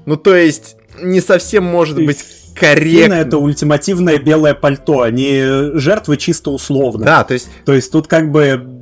Ну, 0.08 0.16
то 0.16 0.34
есть, 0.34 0.76
не 1.00 1.20
совсем 1.20 1.64
может 1.64 1.96
быть 1.96 2.18
корректно. 2.54 3.14
это 3.14 3.36
ультимативное 3.36 4.18
белое 4.18 4.54
пальто, 4.54 5.02
они 5.02 5.42
жертвы 5.74 6.16
чисто 6.16 6.50
условно. 6.50 7.04
Да, 7.04 7.24
то 7.24 7.34
есть... 7.34 7.48
То 7.66 7.74
есть 7.74 7.92
тут 7.92 8.06
как 8.06 8.32
бы 8.32 8.77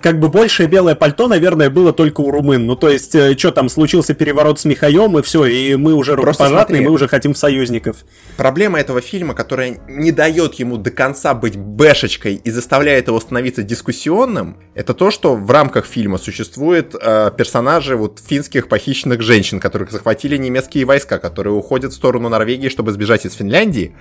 как 0.00 0.20
бы 0.20 0.28
большее 0.28 0.68
белое 0.68 0.94
пальто, 0.94 1.28
наверное, 1.28 1.70
было 1.70 1.92
только 1.92 2.20
у 2.20 2.30
румын. 2.30 2.66
Ну, 2.66 2.76
то 2.76 2.88
есть, 2.88 3.14
э, 3.14 3.36
что 3.36 3.50
там, 3.50 3.68
случился 3.68 4.14
переворот 4.14 4.60
с 4.60 4.64
Михаем, 4.64 5.18
и 5.18 5.22
все, 5.22 5.44
и 5.44 5.74
мы 5.76 5.94
уже 5.94 6.14
рукопожатные, 6.14 6.82
мы 6.82 6.90
уже 6.90 7.08
хотим 7.08 7.34
союзников. 7.34 8.04
Проблема 8.36 8.80
этого 8.80 9.00
фильма, 9.00 9.34
которая 9.34 9.80
не 9.88 10.12
дает 10.12 10.54
ему 10.54 10.76
до 10.76 10.90
конца 10.90 11.34
быть 11.34 11.56
бэшечкой 11.56 12.34
и 12.34 12.50
заставляет 12.50 13.08
его 13.08 13.20
становиться 13.20 13.62
дискуссионным, 13.62 14.56
это 14.74 14.94
то, 14.94 15.10
что 15.10 15.34
в 15.34 15.50
рамках 15.50 15.86
фильма 15.86 16.18
существуют 16.18 16.94
э, 17.00 17.30
персонажи 17.36 17.96
вот 17.96 18.20
финских 18.24 18.68
похищенных 18.68 19.20
женщин, 19.22 19.60
которых 19.60 19.90
захватили 19.90 20.36
немецкие 20.36 20.84
войска, 20.84 21.18
которые 21.18 21.54
уходят 21.54 21.92
в 21.92 21.96
сторону 21.96 22.28
Норвегии, 22.28 22.68
чтобы 22.68 22.92
сбежать 22.92 23.26
из 23.26 23.34
Финляндии. 23.34 23.94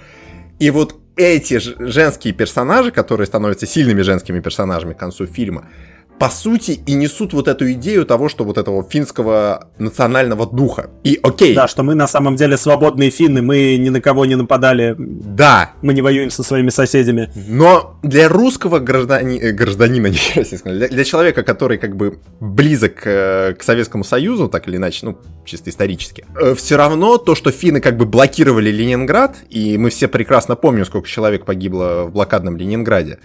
И 0.61 0.69
вот 0.69 0.95
эти 1.15 1.57
женские 1.59 2.35
персонажи, 2.35 2.91
которые 2.91 3.25
становятся 3.25 3.65
сильными 3.65 4.03
женскими 4.03 4.39
персонажами 4.41 4.93
к 4.93 4.97
концу 4.97 5.25
фильма, 5.25 5.67
по 6.21 6.29
сути 6.29 6.79
и 6.85 6.93
несут 6.93 7.33
вот 7.33 7.47
эту 7.47 7.71
идею 7.71 8.05
того, 8.05 8.29
что 8.29 8.43
вот 8.43 8.59
этого 8.59 8.87
финского 8.87 9.69
национального 9.79 10.45
духа. 10.45 10.91
И 11.03 11.19
окей. 11.23 11.55
Да, 11.55 11.67
что 11.67 11.81
мы 11.81 11.95
на 11.95 12.07
самом 12.07 12.35
деле 12.35 12.57
свободные 12.57 13.09
финны, 13.09 13.41
мы 13.41 13.75
ни 13.77 13.89
на 13.89 14.01
кого 14.01 14.25
не 14.25 14.35
нападали. 14.35 14.95
Да. 14.99 15.71
Мы 15.81 15.95
не 15.95 16.03
воюем 16.03 16.29
со 16.29 16.43
своими 16.43 16.69
соседями. 16.69 17.31
Но 17.47 17.97
для 18.03 18.29
русского 18.29 18.77
граждани... 18.77 19.39
Э, 19.39 19.51
гражданина, 19.51 20.07
не 20.35 20.71
для, 20.73 20.89
для 20.89 21.03
человека, 21.03 21.41
который 21.41 21.79
как 21.79 21.95
бы 21.95 22.19
близок 22.39 23.01
к, 23.01 23.07
э, 23.07 23.53
к 23.55 23.63
Советскому 23.63 24.03
Союзу, 24.03 24.47
так 24.47 24.67
или 24.67 24.75
иначе, 24.77 25.07
ну, 25.07 25.17
чисто 25.43 25.71
исторически, 25.71 26.23
э, 26.39 26.53
все 26.53 26.77
равно 26.77 27.17
то, 27.17 27.33
что 27.33 27.49
финны 27.49 27.81
как 27.81 27.97
бы 27.97 28.05
блокировали 28.05 28.69
Ленинград, 28.69 29.37
и 29.49 29.75
мы 29.79 29.89
все 29.89 30.07
прекрасно 30.07 30.55
помним, 30.55 30.85
сколько 30.85 31.07
человек 31.07 31.45
погибло 31.45 32.03
в 32.07 32.11
блокадном 32.11 32.57
Ленинграде, 32.57 33.17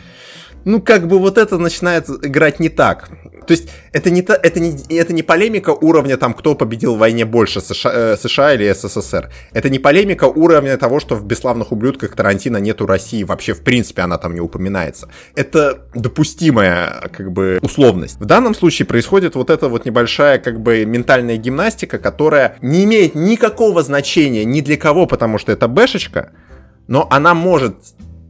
ну, 0.66 0.82
как 0.82 1.06
бы 1.06 1.18
вот 1.18 1.38
это 1.38 1.58
начинает 1.58 2.10
играть 2.10 2.58
не 2.60 2.68
так. 2.68 3.08
То 3.46 3.52
есть 3.52 3.68
это 3.92 4.10
не, 4.10 4.22
та, 4.22 4.34
это 4.34 4.58
не, 4.58 4.76
это 4.98 5.12
не 5.12 5.22
полемика 5.22 5.70
уровня 5.70 6.16
там, 6.16 6.34
кто 6.34 6.56
победил 6.56 6.96
в 6.96 6.98
войне 6.98 7.24
больше, 7.24 7.60
США, 7.60 7.92
э, 7.94 8.16
США 8.16 8.54
или 8.54 8.72
СССР. 8.72 9.30
Это 9.52 9.70
не 9.70 9.78
полемика 9.78 10.24
уровня 10.24 10.76
того, 10.76 10.98
что 10.98 11.14
в 11.14 11.24
«Бесславных 11.24 11.70
ублюдках» 11.70 12.16
Тарантино 12.16 12.56
нету 12.56 12.84
России, 12.84 13.22
вообще 13.22 13.54
в 13.54 13.62
принципе 13.62 14.02
она 14.02 14.18
там 14.18 14.34
не 14.34 14.40
упоминается. 14.40 15.08
Это 15.36 15.86
допустимая 15.94 17.10
как 17.16 17.30
бы 17.30 17.60
условность. 17.62 18.18
В 18.18 18.24
данном 18.24 18.52
случае 18.52 18.86
происходит 18.86 19.36
вот 19.36 19.50
эта 19.50 19.68
вот 19.68 19.84
небольшая 19.84 20.40
как 20.40 20.60
бы 20.60 20.84
ментальная 20.84 21.36
гимнастика, 21.36 21.98
которая 21.98 22.56
не 22.60 22.82
имеет 22.82 23.14
никакого 23.14 23.84
значения 23.84 24.44
ни 24.44 24.60
для 24.62 24.76
кого, 24.76 25.06
потому 25.06 25.38
что 25.38 25.52
это 25.52 25.68
бэшечка, 25.68 26.32
но 26.88 27.06
она 27.08 27.34
может 27.34 27.76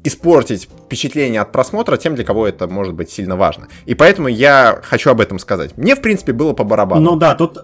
испортить 0.07 0.69
впечатление 0.87 1.41
от 1.41 1.53
просмотра 1.53 1.97
тем, 1.97 2.15
для 2.15 2.25
кого 2.25 2.47
это 2.47 2.69
может 2.69 2.95
быть 2.95 3.11
сильно 3.11 3.37
важно. 3.37 3.69
И 3.85 3.95
поэтому 3.95 4.29
я 4.29 4.81
хочу 4.83 5.11
об 5.11 5.21
этом 5.21 5.39
сказать. 5.39 5.77
Мне, 5.77 5.97
в 5.97 6.01
принципе, 6.01 6.33
было 6.33 6.53
по 6.53 6.65
барабану. 6.65 7.11
Ну 7.11 7.17
да, 7.17 7.35
тут, 7.35 7.59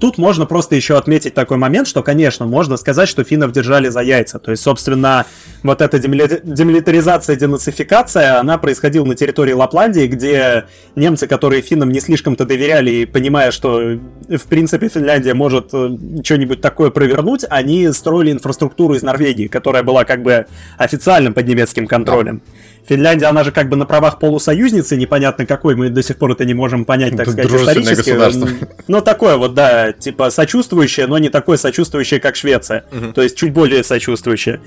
тут 0.00 0.18
можно 0.18 0.46
просто 0.46 0.74
еще 0.74 0.96
отметить 0.96 1.34
такой 1.34 1.58
момент, 1.58 1.86
что, 1.86 2.02
конечно, 2.02 2.46
можно 2.46 2.76
сказать, 2.76 3.08
что 3.08 3.22
финнов 3.22 3.52
держали 3.52 3.88
за 3.88 4.00
яйца. 4.00 4.38
То 4.38 4.50
есть, 4.50 4.62
собственно, 4.62 5.26
вот 5.62 5.82
эта 5.82 5.98
демили... 5.98 6.40
демилитаризация, 6.42 7.36
денацификация, 7.36 8.40
она 8.40 8.56
происходила 8.58 9.04
на 9.04 9.14
территории 9.14 9.52
Лапландии, 9.52 10.06
где 10.06 10.64
немцы, 10.96 11.26
которые 11.26 11.60
финнам 11.60 11.90
не 11.90 12.00
слишком-то 12.00 12.46
доверяли, 12.46 12.90
и 12.90 13.06
понимая, 13.06 13.50
что, 13.50 13.98
в 14.28 14.46
принципе, 14.48 14.88
Финляндия 14.88 15.34
может 15.34 15.70
э, 15.74 15.96
что-нибудь 16.24 16.60
такое 16.60 16.90
провернуть, 16.90 17.44
они 17.50 17.92
строили 17.92 18.32
инфраструктуру 18.32 18.94
из 18.94 19.02
Норвегии, 19.02 19.48
которая 19.48 19.82
была 19.82 20.04
как 20.04 20.22
бы 20.22 20.46
официальным 20.78 21.34
поднемецким 21.34 21.86
контролем. 21.86 22.42
Да. 22.44 22.53
Финляндия, 22.86 23.26
она 23.26 23.44
же 23.44 23.52
как 23.52 23.68
бы 23.68 23.76
на 23.76 23.86
правах 23.86 24.18
полусоюзницы, 24.18 24.96
непонятно 24.96 25.46
какой, 25.46 25.74
мы 25.74 25.88
до 25.88 26.02
сих 26.02 26.18
пор 26.18 26.32
это 26.32 26.44
не 26.44 26.54
можем 26.54 26.84
понять, 26.84 27.16
так 27.16 27.28
сказать, 27.28 27.52
исторически. 27.52 28.10
Государство. 28.10 28.48
Ну, 28.88 29.00
такое 29.00 29.36
вот, 29.36 29.54
да, 29.54 29.92
типа 29.92 30.30
сочувствующее, 30.30 31.06
но 31.06 31.18
не 31.18 31.30
такое 31.30 31.56
сочувствующее, 31.56 32.20
как 32.20 32.36
Швеция. 32.36 32.84
Угу. 32.92 33.12
То 33.12 33.22
есть 33.22 33.36
чуть 33.36 33.52
более 33.52 33.82
сочувствующее. 33.82 34.60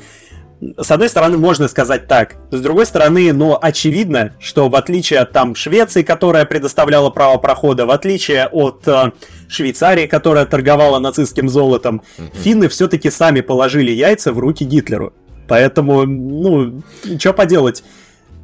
С 0.59 0.89
одной 0.89 1.07
стороны, 1.07 1.37
можно 1.37 1.67
сказать 1.67 2.07
так. 2.07 2.35
С 2.49 2.59
другой 2.61 2.87
стороны, 2.87 3.31
ну, 3.31 3.57
очевидно, 3.61 4.33
что 4.39 4.69
в 4.69 4.75
отличие 4.75 5.19
от 5.19 5.31
там 5.31 5.53
Швеции, 5.53 6.01
которая 6.01 6.45
предоставляла 6.45 7.11
право 7.11 7.37
прохода, 7.37 7.85
в 7.85 7.91
отличие 7.91 8.47
от 8.47 8.81
э, 8.87 9.11
Швейцарии, 9.47 10.07
которая 10.07 10.47
торговала 10.47 10.97
нацистским 10.97 11.47
золотом, 11.47 12.01
mm 12.17 12.27
финны 12.37 12.69
все-таки 12.69 13.11
сами 13.11 13.41
положили 13.41 13.91
яйца 13.91 14.33
в 14.33 14.39
руки 14.39 14.63
Гитлеру. 14.63 15.13
Поэтому, 15.47 16.05
ну, 16.05 16.81
что 17.19 17.33
поделать 17.33 17.83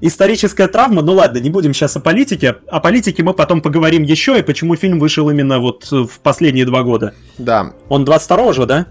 историческая 0.01 0.67
травма, 0.67 1.01
ну 1.01 1.13
ладно, 1.13 1.37
не 1.37 1.49
будем 1.49 1.73
сейчас 1.73 1.95
о 1.95 2.01
политике. 2.01 2.57
О 2.67 2.79
политике 2.81 3.23
мы 3.23 3.33
потом 3.33 3.61
поговорим 3.61 4.03
еще, 4.03 4.37
и 4.37 4.41
почему 4.41 4.75
фильм 4.75 4.99
вышел 4.99 5.29
именно 5.29 5.59
вот 5.59 5.89
в 5.91 6.19
последние 6.21 6.65
два 6.65 6.83
года. 6.83 7.13
Да. 7.37 7.73
Он 7.87 8.03
22-го 8.03 8.51
же, 8.51 8.65
да? 8.65 8.87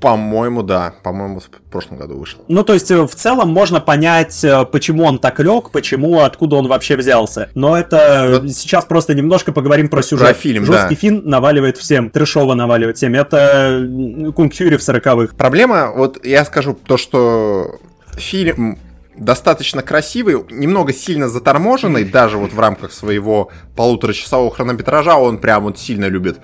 По-моему, 0.00 0.62
да. 0.62 0.94
По-моему, 1.02 1.40
в 1.40 1.70
прошлом 1.70 1.98
году 1.98 2.18
вышел. 2.18 2.40
Ну, 2.48 2.64
то 2.64 2.74
есть, 2.74 2.90
э, 2.90 3.02
в 3.02 3.14
целом 3.14 3.50
можно 3.50 3.80
понять, 3.80 4.44
э, 4.44 4.64
почему 4.64 5.04
он 5.04 5.18
так 5.18 5.40
лег, 5.40 5.70
почему, 5.70 6.20
откуда 6.20 6.56
он 6.56 6.68
вообще 6.68 6.96
взялся. 6.96 7.50
Но 7.54 7.76
это 7.76 8.40
Но... 8.42 8.48
сейчас 8.48 8.84
просто 8.84 9.14
немножко 9.14 9.52
поговорим 9.52 9.88
про 9.88 10.02
сюжет. 10.02 10.26
Про 10.26 10.34
фильм, 10.34 10.64
Жесткий 10.64 10.94
да. 10.94 11.00
фильм 11.00 11.22
наваливает 11.24 11.78
всем, 11.78 12.10
трешово 12.10 12.54
наваливает 12.54 12.96
всем. 12.96 13.14
Это 13.14 13.86
Кунг 14.34 14.54
Фьюри 14.54 14.76
в 14.76 14.82
сороковых. 14.82 15.34
Проблема, 15.36 15.92
вот 15.94 16.24
я 16.24 16.44
скажу 16.44 16.76
то, 16.86 16.96
что 16.96 17.78
фильм 18.16 18.78
достаточно 19.16 19.82
красивый, 19.82 20.44
немного 20.50 20.92
сильно 20.92 21.28
заторможенный, 21.28 22.04
даже 22.10 22.38
вот 22.38 22.52
в 22.52 22.58
рамках 22.58 22.92
своего 22.92 23.50
полуторачасового 23.76 24.50
хронометража 24.50 25.16
он 25.16 25.38
прям 25.38 25.64
вот 25.64 25.78
сильно 25.78 26.06
любит 26.06 26.38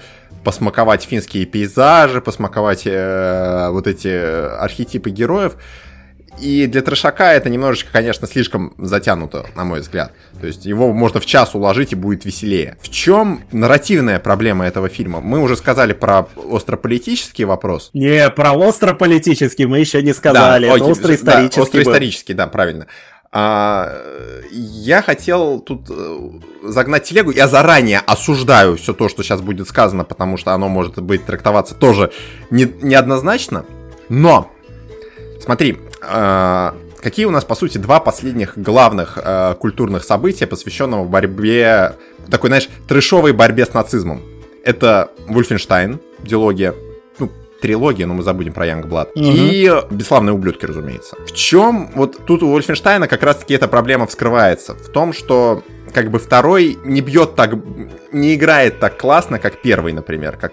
посмаковать 0.45 1.05
финские 1.05 1.47
пейзажи, 1.47 2.20
посмаковать 2.20 2.82
э, 2.86 3.68
вот 3.70 3.86
эти 3.86 4.09
архетипы 4.09 5.11
героев. 5.11 5.57
И 6.38 6.66
для 6.66 6.80
трешака 6.80 7.34
это 7.34 7.51
немножечко, 7.51 7.91
конечно, 7.93 8.26
слишком 8.26 8.72
затянуто, 8.78 9.47
на 9.57 9.64
мой 9.64 9.80
взгляд. 9.80 10.12
То 10.41 10.47
есть 10.47 10.64
его 10.64 10.93
можно 10.93 11.20
в 11.20 11.26
час 11.26 11.55
уложить 11.55 11.93
и 11.93 11.97
будет 11.97 12.24
веселее. 12.24 12.78
В 12.80 12.88
чем 12.88 13.43
нарративная 13.53 14.18
проблема 14.20 14.66
этого 14.66 14.88
фильма? 14.88 15.20
Мы 15.20 15.41
уже 15.41 15.57
сказали 15.57 15.93
про 15.93 16.28
острополитический 16.51 17.45
вопрос. 17.45 17.91
Не, 17.93 18.30
про 18.30 18.53
острополитический 18.53 19.66
мы 19.66 19.80
еще 19.80 20.03
не 20.03 20.14
сказали. 20.14 20.68
Да, 20.68 20.76
это 20.76 20.91
остроисторический. 20.91 21.57
Да, 21.57 21.62
остроисторический, 21.62 22.34
да, 22.34 22.47
правильно. 22.47 22.86
А, 23.33 23.93
я 24.51 25.03
хотел 25.03 25.61
тут 25.61 25.87
э, 25.89 26.31
загнать 26.64 27.05
телегу. 27.05 27.31
Я 27.31 27.47
заранее 27.47 28.01
осуждаю 28.01 28.76
все 28.76 28.93
то, 28.93 29.09
что 29.09 29.22
сейчас 29.22 29.41
будет 29.41 29.68
сказано, 29.68 30.05
потому 30.05 30.37
что 30.37 30.53
оно 30.53 30.68
может 30.68 31.01
быть 31.01 31.24
трактоваться 31.24 31.74
тоже 31.74 32.11
не, 32.51 32.64
неоднозначно. 32.83 33.64
Но, 34.09 34.51
смотри, 35.41 35.78
э, 36.03 36.72
какие 37.01 37.26
у 37.26 37.31
нас, 37.31 37.45
по 37.45 37.55
сути, 37.55 37.78
два 37.78 38.01
последних 38.01 38.59
главных 38.59 39.16
э, 39.22 39.55
культурных 39.61 40.03
события, 40.03 40.49
посвященного 40.49 41.05
борьбе, 41.05 41.95
такой, 42.28 42.49
знаешь, 42.49 42.68
трешовой 42.89 43.33
борьбе 43.33 43.64
с 43.64 43.74
нацизмом. 43.74 44.22
Это 44.64 45.12
Вульфенштайн, 45.28 46.01
дилогия, 46.18 46.74
трилогия, 47.61 48.06
но 48.06 48.14
мы 48.14 48.22
забудем 48.22 48.52
про 48.52 48.66
Янгблад. 48.66 49.11
Угу. 49.14 49.24
И 49.24 49.70
«Бесславные 49.90 50.32
ублюдки», 50.32 50.66
разумеется. 50.66 51.16
В 51.26 51.32
чем 51.32 51.90
вот 51.94 52.24
тут 52.26 52.42
у 52.42 52.50
Вольфенштейна 52.50 53.08
как 53.08 53.22
раз-таки 53.22 53.54
эта 53.54 53.68
проблема 53.68 54.06
вскрывается? 54.06 54.74
В 54.74 54.88
том, 54.88 55.12
что 55.12 55.62
как 55.92 56.11
бы 56.11 56.18
второй 56.18 56.78
не 56.84 57.00
бьет 57.00 57.34
так, 57.34 57.54
не 58.12 58.34
играет 58.34 58.78
так 58.78 58.98
классно, 58.98 59.38
как 59.38 59.61
первый, 59.61 59.92
например, 59.92 60.36
как 60.36 60.52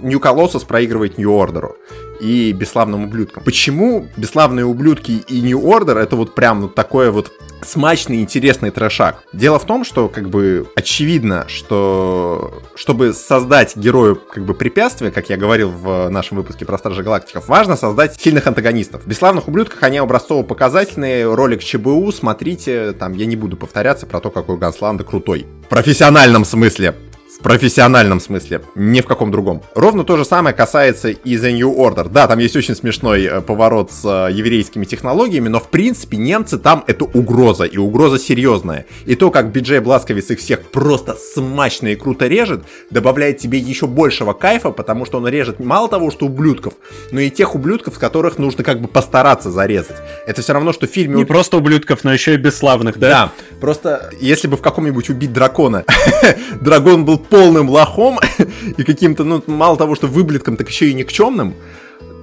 Нью 0.00 0.18
э, 0.18 0.22
Колоссус 0.22 0.64
проигрывает 0.64 1.18
Нью 1.18 1.32
Ордеру 1.32 1.76
и 2.22 2.52
Бесславным 2.52 3.04
ублюдкам. 3.04 3.42
Почему 3.42 4.06
Бесславные 4.16 4.64
ублюдки 4.64 5.22
и 5.26 5.40
Нью 5.40 5.66
Ордер 5.66 5.98
это 5.98 6.14
вот 6.14 6.34
прям 6.34 6.62
вот 6.62 6.74
такое 6.74 7.10
вот 7.10 7.32
смачный, 7.64 8.20
интересный 8.20 8.70
трешак. 8.70 9.24
Дело 9.32 9.58
в 9.58 9.66
том, 9.66 9.84
что 9.84 10.08
как 10.08 10.30
бы 10.30 10.68
очевидно, 10.76 11.46
что 11.48 12.62
чтобы 12.74 13.12
создать 13.12 13.76
герою 13.76 14.16
как 14.16 14.44
бы 14.44 14.54
препятствие, 14.54 15.10
как 15.10 15.30
я 15.30 15.36
говорил 15.36 15.70
в 15.70 16.08
нашем 16.08 16.36
выпуске 16.36 16.64
про 16.64 16.78
Стражи 16.78 17.02
Галактиков, 17.02 17.48
важно 17.48 17.76
создать 17.76 18.20
сильных 18.20 18.46
антагонистов. 18.46 19.02
В 19.02 19.06
«Бесславных 19.06 19.48
ублюдках» 19.48 19.82
они 19.82 19.98
образцово-показательные, 19.98 21.32
ролик 21.32 21.62
ЧБУ, 21.62 22.10
смотрите, 22.12 22.92
там 22.92 23.14
я 23.14 23.26
не 23.26 23.36
буду 23.36 23.56
повторяться 23.56 24.06
про 24.06 24.20
то, 24.20 24.30
какой 24.30 24.56
Гансланда 24.58 25.04
крутой. 25.04 25.46
В 25.64 25.68
профессиональном 25.68 26.44
смысле 26.44 26.94
профессиональном 27.38 28.20
смысле, 28.20 28.62
не 28.74 29.00
в 29.00 29.06
каком 29.06 29.30
другом. 29.30 29.62
Ровно 29.74 30.04
то 30.04 30.16
же 30.16 30.24
самое 30.24 30.54
касается 30.54 31.08
и 31.08 31.36
The 31.36 31.52
New 31.52 31.72
Order. 31.74 32.08
Да, 32.08 32.26
там 32.26 32.38
есть 32.38 32.56
очень 32.56 32.74
смешной 32.74 33.24
э, 33.24 33.40
поворот 33.40 33.90
с 33.90 34.04
э, 34.04 34.32
еврейскими 34.32 34.84
технологиями, 34.84 35.48
но 35.48 35.60
в 35.60 35.68
принципе 35.68 36.16
немцы 36.16 36.58
там 36.58 36.84
это 36.86 37.04
угроза, 37.04 37.64
и 37.64 37.78
угроза 37.78 38.18
серьезная. 38.18 38.86
И 39.06 39.14
то, 39.14 39.30
как 39.30 39.50
Биджей 39.50 39.80
Бласковец 39.80 40.30
их 40.30 40.40
всех 40.40 40.62
просто 40.70 41.14
смачно 41.14 41.88
и 41.88 41.96
круто 41.96 42.26
режет, 42.26 42.64
добавляет 42.90 43.38
тебе 43.38 43.58
еще 43.58 43.86
большего 43.86 44.32
кайфа, 44.32 44.70
потому 44.70 45.06
что 45.06 45.18
он 45.18 45.26
режет 45.26 45.58
мало 45.58 45.88
того, 45.88 46.10
что 46.10 46.26
ублюдков, 46.26 46.74
но 47.10 47.20
и 47.20 47.30
тех 47.30 47.54
ублюдков, 47.54 47.98
которых 47.98 48.38
нужно 48.38 48.62
как 48.64 48.80
бы 48.80 48.88
постараться 48.88 49.50
зарезать. 49.50 49.96
Это 50.26 50.42
все 50.42 50.52
равно, 50.52 50.72
что 50.72 50.86
в 50.86 50.90
фильме... 50.90 51.16
Не 51.16 51.24
просто 51.24 51.56
ублюдков, 51.56 52.04
но 52.04 52.12
еще 52.12 52.34
и 52.34 52.36
бесславных, 52.36 52.98
да? 52.98 53.08
Да, 53.08 53.32
просто 53.60 54.10
если 54.20 54.48
бы 54.48 54.56
в 54.56 54.62
каком-нибудь 54.62 55.08
убить 55.10 55.32
дракона, 55.32 55.84
дракон 56.60 57.04
был 57.04 57.21
полным 57.22 57.68
лохом 57.68 58.18
и 58.76 58.82
каким-то, 58.82 59.24
ну, 59.24 59.42
мало 59.46 59.76
того, 59.76 59.94
что 59.94 60.06
выблетком, 60.06 60.56
так 60.56 60.68
еще 60.68 60.88
и 60.88 60.94
никчемным, 60.94 61.54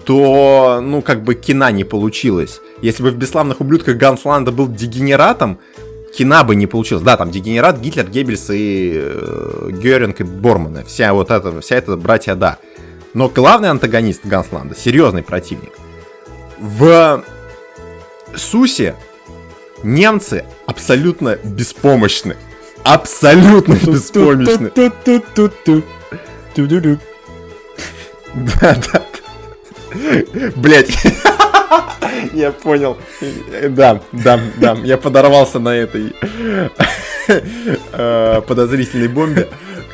то, 0.06 0.80
ну, 0.82 1.02
как 1.02 1.24
бы 1.24 1.36
кина 1.36 1.72
не 1.72 1.84
получилось. 1.84 2.62
Если 2.82 3.04
бы 3.04 3.12
в 3.12 3.16
«Бесславных 3.16 3.62
ублюдках» 3.62 3.97
Гансланда 3.97 4.52
был 4.52 4.68
дегенератом, 4.68 5.60
кина 6.16 6.43
бы 6.43 6.56
не 6.56 6.68
получилось. 6.68 7.04
Да, 7.04 7.18
там 7.18 7.32
дегенерат, 7.32 7.80
Гитлер, 7.80 8.10
Геббельс 8.10 8.50
и 8.50 8.93
э, 8.95 9.70
Геринг 9.72 10.22
и 10.22 10.24
Борманы. 10.24 10.84
Вся 10.86 11.14
вот 11.14 11.32
эта, 11.32 11.62
вся 11.62 11.76
эта 11.76 11.95
братья, 11.95 12.36
да. 12.36 12.58
Но 13.14 13.30
главный 13.30 13.70
антагонист 13.70 14.26
Гансланда, 14.26 14.76
серьезный 14.76 15.24
противник. 15.24 15.74
В 16.60 17.24
Сусе 18.36 18.95
немцы 19.84 20.45
абсолютно 20.66 21.38
беспомощны 21.43 22.36
абсолютно 22.84 23.74
беспомощны. 23.74 24.70
Да, 28.62 28.78
да. 28.92 29.04
Блять. 30.56 30.92
Я 32.34 32.52
понял. 32.52 32.98
Да, 33.70 34.02
да, 34.12 34.40
да. 34.58 34.78
Я 34.84 34.98
подорвался 34.98 35.60
на 35.60 35.76
этой 35.76 36.14
э, 37.28 38.42
подозрительной 38.48 39.08
бомбе. 39.08 39.48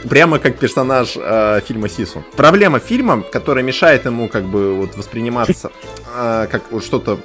Прямо 0.10 0.40
как 0.40 0.58
персонаж 0.58 1.18
э, 1.18 1.62
фильма 1.66 1.90
Сису. 1.90 2.24
Проблема 2.36 2.80
фильма, 2.80 3.22
которая 3.22 3.64
мешает 3.64 4.06
ему 4.06 4.28
как 4.28 4.46
бы 4.46 4.76
вот 4.76 4.96
восприниматься 4.96 5.72
э, 6.16 6.48
как 6.52 6.72
вот 6.72 6.84
что-то 6.84 7.20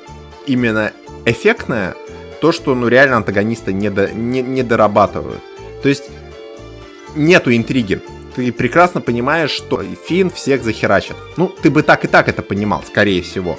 именно 0.47 0.93
эффектное, 1.27 1.95
то, 2.41 2.53
что 2.53 2.75
ну 2.75 2.89
реально 2.89 3.19
антагониста 3.19 3.73
не, 3.73 3.91
до, 3.91 4.11
не, 4.13 4.43
не 4.43 4.63
дорабатывают. 4.63 5.43
То 5.83 5.89
есть 5.89 6.05
нету 7.14 7.55
интриги. 7.55 8.01
Ты 8.35 8.53
прекрасно 8.53 9.01
понимаешь, 9.01 9.51
что 9.51 9.83
Финн 10.07 10.31
всех 10.31 10.62
захерачит. 10.62 11.16
Ну, 11.37 11.49
ты 11.49 11.70
бы 11.70 11.83
так 11.83 12.05
и 12.05 12.09
так 12.09 12.28
это 12.28 12.43
понимал, 12.43 12.85
скорее 12.87 13.22
всего. 13.22 13.59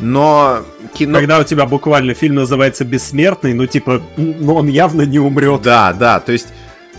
Но 0.00 0.64
кино... 0.94 1.18
Когда 1.18 1.38
у 1.38 1.44
тебя 1.44 1.66
буквально 1.66 2.14
фильм 2.14 2.36
называется 2.36 2.84
«Бессмертный», 2.84 3.54
ну, 3.54 3.66
типа, 3.66 4.02
ну, 4.16 4.54
он 4.54 4.68
явно 4.68 5.02
не 5.02 5.18
умрет. 5.18 5.62
Да, 5.62 5.92
да, 5.92 6.20
то 6.20 6.32
есть, 6.32 6.48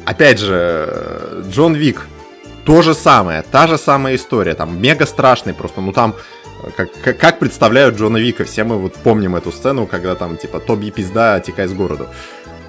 опять 0.06 0.40
же, 0.40 1.44
Джон 1.50 1.76
Вик, 1.76 2.08
то 2.66 2.82
же 2.82 2.94
самое, 2.94 3.44
та 3.44 3.68
же 3.68 3.78
самая 3.78 4.16
история, 4.16 4.56
там, 4.56 4.82
мега 4.82 5.06
страшный 5.06 5.54
просто, 5.54 5.82
ну, 5.82 5.94
там, 5.94 6.16
как, 6.76 6.90
как, 7.02 7.18
как 7.20 7.40
представляют 7.40 7.98
Джона 7.98 8.18
Вика, 8.18 8.46
все 8.46 8.64
мы 8.64 8.78
вот 8.78 8.96
помним 8.96 9.36
эту 9.36 9.52
сцену, 9.52 9.86
когда 9.86 10.16
там, 10.16 10.38
типа, 10.38 10.60
Тоби 10.60 10.90
пизда, 10.90 11.40
текай 11.40 11.68
с 11.68 11.74
городу. 11.74 12.08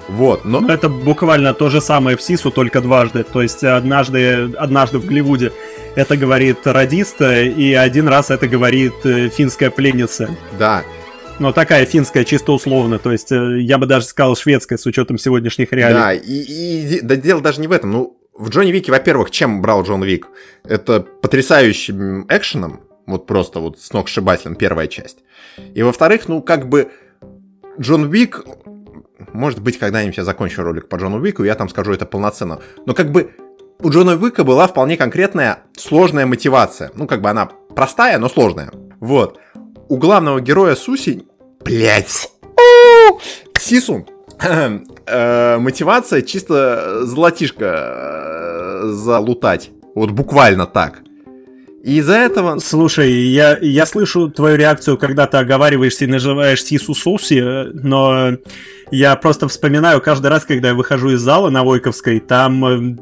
Вот, 0.09 0.43
но... 0.43 0.67
Это 0.67 0.89
буквально 0.89 1.53
то 1.53 1.69
же 1.69 1.81
самое 1.81 2.17
в 2.17 2.21
Сису, 2.21 2.51
только 2.51 2.81
дважды. 2.81 3.23
То 3.23 3.41
есть 3.41 3.63
однажды, 3.63 4.51
однажды 4.57 4.97
в 4.97 5.05
Голливуде 5.05 5.51
это 5.95 6.17
говорит 6.17 6.65
радист, 6.65 7.21
и 7.21 7.73
один 7.73 8.07
раз 8.07 8.31
это 8.31 8.47
говорит 8.47 8.93
э, 9.03 9.29
финская 9.29 9.69
пленница. 9.69 10.35
Да. 10.57 10.83
Но 11.39 11.51
такая 11.51 11.85
финская, 11.85 12.25
чисто 12.25 12.51
условно. 12.51 12.99
То 12.99 13.11
есть 13.11 13.31
э, 13.31 13.61
я 13.61 13.77
бы 13.77 13.85
даже 13.85 14.05
сказал 14.05 14.35
шведская 14.35 14.77
с 14.77 14.85
учетом 14.85 15.17
сегодняшних 15.17 15.71
реалий. 15.71 15.95
Да, 15.95 16.13
и, 16.13 16.95
и 16.95 17.01
да, 17.01 17.15
дело 17.15 17.41
даже 17.41 17.61
не 17.61 17.67
в 17.67 17.71
этом. 17.71 17.91
Ну, 17.91 18.17
в 18.37 18.49
Джонни 18.49 18.71
Вике, 18.71 18.91
во-первых, 18.91 19.31
чем 19.31 19.61
брал 19.61 19.83
Джон 19.83 20.03
Вик? 20.03 20.27
Это 20.63 21.01
потрясающим 21.01 22.25
экшеном, 22.29 22.81
вот 23.05 23.25
просто 23.25 23.59
вот 23.59 23.79
с 23.79 23.91
ног 23.93 24.07
первая 24.57 24.87
часть. 24.87 25.19
И 25.73 25.83
во-вторых, 25.83 26.27
ну, 26.27 26.41
как 26.41 26.69
бы 26.69 26.89
Джон 27.79 28.09
Вик, 28.09 28.45
может 29.33 29.61
быть, 29.61 29.77
когда-нибудь 29.77 30.17
я 30.17 30.23
закончу 30.23 30.63
ролик 30.63 30.89
по 30.89 30.97
Джону 30.97 31.19
Уику, 31.19 31.43
я 31.43 31.55
там 31.55 31.69
скажу 31.69 31.93
это 31.93 32.05
полноценно. 32.05 32.59
Но 32.85 32.93
как 32.93 33.11
бы 33.11 33.31
у 33.81 33.89
Джона 33.89 34.15
Уика 34.15 34.43
была 34.43 34.67
вполне 34.67 34.97
конкретная 34.97 35.59
сложная 35.77 36.25
мотивация. 36.25 36.91
Ну, 36.95 37.07
как 37.07 37.21
бы 37.21 37.29
она 37.29 37.49
простая, 37.75 38.17
но 38.17 38.27
сложная. 38.27 38.71
Вот. 38.99 39.39
У 39.87 39.97
главного 39.97 40.41
героя 40.41 40.75
Суси... 40.75 41.25
Блять. 41.63 42.31
Сису. 43.57 44.07
Э, 45.11 45.57
мотивация 45.57 46.21
чисто 46.21 47.03
золотишко 47.03 47.65
э, 47.65 48.81
залутать. 48.89 49.71
Вот 49.95 50.11
буквально 50.11 50.67
так. 50.67 51.01
И 51.83 51.97
из-за 51.97 52.15
этого... 52.15 52.59
Слушай, 52.59 53.11
я, 53.11 53.57
я 53.61 53.85
слышу 53.85 54.29
твою 54.29 54.57
реакцию, 54.57 54.97
когда 54.97 55.27
ты 55.27 55.37
оговариваешься 55.37 56.05
и 56.05 56.07
наживаешь 56.07 56.63
Сису 56.63 56.93
Соуси, 56.93 57.71
но 57.73 58.37
я 58.91 59.15
просто 59.15 59.47
вспоминаю 59.47 60.01
каждый 60.01 60.27
раз, 60.27 60.45
когда 60.45 60.69
я 60.69 60.73
выхожу 60.73 61.11
из 61.11 61.21
зала 61.21 61.49
на 61.49 61.63
Войковской, 61.63 62.19
там 62.19 62.65
э, 62.65 62.97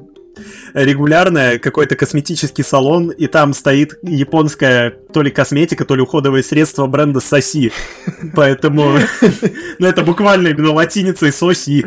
регулярно 0.74 1.60
какой-то 1.60 1.96
косметический 1.96 2.64
салон, 2.64 3.10
и 3.10 3.28
там 3.28 3.54
стоит 3.54 3.98
японская 4.02 4.92
то 5.14 5.22
ли 5.22 5.32
косметика, 5.32 5.86
то 5.86 5.96
ли 5.96 6.02
уходовое 6.02 6.44
средство 6.44 6.88
бренда 6.88 7.20
Соси. 7.20 7.72
Поэтому, 8.36 8.98
ну 9.80 9.88
это 9.88 10.04
буквально 10.04 10.50
именно 10.50 10.74
латиницей 10.74 11.32
Соси. 11.32 11.86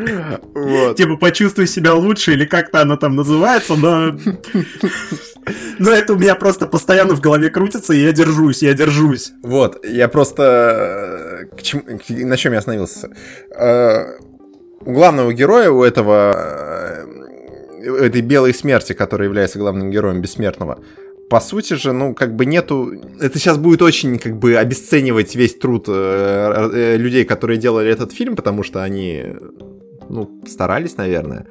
Типа 0.97 1.17
почувствуй 1.17 1.67
себя 1.67 1.93
лучше, 1.93 2.33
или 2.33 2.45
как-то 2.45 2.81
оно 2.81 2.97
там 2.97 3.15
называется, 3.15 3.75
но... 3.75 4.17
Но 5.79 5.89
это 5.91 6.13
у 6.13 6.17
меня 6.17 6.35
просто 6.35 6.67
постоянно 6.67 7.15
в 7.15 7.21
голове 7.21 7.49
крутится, 7.49 7.93
и 7.93 8.03
я 8.03 8.11
держусь, 8.11 8.61
я 8.61 8.73
держусь. 8.73 9.31
Вот, 9.41 9.83
я 9.83 10.07
просто... 10.07 11.47
К 11.57 11.61
чему... 11.61 11.83
На 12.09 12.37
чем 12.37 12.53
я 12.53 12.59
остановился? 12.59 13.09
Э, 13.57 14.17
у 14.81 14.93
главного 14.93 15.33
героя, 15.33 15.71
у 15.71 15.83
этого 15.83 16.33
э, 16.35 17.20
этой 17.81 18.21
белой 18.21 18.53
смерти, 18.53 18.93
которая 18.93 19.27
является 19.27 19.59
главным 19.59 19.91
героем 19.91 20.21
бессмертного, 20.21 20.79
по 21.29 21.39
сути 21.39 21.75
же, 21.75 21.93
ну, 21.93 22.13
как 22.13 22.35
бы 22.35 22.45
нету... 22.45 22.91
Это 23.19 23.39
сейчас 23.39 23.57
будет 23.57 23.81
очень, 23.81 24.19
как 24.19 24.37
бы, 24.37 24.57
обесценивать 24.57 25.33
весь 25.35 25.55
труд 25.55 25.85
э, 25.87 26.97
людей, 26.97 27.23
которые 27.23 27.57
делали 27.57 27.89
этот 27.89 28.11
фильм, 28.11 28.35
потому 28.35 28.63
что 28.63 28.83
они, 28.83 29.23
ну, 30.09 30.41
старались, 30.45 30.97
наверное. 30.97 31.47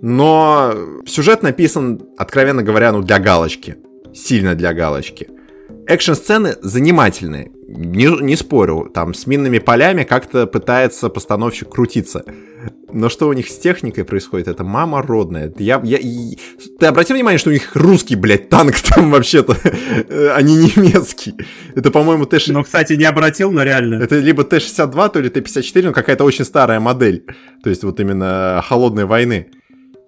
Но 0.00 0.72
сюжет 1.06 1.42
написан, 1.42 2.00
откровенно 2.16 2.62
говоря, 2.62 2.92
ну 2.92 3.02
для 3.02 3.18
галочки. 3.18 3.76
Сильно 4.14 4.54
для 4.54 4.72
галочки. 4.72 5.28
Экшн-сцены 5.86 6.56
занимательные, 6.62 7.50
не, 7.66 8.06
не 8.22 8.36
спорю. 8.36 8.90
Там 8.94 9.14
с 9.14 9.26
минными 9.26 9.58
полями 9.58 10.04
как-то 10.04 10.46
пытается 10.46 11.08
постановщик 11.08 11.70
крутиться. 11.70 12.24
Но 12.90 13.08
что 13.08 13.28
у 13.28 13.32
них 13.32 13.48
с 13.48 13.58
техникой 13.58 14.04
происходит, 14.04 14.48
это 14.48 14.64
мама 14.64 15.02
родная. 15.02 15.52
Я, 15.58 15.80
я, 15.84 15.98
я... 16.00 16.36
Ты 16.78 16.86
обратил 16.86 17.16
внимание, 17.16 17.38
что 17.38 17.50
у 17.50 17.52
них 17.52 17.74
русский, 17.74 18.16
блядь, 18.16 18.48
танк 18.48 18.76
там 18.94 19.10
вообще-то, 19.10 19.56
а 20.34 20.40
не 20.40 20.56
немецкий. 20.56 21.34
Это, 21.74 21.90
по-моему, 21.90 22.24
Т... 22.24 22.38
Ну, 22.48 22.62
кстати, 22.62 22.94
не 22.94 23.04
обратил, 23.04 23.50
но 23.52 23.62
реально. 23.62 24.02
Это 24.02 24.18
либо 24.18 24.44
Т-62, 24.44 25.10
то 25.10 25.20
ли 25.20 25.28
Т-54, 25.28 25.82
но 25.82 25.92
какая-то 25.92 26.24
очень 26.24 26.44
старая 26.44 26.80
модель. 26.80 27.24
То 27.62 27.70
есть 27.70 27.84
вот 27.84 28.00
именно 28.00 28.62
холодной 28.66 29.04
войны. 29.04 29.48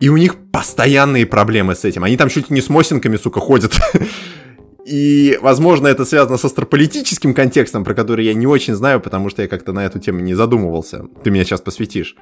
И 0.01 0.09
у 0.09 0.16
них 0.16 0.37
постоянные 0.51 1.26
проблемы 1.26 1.74
с 1.74 1.85
этим. 1.85 2.05
Они 2.05 2.16
там 2.16 2.31
чуть 2.31 2.49
не 2.49 2.62
с 2.62 2.70
мосинками, 2.70 3.16
сука, 3.16 3.41
ходят. 3.41 3.74
И, 4.87 5.39
возможно, 5.43 5.89
это 5.89 6.07
связано 6.07 6.39
с 6.39 6.45
астрополитическим 6.45 7.35
контекстом, 7.35 7.85
про 7.85 7.95
который 7.95 8.24
я 8.24 8.35
не 8.35 8.47
очень 8.47 8.74
знаю, 8.74 9.01
потому 9.01 9.28
что 9.28 9.43
я 9.43 9.49
как-то 9.49 9.72
на 9.72 9.85
эту 9.85 9.99
тему 9.99 10.20
не 10.20 10.35
задумывался. 10.35 11.05
Ты 11.22 11.31
меня 11.31 11.45
сейчас 11.45 11.61
посвятишь. 11.61 12.16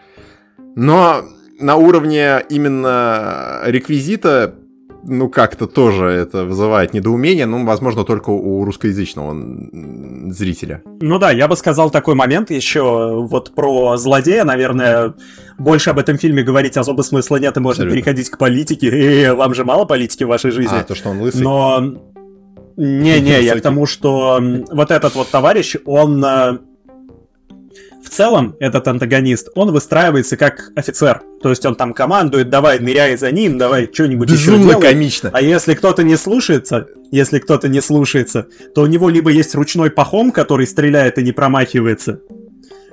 Но 0.79 1.25
на 1.59 1.75
уровне 1.75 2.41
именно 2.49 3.63
реквизита, 3.65 4.55
ну, 5.03 5.29
как-то 5.29 5.67
тоже 5.67 6.05
это 6.05 6.45
вызывает 6.45 6.95
недоумение, 6.95 7.47
ну, 7.47 7.67
возможно, 7.67 8.05
только 8.05 8.31
у 8.31 8.65
русскоязычного 8.65 9.37
зрителя. 10.31 10.85
Ну 11.01 11.19
да, 11.19 11.33
я 11.33 11.49
бы 11.49 11.57
сказал 11.57 11.91
такой 11.91 12.15
момент 12.15 12.53
еще 12.53 13.27
вот 13.29 13.57
про 13.57 13.97
злодея, 13.97 14.45
наверное, 14.45 15.15
больше 15.59 15.91
об 15.91 15.99
этом 15.99 16.17
фильме 16.17 16.45
говорить 16.45 16.77
особо 16.77 17.03
смысла 17.03 17.39
нет, 17.39 17.57
и 17.57 17.61
можно 17.61 17.83
Абсолютно. 17.83 17.97
переходить 17.97 18.31
к 18.31 18.39
политике. 18.39 18.89
Э, 18.89 19.35
вам 19.35 19.55
же 19.55 19.65
мало 19.65 19.85
политики 19.85 20.23
в 20.23 20.29
вашей 20.29 20.53
жизни. 20.53 20.79
А, 20.79 20.85
то, 20.85 20.95
что 20.95 21.11
он 21.11 21.21
лысый. 21.21 21.43
Но... 21.43 21.99
Не-не, 22.77 23.43
я 23.43 23.57
к 23.59 23.63
тому, 23.63 23.87
что 23.87 24.41
вот 24.71 24.93
этот 24.93 25.17
вот 25.17 25.29
товарищ, 25.29 25.75
он 25.85 26.25
э, 26.25 26.59
в 28.03 28.09
целом 28.09 28.57
этот 28.61 28.87
антагонист, 28.89 29.49
он 29.55 29.73
выстраивается 29.73 30.37
как 30.37 30.71
офицер. 30.75 31.23
То 31.43 31.51
есть 31.51 31.65
он 31.67 31.75
там 31.75 31.95
командует, 31.95 32.51
давай 32.51 32.79
ныряй 32.79 33.17
за 33.17 33.31
ним, 33.31 33.59
давай 33.59 33.89
что-нибудь 33.93 34.31
Безумно 34.31 34.59
еще 34.59 34.69
делай. 34.71 34.83
комично. 34.83 35.31
А 35.33 35.41
если 35.41 35.75
кто-то 35.75 36.03
не 36.03 36.17
слушается, 36.17 36.89
если 37.11 37.39
кто-то 37.39 37.69
не 37.69 37.81
слушается, 37.81 38.47
то 38.75 38.83
у 38.83 38.87
него 38.87 39.09
либо 39.09 39.31
есть 39.31 39.55
ручной 39.55 39.91
пахом, 39.91 40.33
который 40.33 40.67
стреляет 40.67 41.19
и 41.19 41.23
не 41.23 41.33
промахивается, 41.33 42.21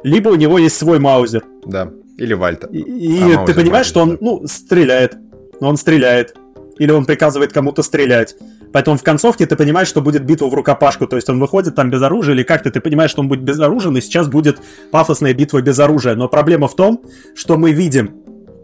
либо 0.03 0.30
у 0.30 0.36
него 0.36 0.58
есть 0.58 0.78
свой 0.78 0.99
маузер. 0.99 1.43
Да, 1.66 1.91
или 2.18 2.34
Вальта. 2.34 2.68
И, 2.72 2.80
и 2.80 3.34
а, 3.34 3.45
ты 3.45 3.53
понимаешь, 3.53 3.88
что 3.88 4.01
он, 4.01 4.18
ну, 4.22 4.45
стреляет. 4.47 5.18
Он 5.60 5.78
стреляет. 5.78 6.36
Или 6.78 6.91
он 6.91 7.06
приказывает 7.06 7.53
кому-то 7.53 7.84
стрелять. 7.84 8.36
Поэтому 8.76 8.97
в 8.97 9.03
концовке 9.03 9.45
ты 9.45 9.55
понимаешь, 9.55 9.88
что 9.88 10.01
будет 10.01 10.26
битва 10.26 10.47
в 10.47 10.53
рукопашку. 10.53 11.07
То 11.07 11.15
есть 11.15 11.30
он 11.30 11.39
выходит 11.39 11.76
там 11.76 11.89
без 11.89 12.01
оружия 12.01 12.36
или 12.36 12.43
как-то 12.43 12.69
ты 12.69 12.82
понимаешь, 12.82 13.09
что 13.09 13.21
он 13.21 13.30
будет 13.30 13.41
безоружен, 13.41 13.95
и 13.95 14.01
сейчас 14.01 14.28
будет 14.28 14.59
пафосная 14.91 15.34
битва 15.34 15.61
без 15.61 15.80
оружия. 15.80 16.13
Но 16.15 16.28
проблема 16.28 16.67
в 16.67 16.76
том, 16.76 17.01
что 17.36 17.55
мы 17.55 17.71
видим, 17.71 18.15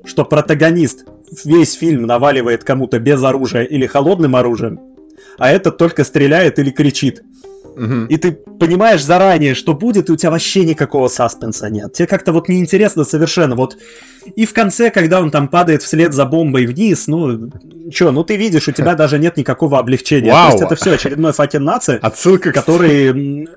что 0.04 0.26
протагонист 0.26 1.06
весь 1.46 1.76
фильм 1.76 2.08
наваливает 2.08 2.66
кому-то 2.66 3.00
без 3.00 3.24
оружия 3.24 3.64
или 3.64 3.86
холодным 3.86 4.36
оружием, 4.36 4.82
а 5.38 5.50
этот 5.50 5.78
только 5.78 6.04
стреляет 6.04 6.60
или 6.60 6.72
кричит. 6.72 7.24
Угу. 7.78 8.08
И 8.10 8.18
ты 8.18 8.34
понимаешь 8.34 9.04
заранее, 9.06 9.56
что 9.56 9.74
будет, 9.74 10.10
и 10.10 10.12
у 10.12 10.18
тебя 10.18 10.32
вообще 10.32 10.66
никакого 10.66 11.08
саспенса 11.08 11.70
нет. 11.70 11.94
Тебе 11.94 12.08
как-то 12.08 12.34
вот 12.34 12.50
неинтересно 12.50 13.06
совершенно. 13.06 13.56
Вот 13.56 13.78
и 14.36 14.46
в 14.46 14.54
конце, 14.54 14.92
когда 14.92 15.22
он 15.22 15.32
там 15.32 15.48
падает 15.48 15.82
вслед 15.82 16.14
за 16.14 16.26
бомбой 16.26 16.66
вниз, 16.66 17.08
ну, 17.08 17.50
чё, 17.92 18.12
ну 18.12 18.24
ты 18.24 18.36
видишь, 18.36 18.68
у 18.68 18.72
тебя 18.72 18.96
даже 18.96 19.20
нет 19.20 19.38
никакого 19.38 19.80
облегчения. 19.80 20.32
Вау. 20.32 20.52
То 20.52 20.54
есть 20.54 20.64
это 20.66 20.76
все 20.76 20.94
очередной 20.94 21.34
факин 21.34 21.64
нации, 21.64 22.00
Отсылка, 22.02 22.52
который, 22.52 23.48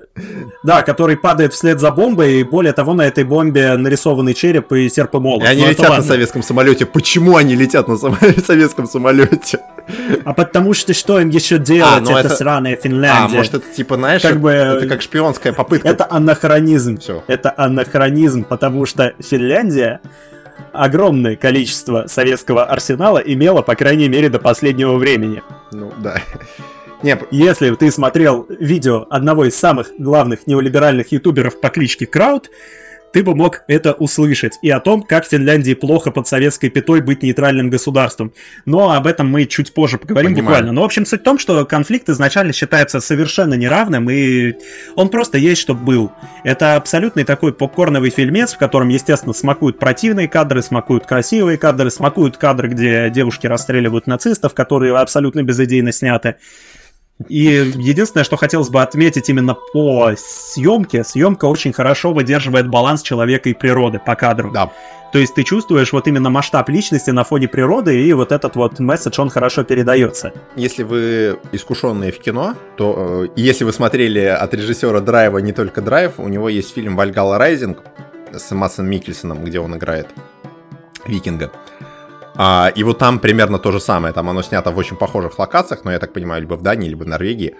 да, 0.63 0.81
который 0.81 1.17
падает 1.17 1.53
вслед 1.53 1.79
за 1.79 1.91
бомбой, 1.91 2.39
и 2.39 2.43
более 2.43 2.73
того, 2.73 2.93
на 2.93 3.03
этой 3.03 3.23
бомбе 3.23 3.75
нарисованный 3.75 4.33
череп 4.33 4.71
и 4.73 4.89
серп 4.89 5.15
и 5.15 5.19
молот. 5.19 5.43
И 5.43 5.47
они 5.47 5.61
ну, 5.63 5.69
летят 5.69 5.89
на 5.89 6.01
советском 6.01 6.43
самолете. 6.43 6.85
Почему 6.85 7.37
они 7.37 7.55
летят 7.55 7.87
на 7.87 7.97
советском 7.97 8.87
самолете? 8.87 9.59
А 10.23 10.33
потому 10.33 10.73
что 10.73 10.93
что 10.93 11.19
им 11.19 11.29
еще 11.29 11.57
делать, 11.57 11.97
а, 11.97 11.99
ну 12.01 12.17
это, 12.17 12.27
это 12.27 12.35
сраная 12.35 12.75
Финляндия. 12.75 13.35
А, 13.35 13.37
может 13.37 13.53
это 13.53 13.65
типа, 13.75 13.95
знаешь, 13.95 14.21
как 14.21 14.39
бы, 14.39 14.51
это 14.51 14.87
как 14.87 15.01
шпионская 15.01 15.53
попытка. 15.53 15.87
Это 15.87 16.07
анахронизм. 16.09 16.97
Все. 16.97 17.23
Это 17.27 17.53
анахронизм, 17.55 18.43
потому 18.43 18.85
что 18.85 19.13
Финляндия 19.19 20.01
огромное 20.83 21.35
количество 21.35 22.05
советского 22.07 22.65
арсенала 22.65 23.19
имела, 23.19 23.61
по 23.61 23.75
крайней 23.75 24.09
мере, 24.09 24.29
до 24.29 24.39
последнего 24.39 24.95
времени. 24.97 25.41
Ну, 25.71 25.91
да. 25.97 26.21
Не... 27.03 27.17
Если 27.31 27.73
ты 27.75 27.91
смотрел 27.91 28.45
видео 28.49 29.05
одного 29.09 29.45
из 29.45 29.55
самых 29.55 29.91
главных 29.97 30.47
неолиберальных 30.47 31.11
ютуберов 31.11 31.59
по 31.59 31.69
кличке 31.69 32.05
Крауд, 32.05 32.49
ты 33.15 33.23
бы 33.23 33.33
мог 33.33 33.63
это 33.69 33.93
услышать. 33.93 34.59
И 34.61 34.69
о 34.69 34.81
том, 34.81 35.01
как 35.01 35.25
Финляндии 35.25 35.73
плохо 35.73 36.11
под 36.11 36.27
советской 36.27 36.67
пятой 36.67 36.99
быть 36.99 37.23
нейтральным 37.23 37.69
государством. 37.69 38.33
Но 38.65 38.91
об 38.91 39.07
этом 39.07 39.29
мы 39.29 39.45
чуть 39.45 39.73
позже 39.73 39.97
поговорим 39.97 40.31
Понимаю. 40.31 40.43
буквально. 40.43 40.71
Но, 40.73 40.81
в 40.81 40.83
общем, 40.83 41.05
суть 41.05 41.21
в 41.21 41.23
том, 41.23 41.39
что 41.39 41.65
конфликт 41.65 42.09
изначально 42.09 42.51
считается 42.51 42.99
совершенно 42.99 43.53
неравным, 43.53 44.09
и 44.09 44.55
он 44.97 45.07
просто 45.07 45.37
есть, 45.37 45.61
чтобы 45.61 45.85
был. 45.85 46.11
Это 46.43 46.75
абсолютный 46.75 47.23
такой 47.23 47.53
попкорновый 47.53 48.09
фильмец, 48.09 48.53
в 48.53 48.57
котором, 48.57 48.89
естественно, 48.89 49.31
смакуют 49.31 49.79
противные 49.79 50.27
кадры, 50.27 50.61
смакуют 50.61 51.05
красивые 51.05 51.57
кадры, 51.57 51.91
смакуют 51.91 52.35
кадры, 52.35 52.67
где 52.67 53.09
девушки 53.09 53.47
расстреливают 53.47 54.07
нацистов, 54.07 54.53
которые 54.53 54.93
абсолютно 54.97 55.41
безыдейно 55.41 55.93
сняты. 55.93 56.35
И 57.29 57.71
единственное, 57.75 58.25
что 58.25 58.35
хотелось 58.35 58.69
бы 58.69 58.81
отметить 58.81 59.29
именно 59.29 59.55
по 59.73 60.11
съемке, 60.17 61.03
съемка 61.03 61.45
очень 61.45 61.71
хорошо 61.71 62.11
выдерживает 62.11 62.67
баланс 62.67 63.01
человека 63.01 63.49
и 63.49 63.53
природы 63.53 64.01
по 64.05 64.15
кадру. 64.15 64.51
Да. 64.51 64.71
То 65.13 65.19
есть 65.19 65.33
ты 65.33 65.43
чувствуешь 65.43 65.93
вот 65.93 66.07
именно 66.09 66.29
масштаб 66.29 66.67
личности 66.67 67.11
на 67.11 67.23
фоне 67.23 67.47
природы, 67.47 68.05
и 68.05 68.11
вот 68.11 68.33
этот 68.33 68.57
вот 68.57 68.79
месседж, 68.79 69.21
он 69.21 69.29
хорошо 69.29 69.63
передается. 69.63 70.33
Если 70.57 70.83
вы 70.83 71.39
искушенные 71.53 72.11
в 72.11 72.19
кино, 72.19 72.55
то 72.75 73.23
э, 73.23 73.27
если 73.37 73.63
вы 73.63 73.71
смотрели 73.71 74.19
от 74.19 74.53
режиссера 74.53 74.99
Драйва 74.99 75.37
не 75.37 75.53
только 75.53 75.81
Драйв, 75.81 76.13
у 76.17 76.27
него 76.27 76.49
есть 76.49 76.73
фильм 76.73 76.97
«Вальгала 76.97 77.37
Райзинг» 77.37 77.81
с 78.33 78.51
Матсом 78.51 78.89
Микельсоном, 78.89 79.45
где 79.45 79.61
он 79.61 79.77
играет 79.77 80.07
викинга. 81.07 81.49
А, 82.37 82.71
и 82.75 82.83
вот 82.83 82.97
там 82.97 83.19
примерно 83.19 83.59
то 83.59 83.71
же 83.71 83.79
самое. 83.79 84.13
Там 84.13 84.29
оно 84.29 84.41
снято 84.41 84.71
в 84.71 84.77
очень 84.77 84.97
похожих 84.97 85.39
локациях, 85.39 85.85
но 85.85 85.91
я 85.91 85.99
так 85.99 86.13
понимаю, 86.13 86.41
либо 86.41 86.55
в 86.55 86.61
Дании, 86.61 86.89
либо 86.89 87.03
в 87.03 87.07
Норвегии. 87.07 87.55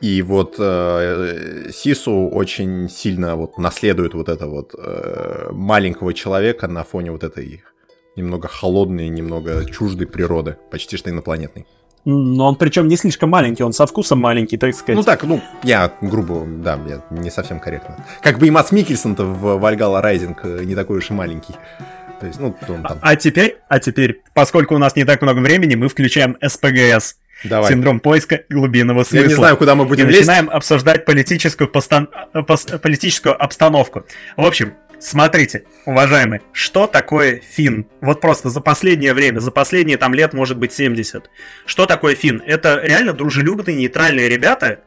И 0.00 0.22
вот 0.22 0.54
э, 0.58 1.70
Сису 1.72 2.28
очень 2.28 2.88
сильно 2.88 3.34
вот 3.34 3.58
наследует 3.58 4.14
вот 4.14 4.28
это 4.28 4.46
вот 4.46 4.74
э, 4.78 5.48
маленького 5.50 6.14
человека 6.14 6.68
на 6.68 6.84
фоне 6.84 7.10
вот 7.10 7.24
этой 7.24 7.64
немного 8.14 8.46
холодной, 8.46 9.08
немного 9.08 9.64
чуждой 9.64 10.06
природы, 10.06 10.56
почти 10.70 10.96
что 10.96 11.10
инопланетной. 11.10 11.66
Но 12.04 12.46
он 12.46 12.56
причем 12.56 12.86
не 12.86 12.96
слишком 12.96 13.30
маленький, 13.30 13.64
он 13.64 13.72
со 13.72 13.86
вкусом 13.86 14.20
маленький, 14.20 14.56
так 14.56 14.74
сказать. 14.74 14.96
Ну 14.96 15.02
так, 15.02 15.24
ну, 15.24 15.40
я 15.64 15.92
грубо, 16.00 16.46
да, 16.46 16.78
я 16.86 17.02
не 17.10 17.30
совсем 17.30 17.58
корректно. 17.58 18.04
Как 18.22 18.38
бы 18.38 18.46
и 18.46 18.50
Мац 18.50 18.70
Микельсон-то 18.70 19.24
в 19.24 19.58
Вальгала 19.58 20.00
Райзинг 20.00 20.44
э, 20.44 20.64
не 20.64 20.76
такой 20.76 20.98
уж 20.98 21.10
и 21.10 21.12
маленький. 21.12 21.54
То 22.20 22.26
есть, 22.26 22.40
ну, 22.40 22.56
он 22.68 22.82
там... 22.82 22.98
А 23.00 23.16
теперь, 23.16 23.58
а 23.68 23.78
теперь, 23.78 24.22
поскольку 24.34 24.74
у 24.74 24.78
нас 24.78 24.96
не 24.96 25.04
так 25.04 25.22
много 25.22 25.38
времени, 25.38 25.74
мы 25.74 25.88
включаем 25.88 26.36
СПГС. 26.44 27.16
Давай. 27.44 27.70
Синдром 27.70 28.00
поиска 28.00 28.42
глубинного 28.48 29.04
смысла. 29.04 29.22
Я 29.22 29.28
не 29.28 29.34
знаю, 29.34 29.56
куда 29.56 29.74
мы 29.76 29.84
будем 29.84 30.06
и 30.06 30.08
лезть. 30.08 30.20
начинаем 30.20 30.50
обсуждать 30.50 31.04
политическую, 31.04 31.68
постан... 31.68 32.08
политическую 32.32 33.40
обстановку. 33.40 34.04
В 34.36 34.44
общем, 34.44 34.74
смотрите, 34.98 35.62
уважаемые, 35.86 36.42
что 36.52 36.88
такое 36.88 37.40
фин? 37.40 37.86
Вот 38.00 38.20
просто 38.20 38.50
за 38.50 38.60
последнее 38.60 39.14
время, 39.14 39.38
за 39.38 39.52
последние 39.52 39.98
там 39.98 40.14
лет, 40.14 40.32
может 40.32 40.58
быть, 40.58 40.72
70. 40.72 41.30
Что 41.64 41.86
такое 41.86 42.16
фин? 42.16 42.42
Это 42.44 42.80
реально 42.82 43.12
дружелюбные, 43.12 43.76
нейтральные 43.76 44.28
ребята, 44.28 44.80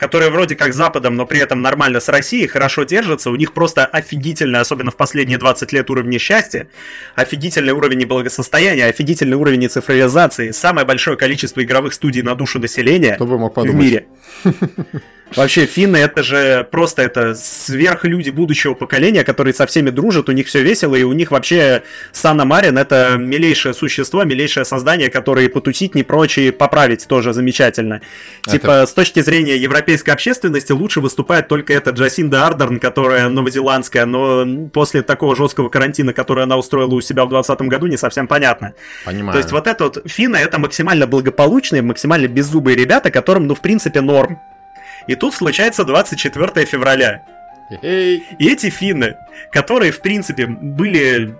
которые 0.00 0.30
вроде 0.30 0.56
как 0.56 0.72
Западом, 0.72 1.14
но 1.14 1.26
при 1.26 1.40
этом 1.40 1.60
нормально 1.60 2.00
с 2.00 2.08
Россией, 2.08 2.46
хорошо 2.46 2.84
держатся, 2.84 3.30
у 3.30 3.36
них 3.36 3.52
просто 3.52 3.84
офигительный, 3.84 4.58
особенно 4.58 4.90
в 4.90 4.96
последние 4.96 5.36
20 5.36 5.72
лет, 5.72 5.90
уровень 5.90 6.18
счастья, 6.18 6.68
офигительный 7.14 7.74
уровень 7.74 8.06
благосостояния, 8.06 8.86
офигительный 8.86 9.36
уровень 9.36 9.68
цифровизации, 9.68 10.52
самое 10.52 10.86
большое 10.86 11.18
количество 11.18 11.62
игровых 11.62 11.92
студий 11.92 12.22
на 12.22 12.34
душу 12.34 12.58
населения 12.58 13.16
в 13.18 13.74
мире. 13.74 14.06
Вообще, 15.36 15.66
финны 15.66 15.96
это 15.96 16.22
же 16.22 16.66
просто 16.70 17.02
это 17.02 17.34
сверхлюди 17.34 18.30
будущего 18.30 18.74
поколения, 18.74 19.24
которые 19.24 19.54
со 19.54 19.66
всеми 19.66 19.90
дружат, 19.90 20.28
у 20.28 20.32
них 20.32 20.46
все 20.46 20.62
весело, 20.62 20.94
и 20.94 21.02
у 21.02 21.12
них 21.12 21.30
вообще 21.30 21.82
Сана 22.12 22.44
Марин 22.44 22.78
это 22.78 23.16
милейшее 23.18 23.74
существо, 23.74 24.24
милейшее 24.24 24.64
создание, 24.64 25.10
которое 25.10 25.48
потусить 25.48 25.94
не 25.94 26.02
прочь 26.02 26.52
и 26.52 26.59
править 26.59 27.06
тоже 27.06 27.32
замечательно. 27.32 28.00
Это... 28.42 28.50
Типа, 28.50 28.86
с 28.86 28.92
точки 28.92 29.20
зрения 29.20 29.56
европейской 29.56 30.10
общественности 30.10 30.72
лучше 30.72 31.00
выступает 31.00 31.48
только 31.48 31.72
эта 31.72 31.90
Джасинда 31.90 32.46
Ардерн, 32.46 32.80
которая 32.80 33.28
новозеландская, 33.28 34.06
но 34.06 34.68
после 34.72 35.02
такого 35.02 35.36
жесткого 35.36 35.68
карантина, 35.68 36.12
который 36.12 36.44
она 36.44 36.56
устроила 36.56 36.94
у 36.94 37.00
себя 37.00 37.24
в 37.24 37.28
2020 37.28 37.68
году, 37.68 37.86
не 37.86 37.96
совсем 37.96 38.26
понятно. 38.26 38.74
Понимаю. 39.04 39.32
То 39.32 39.38
есть 39.38 39.52
вот 39.52 39.66
это 39.66 39.84
вот 39.84 40.02
финны 40.06 40.36
это 40.36 40.58
максимально 40.58 41.06
благополучные, 41.06 41.82
максимально 41.82 42.26
беззубые 42.26 42.76
ребята, 42.76 43.10
которым, 43.10 43.46
ну, 43.46 43.54
в 43.54 43.60
принципе, 43.60 44.00
норм. 44.00 44.38
И 45.06 45.14
тут 45.14 45.34
случается 45.34 45.84
24 45.84 46.66
февраля. 46.66 47.22
И 47.82 48.22
эти 48.38 48.68
финны, 48.70 49.16
которые, 49.52 49.92
в 49.92 50.00
принципе, 50.00 50.46
были 50.46 51.34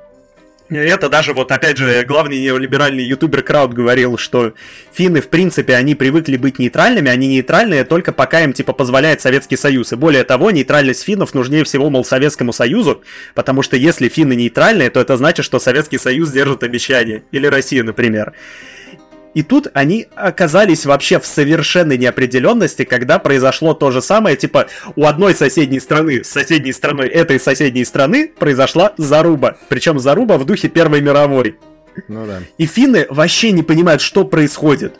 Это 0.70 1.08
даже 1.08 1.32
вот, 1.32 1.50
опять 1.50 1.78
же, 1.78 2.04
главный 2.04 2.40
неолиберальный 2.40 3.02
ютубер 3.02 3.42
Крауд 3.42 3.72
говорил, 3.72 4.16
что 4.16 4.52
финны, 4.92 5.20
в 5.20 5.28
принципе, 5.28 5.74
они 5.74 5.96
привыкли 5.96 6.36
быть 6.36 6.60
нейтральными, 6.60 7.10
они 7.10 7.26
нейтральные 7.26 7.82
только 7.82 8.12
пока 8.12 8.44
им, 8.44 8.52
типа, 8.52 8.72
позволяет 8.72 9.20
Советский 9.20 9.56
Союз. 9.56 9.92
И 9.92 9.96
более 9.96 10.22
того, 10.22 10.52
нейтральность 10.52 11.02
финнов 11.02 11.34
нужнее 11.34 11.64
всего, 11.64 11.90
мол, 11.90 12.04
Советскому 12.04 12.52
Союзу, 12.52 13.02
потому 13.34 13.62
что 13.62 13.76
если 13.76 14.08
финны 14.08 14.36
нейтральные, 14.36 14.90
то 14.90 15.00
это 15.00 15.16
значит, 15.16 15.44
что 15.44 15.58
Советский 15.58 15.98
Союз 15.98 16.30
держит 16.30 16.62
обещания. 16.62 17.24
Или 17.32 17.48
Россия, 17.48 17.82
например. 17.82 18.34
И 19.34 19.42
тут 19.42 19.68
они 19.74 20.08
оказались 20.16 20.86
вообще 20.86 21.20
в 21.20 21.26
совершенной 21.26 21.96
неопределенности, 21.98 22.84
когда 22.84 23.18
произошло 23.18 23.74
то 23.74 23.90
же 23.90 24.02
самое, 24.02 24.36
типа 24.36 24.66
у 24.96 25.06
одной 25.06 25.34
соседней 25.34 25.80
страны, 25.80 26.24
с 26.24 26.28
соседней 26.28 26.72
страной 26.72 27.08
этой 27.08 27.38
соседней 27.38 27.84
страны 27.84 28.32
произошла 28.36 28.92
заруба. 28.96 29.56
Причем 29.68 30.00
заруба 30.00 30.36
в 30.36 30.44
духе 30.44 30.68
Первой 30.68 31.00
мировой. 31.00 31.56
Ну 32.08 32.26
да. 32.26 32.40
И 32.58 32.66
финны 32.66 33.06
вообще 33.08 33.52
не 33.52 33.62
понимают, 33.62 34.02
что 34.02 34.24
происходит. 34.24 34.96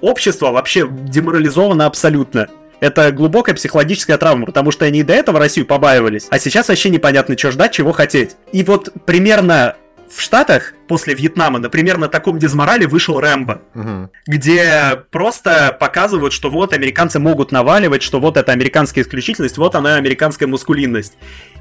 Общество 0.00 0.52
вообще 0.52 0.88
деморализовано 0.88 1.86
абсолютно. 1.86 2.48
Это 2.78 3.10
глубокая 3.10 3.54
психологическая 3.54 4.18
травма, 4.18 4.44
потому 4.44 4.70
что 4.70 4.84
они 4.84 5.00
и 5.00 5.02
до 5.02 5.14
этого 5.14 5.38
Россию 5.38 5.66
побаивались, 5.66 6.26
а 6.28 6.38
сейчас 6.38 6.68
вообще 6.68 6.90
непонятно, 6.90 7.36
что 7.38 7.50
ждать, 7.50 7.72
чего 7.72 7.92
хотеть. 7.92 8.36
И 8.52 8.62
вот 8.62 8.92
примерно 9.06 9.76
в 10.10 10.20
Штатах 10.20 10.74
после 10.88 11.14
Вьетнама, 11.14 11.58
например, 11.58 11.98
на 11.98 12.08
таком 12.08 12.38
дизморале 12.38 12.86
вышел 12.86 13.20
Рэмбо, 13.20 13.62
угу. 13.74 14.10
где 14.26 15.02
просто 15.10 15.76
показывают, 15.78 16.32
что 16.32 16.50
вот 16.50 16.72
американцы 16.72 17.18
могут 17.18 17.52
наваливать, 17.52 18.02
что 18.02 18.20
вот 18.20 18.36
это 18.36 18.52
американская 18.52 19.04
исключительность, 19.04 19.58
вот 19.58 19.74
она 19.74 19.96
американская 19.96 20.48
мускулинность. 20.48 21.14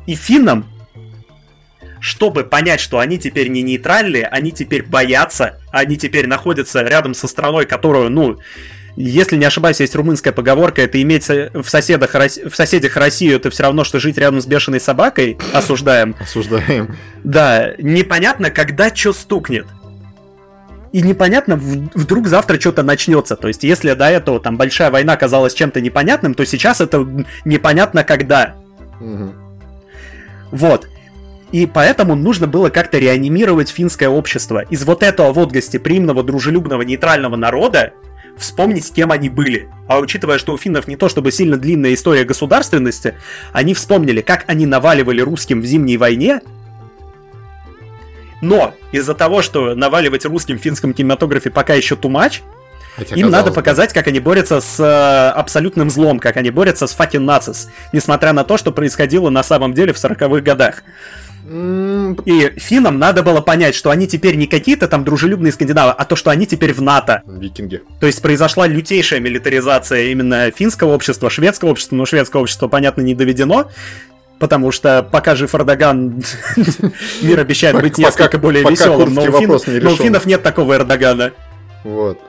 И 0.05 0.15
финнам, 0.15 0.65
чтобы 1.99 2.43
понять, 2.43 2.79
что 2.79 2.99
они 2.99 3.17
теперь 3.17 3.47
не 3.47 3.63
нейтральные, 3.63 4.27
они 4.27 4.51
теперь 4.51 4.83
боятся, 4.83 5.59
они 5.71 5.97
теперь 5.97 6.27
находятся 6.27 6.83
рядом 6.83 7.13
со 7.13 7.27
страной, 7.27 7.65
которую, 7.65 8.11
ну, 8.11 8.37
если 8.95 9.35
не 9.35 9.45
ошибаюсь, 9.45 9.79
есть 9.79 9.95
румынская 9.95 10.31
поговорка, 10.31 10.81
это 10.81 11.01
иметь 11.01 11.27
в, 11.27 11.65
соседах, 11.65 12.13
в 12.13 12.55
соседях 12.55 12.95
Россию, 12.95 13.35
это 13.35 13.49
все 13.49 13.63
равно, 13.63 13.83
что 13.83 13.99
жить 13.99 14.17
рядом 14.17 14.41
с 14.41 14.45
бешеной 14.45 14.79
собакой. 14.79 15.37
Осуждаем. 15.53 16.15
Осуждаем. 16.19 16.95
Да, 17.23 17.73
непонятно, 17.77 18.51
когда 18.51 18.93
что 18.95 19.13
стукнет. 19.13 19.67
И 20.93 21.01
непонятно, 21.01 21.57
вдруг 21.57 22.27
завтра 22.27 22.57
что-то 22.57 22.81
начнется. 22.81 23.35
То 23.35 23.49
есть, 23.49 23.65
если 23.65 23.93
до 23.93 24.09
этого 24.09 24.39
там 24.39 24.55
большая 24.55 24.91
война 24.91 25.17
казалась 25.17 25.53
чем-то 25.53 25.81
непонятным, 25.81 26.33
то 26.33 26.45
сейчас 26.45 26.79
это 26.79 27.05
непонятно 27.43 28.05
когда. 28.05 28.55
Угу. 29.01 29.33
Вот. 30.51 30.87
И 31.51 31.65
поэтому 31.65 32.15
нужно 32.15 32.47
было 32.47 32.69
как-то 32.69 32.97
реанимировать 32.97 33.69
финское 33.69 34.07
общество. 34.07 34.59
Из 34.69 34.85
вот 34.85 35.03
этого 35.03 35.33
вот 35.33 35.51
гостеприимного, 35.51 36.23
дружелюбного, 36.23 36.83
нейтрального 36.83 37.35
народа 37.35 37.91
вспомнить, 38.37 38.91
кем 38.93 39.11
они 39.11 39.29
были. 39.29 39.69
А 39.87 39.99
учитывая, 39.99 40.37
что 40.37 40.53
у 40.53 40.57
финнов 40.57 40.87
не 40.87 40.95
то 40.95 41.09
чтобы 41.09 41.31
сильно 41.31 41.57
длинная 41.57 41.93
история 41.93 42.23
государственности, 42.23 43.15
они 43.53 43.73
вспомнили, 43.73 44.21
как 44.21 44.45
они 44.47 44.65
наваливали 44.65 45.21
русским 45.21 45.61
в 45.61 45.65
Зимней 45.65 45.97
войне, 45.97 46.41
но 48.41 48.73
из-за 48.91 49.15
того, 49.15 49.41
что 49.41 49.75
наваливать 49.75 50.25
русским 50.25 50.59
в 50.59 50.61
финском 50.61 50.93
кинематографе 50.93 51.49
пока 51.49 51.73
еще 51.73 51.95
тумач, 51.95 52.41
Хотя, 52.95 53.15
им 53.15 53.29
надо 53.29 53.51
показать, 53.51 53.91
как 53.91 54.07
они 54.07 54.19
борются 54.19 54.61
с 54.61 54.79
э, 54.79 55.29
абсолютным 55.31 55.89
злом, 55.89 56.19
как 56.19 56.37
они 56.37 56.49
борются 56.49 56.87
с 56.87 56.93
факин 56.93 57.25
нацис, 57.25 57.69
несмотря 57.91 58.31
на 58.31 58.45
то, 58.45 58.57
что 58.57 58.71
происходило 58.71 59.29
на 59.29 59.43
самом 59.43 59.73
деле 59.73 59.91
в 59.91 59.97
40-х 59.97 60.41
годах. 60.41 60.83
И 61.47 62.53
финнам 62.57 62.97
надо 62.97 63.21
было 63.21 63.41
понять, 63.41 63.75
что 63.75 63.91
они 63.91 64.07
теперь 64.07 64.35
не 64.35 64.47
какие-то 64.47 64.87
там 64.87 65.03
дружелюбные 65.03 65.51
скандинавы, 65.51 65.91
а 65.91 66.05
то, 66.05 66.15
что 66.15 66.31
они 66.31 66.47
теперь 66.47 66.73
в 66.73 66.81
НАТО. 66.81 67.21
Викинги. 67.27 67.83
То 67.99 68.07
есть 68.07 68.21
произошла 68.21 68.67
лютейшая 68.67 69.19
милитаризация 69.19 70.05
именно 70.05 70.49
финского 70.51 70.93
общества, 70.93 71.29
шведского 71.29 71.69
общества, 71.69 71.95
но 71.95 72.05
шведское 72.05 72.41
общество, 72.41 72.67
понятно, 72.67 73.01
не 73.01 73.13
доведено. 73.13 73.69
Потому 74.39 74.71
что 74.71 75.07
пока 75.09 75.35
жив 75.35 75.53
Эрдоган, 75.55 76.21
мир 77.21 77.39
обещает 77.39 77.79
быть 77.79 77.97
несколько 77.97 78.37
более 78.37 78.63
веселым, 78.63 79.13
но 79.13 79.23
у 79.23 79.95
финнов 79.95 80.25
нет 80.25 80.43
такого 80.43 80.73
Эрдогана. 80.73 81.31
Вот. 81.83 82.19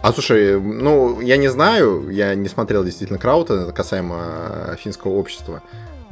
А 0.00 0.12
слушай, 0.12 0.60
ну, 0.60 1.20
я 1.20 1.36
не 1.36 1.46
знаю, 1.48 2.08
я 2.10 2.34
не 2.34 2.48
смотрел 2.48 2.82
действительно 2.82 3.20
Краута 3.20 3.70
касаемо 3.70 4.76
финского 4.82 5.12
общества. 5.12 5.62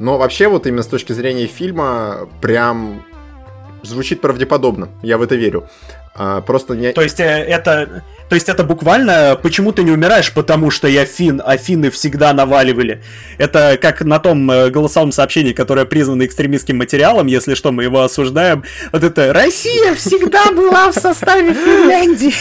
Но 0.01 0.17
вообще 0.17 0.47
вот 0.47 0.65
именно 0.65 0.81
с 0.81 0.87
точки 0.87 1.13
зрения 1.13 1.45
фильма 1.45 2.27
прям 2.41 3.05
звучит 3.83 4.19
правдеподобно. 4.19 4.89
Я 5.03 5.19
в 5.19 5.21
это 5.21 5.35
верю. 5.35 5.69
А, 6.15 6.41
просто 6.41 6.73
не... 6.73 6.91
То 6.91 7.03
есть 7.03 7.19
э, 7.19 7.23
это... 7.23 8.03
То 8.27 8.33
есть 8.33 8.49
это 8.49 8.63
буквально 8.63 9.37
«почему 9.41 9.71
ты 9.71 9.83
не 9.83 9.91
умираешь, 9.91 10.33
потому 10.33 10.71
что 10.71 10.87
я 10.87 11.05
фин, 11.05 11.39
а 11.45 11.55
финны 11.55 11.91
всегда 11.91 12.33
наваливали». 12.33 13.03
Это 13.37 13.77
как 13.79 14.01
на 14.01 14.17
том 14.17 14.49
э, 14.49 14.71
голосовом 14.71 15.11
сообщении, 15.11 15.53
которое 15.53 15.85
признано 15.85 16.25
экстремистским 16.25 16.77
материалом, 16.77 17.27
если 17.27 17.53
что, 17.53 17.71
мы 17.71 17.83
его 17.83 18.01
осуждаем. 18.01 18.63
Вот 18.91 19.03
это 19.03 19.31
«Россия 19.33 19.93
всегда 19.93 20.51
была 20.51 20.91
в 20.91 20.95
составе 20.95 21.53
Финляндии». 21.53 22.33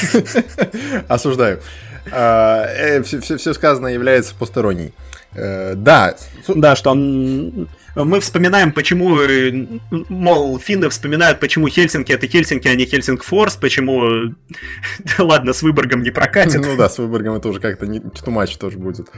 Осуждаю. 1.09 1.61
А, 2.11 2.65
э, 2.65 3.03
все 3.03 3.53
сказанное 3.53 3.93
является 3.93 4.35
посторонней. 4.35 4.95
Э, 5.35 5.75
да. 5.75 6.17
Да, 6.49 6.77
что 6.77 6.91
он... 6.91 7.69
Мы 7.97 8.21
вспоминаем, 8.21 8.73
почему, 8.73 9.21
э, 9.21 9.67
мол, 9.91 10.59
финны 10.59 10.89
вспоминают, 10.89 11.41
почему 11.41 11.69
Хельсинки 11.69 12.13
это 12.13 12.27
Хельсинки, 12.27 12.69
а 12.69 12.75
не 12.75 12.85
Хельсинг-Форс, 12.85 13.59
почему... 13.61 14.35
Да 15.17 15.25
ладно, 15.25 15.53
с 15.53 15.63
Выборгом 15.63 16.03
не 16.03 16.11
прокатит. 16.11 16.65
Ну 16.65 16.77
да, 16.77 16.89
с 16.89 16.99
Выборгом 16.99 17.35
это 17.35 17.49
уже 17.49 17.61
как-то 17.61 17.87
не 17.87 17.99
much 17.99 18.59
тоже 18.59 18.79
будет. 18.79 19.09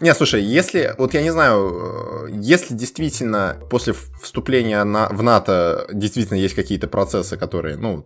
Не, 0.00 0.14
слушай, 0.14 0.42
если, 0.42 0.94
вот 0.96 1.14
я 1.14 1.22
не 1.22 1.30
знаю, 1.30 2.26
э, 2.28 2.30
если 2.32 2.74
действительно 2.74 3.56
после 3.70 3.94
вступления 4.22 4.82
на, 4.84 5.08
в 5.08 5.22
НАТО 5.22 5.86
действительно 5.92 6.36
есть 6.36 6.54
какие-то 6.54 6.86
процессы, 6.86 7.36
которые, 7.36 7.76
ну, 7.76 8.04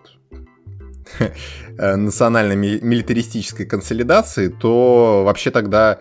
национальной 1.78 2.57
милитаристической 2.57 3.66
консолидации, 3.66 4.48
то 4.48 5.22
вообще 5.24 5.50
тогда 5.50 6.00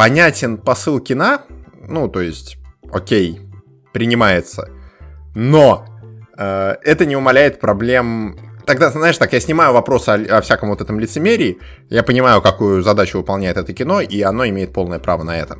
понятен 0.00 0.56
посыл 0.56 0.98
кино, 0.98 1.42
ну, 1.86 2.08
то 2.08 2.22
есть, 2.22 2.56
окей, 2.90 3.38
принимается, 3.92 4.70
но 5.34 5.84
э, 6.38 6.76
это 6.82 7.04
не 7.04 7.16
умаляет 7.16 7.60
проблем 7.60 8.38
тогда, 8.64 8.90
знаешь, 8.90 9.18
так, 9.18 9.34
я 9.34 9.40
снимаю 9.40 9.74
вопрос 9.74 10.08
о, 10.08 10.14
о 10.14 10.40
всяком 10.40 10.70
вот 10.70 10.80
этом 10.80 10.98
лицемерии, 10.98 11.58
я 11.90 12.02
понимаю, 12.02 12.40
какую 12.40 12.80
задачу 12.80 13.18
выполняет 13.18 13.58
это 13.58 13.74
кино, 13.74 14.00
и 14.00 14.22
оно 14.22 14.48
имеет 14.48 14.72
полное 14.72 15.00
право 15.00 15.22
на 15.22 15.36
это. 15.36 15.58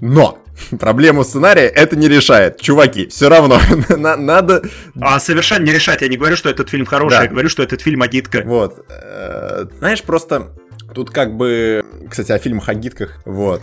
Но 0.00 0.40
проблему 0.80 1.22
сценария 1.22 1.68
это 1.68 1.94
не 1.94 2.08
решает. 2.08 2.60
Чуваки, 2.60 3.06
все 3.06 3.28
равно 3.28 3.60
надо... 3.96 4.62
А 5.00 5.20
совершенно 5.20 5.64
не 5.64 5.72
решать. 5.72 6.02
Я 6.02 6.08
не 6.08 6.16
говорю, 6.16 6.34
что 6.34 6.50
этот 6.50 6.68
фильм 6.68 6.84
хороший, 6.84 7.18
да. 7.18 7.22
я 7.22 7.28
говорю, 7.28 7.48
что 7.48 7.62
этот 7.62 7.80
фильм 7.80 8.02
агитка. 8.02 8.42
Вот. 8.44 8.84
Э, 8.88 9.66
знаешь, 9.78 10.02
просто 10.02 10.48
Тут 10.96 11.10
как 11.10 11.36
бы, 11.36 11.84
кстати, 12.08 12.32
о 12.32 12.38
фильмах 12.38 12.70
о 12.70 12.74
гидках, 12.74 13.20
вот, 13.26 13.60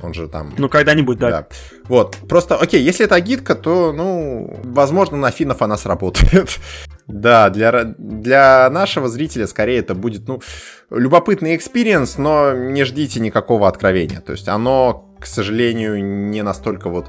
он 0.00 0.14
же 0.14 0.28
там... 0.28 0.54
Ну, 0.56 0.68
когда-нибудь, 0.68 1.18
да. 1.18 1.30
да. 1.30 1.46
Вот, 1.88 2.16
просто, 2.28 2.54
окей, 2.54 2.80
если 2.80 3.06
это 3.06 3.18
гидка, 3.18 3.56
то, 3.56 3.92
ну, 3.92 4.56
возможно, 4.62 5.16
на 5.16 5.32
финнов 5.32 5.62
она 5.62 5.76
сработает. 5.76 6.60
да, 7.08 7.50
для, 7.50 7.86
для 7.98 8.70
нашего 8.70 9.08
зрителя 9.08 9.48
скорее 9.48 9.80
это 9.80 9.96
будет, 9.96 10.28
ну, 10.28 10.42
любопытный 10.90 11.56
experience, 11.56 12.18
но 12.18 12.52
не 12.52 12.84
ждите 12.84 13.18
никакого 13.18 13.66
откровения. 13.66 14.20
То 14.20 14.30
есть 14.30 14.46
оно, 14.46 15.12
к 15.18 15.26
сожалению, 15.26 16.00
не 16.04 16.42
настолько 16.42 16.88
вот... 16.88 17.08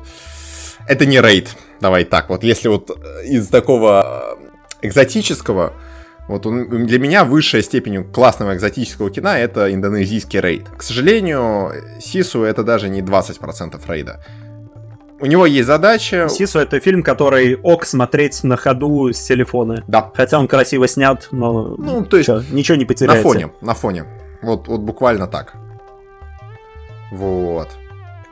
Это 0.87 1.05
не 1.05 1.21
рейд, 1.21 1.55
давай 1.81 2.03
так. 2.05 2.29
Вот 2.29 2.43
если 2.43 2.67
вот 2.67 2.89
из 3.23 3.47
такого 3.49 4.39
экзотического 4.81 5.73
вот 6.31 6.45
он, 6.45 6.85
для 6.85 6.97
меня 6.97 7.25
высшая 7.25 7.61
степень 7.61 8.03
классного 8.05 8.55
экзотического 8.55 9.09
кино 9.09 9.31
это 9.35 9.73
индонезийский 9.73 10.39
рейд. 10.39 10.67
К 10.69 10.81
сожалению, 10.81 11.73
Сису 11.99 12.43
это 12.43 12.63
даже 12.63 12.89
не 12.89 13.01
20% 13.01 13.79
рейда. 13.87 14.23
У 15.19 15.25
него 15.27 15.45
есть 15.45 15.67
задача... 15.67 16.29
Сису 16.29 16.59
это 16.59 16.79
фильм, 16.79 17.03
который 17.03 17.55
ок 17.55 17.85
смотреть 17.85 18.43
на 18.43 18.57
ходу 18.57 19.11
с 19.13 19.19
телефона. 19.21 19.83
Да. 19.87 20.09
Хотя 20.15 20.39
он 20.39 20.47
красиво 20.47 20.87
снят, 20.87 21.27
но 21.31 21.75
ну, 21.77 22.03
то 22.05 22.17
есть 22.17 22.27
чё, 22.27 22.41
ничего 22.49 22.77
не 22.77 22.85
потеряется. 22.85 23.23
На 23.23 23.23
фоне, 23.23 23.51
на 23.61 23.73
фоне. 23.75 24.05
Вот, 24.41 24.67
вот 24.67 24.81
буквально 24.81 25.27
так. 25.27 25.53
Вот. 27.11 27.67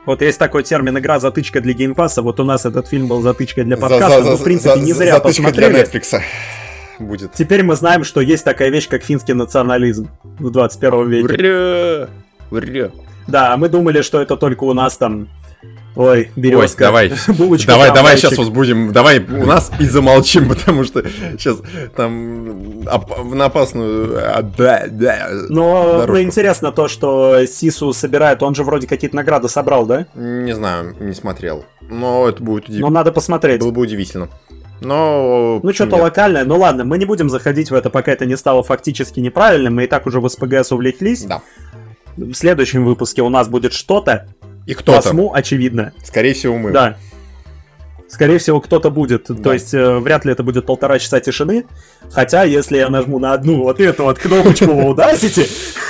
Вот 0.06 0.22
есть 0.22 0.38
такой 0.38 0.62
термин 0.64 0.98
игра 0.98 1.20
затычка 1.20 1.60
для 1.60 1.74
Game 1.74 1.93
Pass 1.93 2.12
а. 2.12 2.22
Вот 2.22 2.40
у 2.40 2.44
нас 2.44 2.64
этот 2.64 2.88
фильм 2.88 3.06
был 3.06 3.20
затычкой 3.20 3.64
для 3.64 3.76
подкаста. 3.76 4.16
За, 4.16 4.22
за, 4.24 4.30
но, 4.30 4.36
в 4.38 4.42
принципе, 4.42 4.74
за, 4.74 4.80
не 4.80 4.92
зря 4.92 5.12
затычка 5.16 5.42
посмотрели. 5.42 5.72
для 5.72 5.82
Netflix 5.82 6.20
будет. 7.00 7.32
Теперь 7.32 7.62
мы 7.62 7.76
знаем, 7.76 8.04
что 8.04 8.20
есть 8.20 8.44
такая 8.44 8.70
вещь, 8.70 8.88
как 8.88 9.02
финский 9.02 9.32
национализм 9.32 10.08
в 10.38 10.50
21 10.50 11.08
веке. 11.08 11.34
Ура! 11.34 12.08
Ура! 12.50 12.90
Да, 13.26 13.52
а 13.52 13.56
мы 13.56 13.68
думали, 13.68 14.02
что 14.02 14.20
это 14.20 14.36
только 14.36 14.64
у 14.64 14.72
нас 14.72 14.96
там 14.96 15.28
Ой, 15.96 16.30
березка. 16.36 16.84
Ой, 16.84 16.86
давай, 16.86 17.12
Булочка 17.36 17.72
давай, 17.72 17.92
давай 17.92 18.16
сейчас 18.16 18.38
возбудим, 18.38 18.92
давай 18.92 19.18
у 19.18 19.44
нас 19.44 19.72
и 19.80 19.84
замолчим, 19.84 20.48
потому 20.54 20.84
что 20.84 21.02
сейчас 21.32 21.58
там 21.96 22.86
оп- 22.86 23.34
на 23.34 23.46
опасную... 23.46 24.36
А, 24.36 24.42
да, 24.42 24.84
да, 24.88 25.28
Но 25.48 26.04
ну, 26.06 26.20
интересно 26.20 26.70
то, 26.70 26.86
что 26.88 27.44
Сису 27.46 27.92
собирает, 27.92 28.42
он 28.42 28.54
же 28.54 28.62
вроде 28.62 28.86
какие-то 28.86 29.16
награды 29.16 29.48
собрал, 29.48 29.84
да? 29.84 30.06
Не 30.14 30.54
знаю, 30.54 30.94
не 31.00 31.12
смотрел. 31.12 31.64
Но 31.80 32.28
это 32.28 32.42
будет 32.42 32.64
удивительно. 32.64 32.88
Но 32.88 32.94
надо 32.94 33.10
посмотреть. 33.10 33.60
Было 33.60 33.72
бы 33.72 33.80
удивительно. 33.80 34.28
Но... 34.80 35.60
Ну, 35.62 35.72
что-то 35.72 35.96
локальное. 35.96 36.44
Ну 36.44 36.58
ладно, 36.58 36.84
мы 36.84 36.98
не 36.98 37.04
будем 37.04 37.28
заходить 37.28 37.70
в 37.70 37.74
это, 37.74 37.90
пока 37.90 38.12
это 38.12 38.26
не 38.26 38.36
стало 38.36 38.62
фактически 38.62 39.20
неправильным. 39.20 39.76
Мы 39.76 39.84
и 39.84 39.86
так 39.86 40.06
уже 40.06 40.20
в 40.20 40.28
СПГС 40.28 40.72
увлеклись. 40.72 41.24
Да. 41.24 41.42
В 42.16 42.34
следующем 42.34 42.84
выпуске 42.84 43.22
у 43.22 43.28
нас 43.28 43.48
будет 43.48 43.72
что-то. 43.72 44.26
И 44.66 44.74
кто-то. 44.74 45.02
Посму, 45.02 45.32
очевидно. 45.32 45.92
Скорее 46.02 46.34
всего, 46.34 46.56
мы. 46.58 46.72
Да. 46.72 46.96
Скорее 48.08 48.38
всего, 48.38 48.60
кто-то 48.60 48.90
будет. 48.90 49.26
Да. 49.28 49.42
То 49.42 49.52
есть, 49.52 49.72
э, 49.72 49.98
вряд 49.98 50.24
ли 50.24 50.32
это 50.32 50.42
будет 50.42 50.66
полтора 50.66 50.98
часа 50.98 51.20
тишины. 51.20 51.66
Хотя, 52.10 52.42
если 52.42 52.78
я 52.78 52.88
нажму 52.88 53.20
на 53.20 53.32
одну 53.32 53.62
вот 53.62 53.80
эту 53.80 54.04
вот 54.04 54.18
кнопочку 54.18 54.66
в 54.66 54.90
Audacity... 54.90 55.48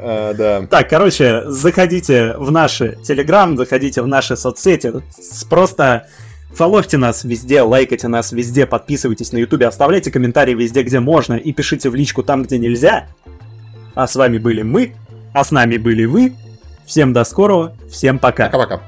А, 0.00 0.34
да. 0.34 0.66
Так, 0.68 0.90
короче, 0.90 1.44
заходите 1.46 2.34
в 2.36 2.50
наши 2.50 2.98
Telegram, 3.08 3.56
заходите 3.56 4.02
в 4.02 4.06
наши 4.08 4.36
соцсети. 4.36 4.92
Просто 5.48 6.08
Фоловьте 6.54 6.98
нас 6.98 7.24
везде, 7.24 7.62
лайкайте 7.62 8.08
нас 8.08 8.32
везде, 8.32 8.66
подписывайтесь 8.66 9.32
на 9.32 9.38
ютубе, 9.38 9.66
оставляйте 9.66 10.10
комментарии 10.10 10.54
везде, 10.54 10.82
где 10.82 11.00
можно, 11.00 11.34
и 11.34 11.52
пишите 11.52 11.90
в 11.90 11.94
личку 11.94 12.22
там, 12.22 12.42
где 12.42 12.58
нельзя. 12.58 13.08
А 13.94 14.06
с 14.06 14.16
вами 14.16 14.38
были 14.38 14.62
мы, 14.62 14.94
а 15.32 15.44
с 15.44 15.50
нами 15.52 15.76
были 15.76 16.04
вы. 16.04 16.34
Всем 16.84 17.12
до 17.12 17.22
скорого, 17.24 17.76
всем 17.88 18.18
пока. 18.18 18.48
Пока-пока. 18.48 18.78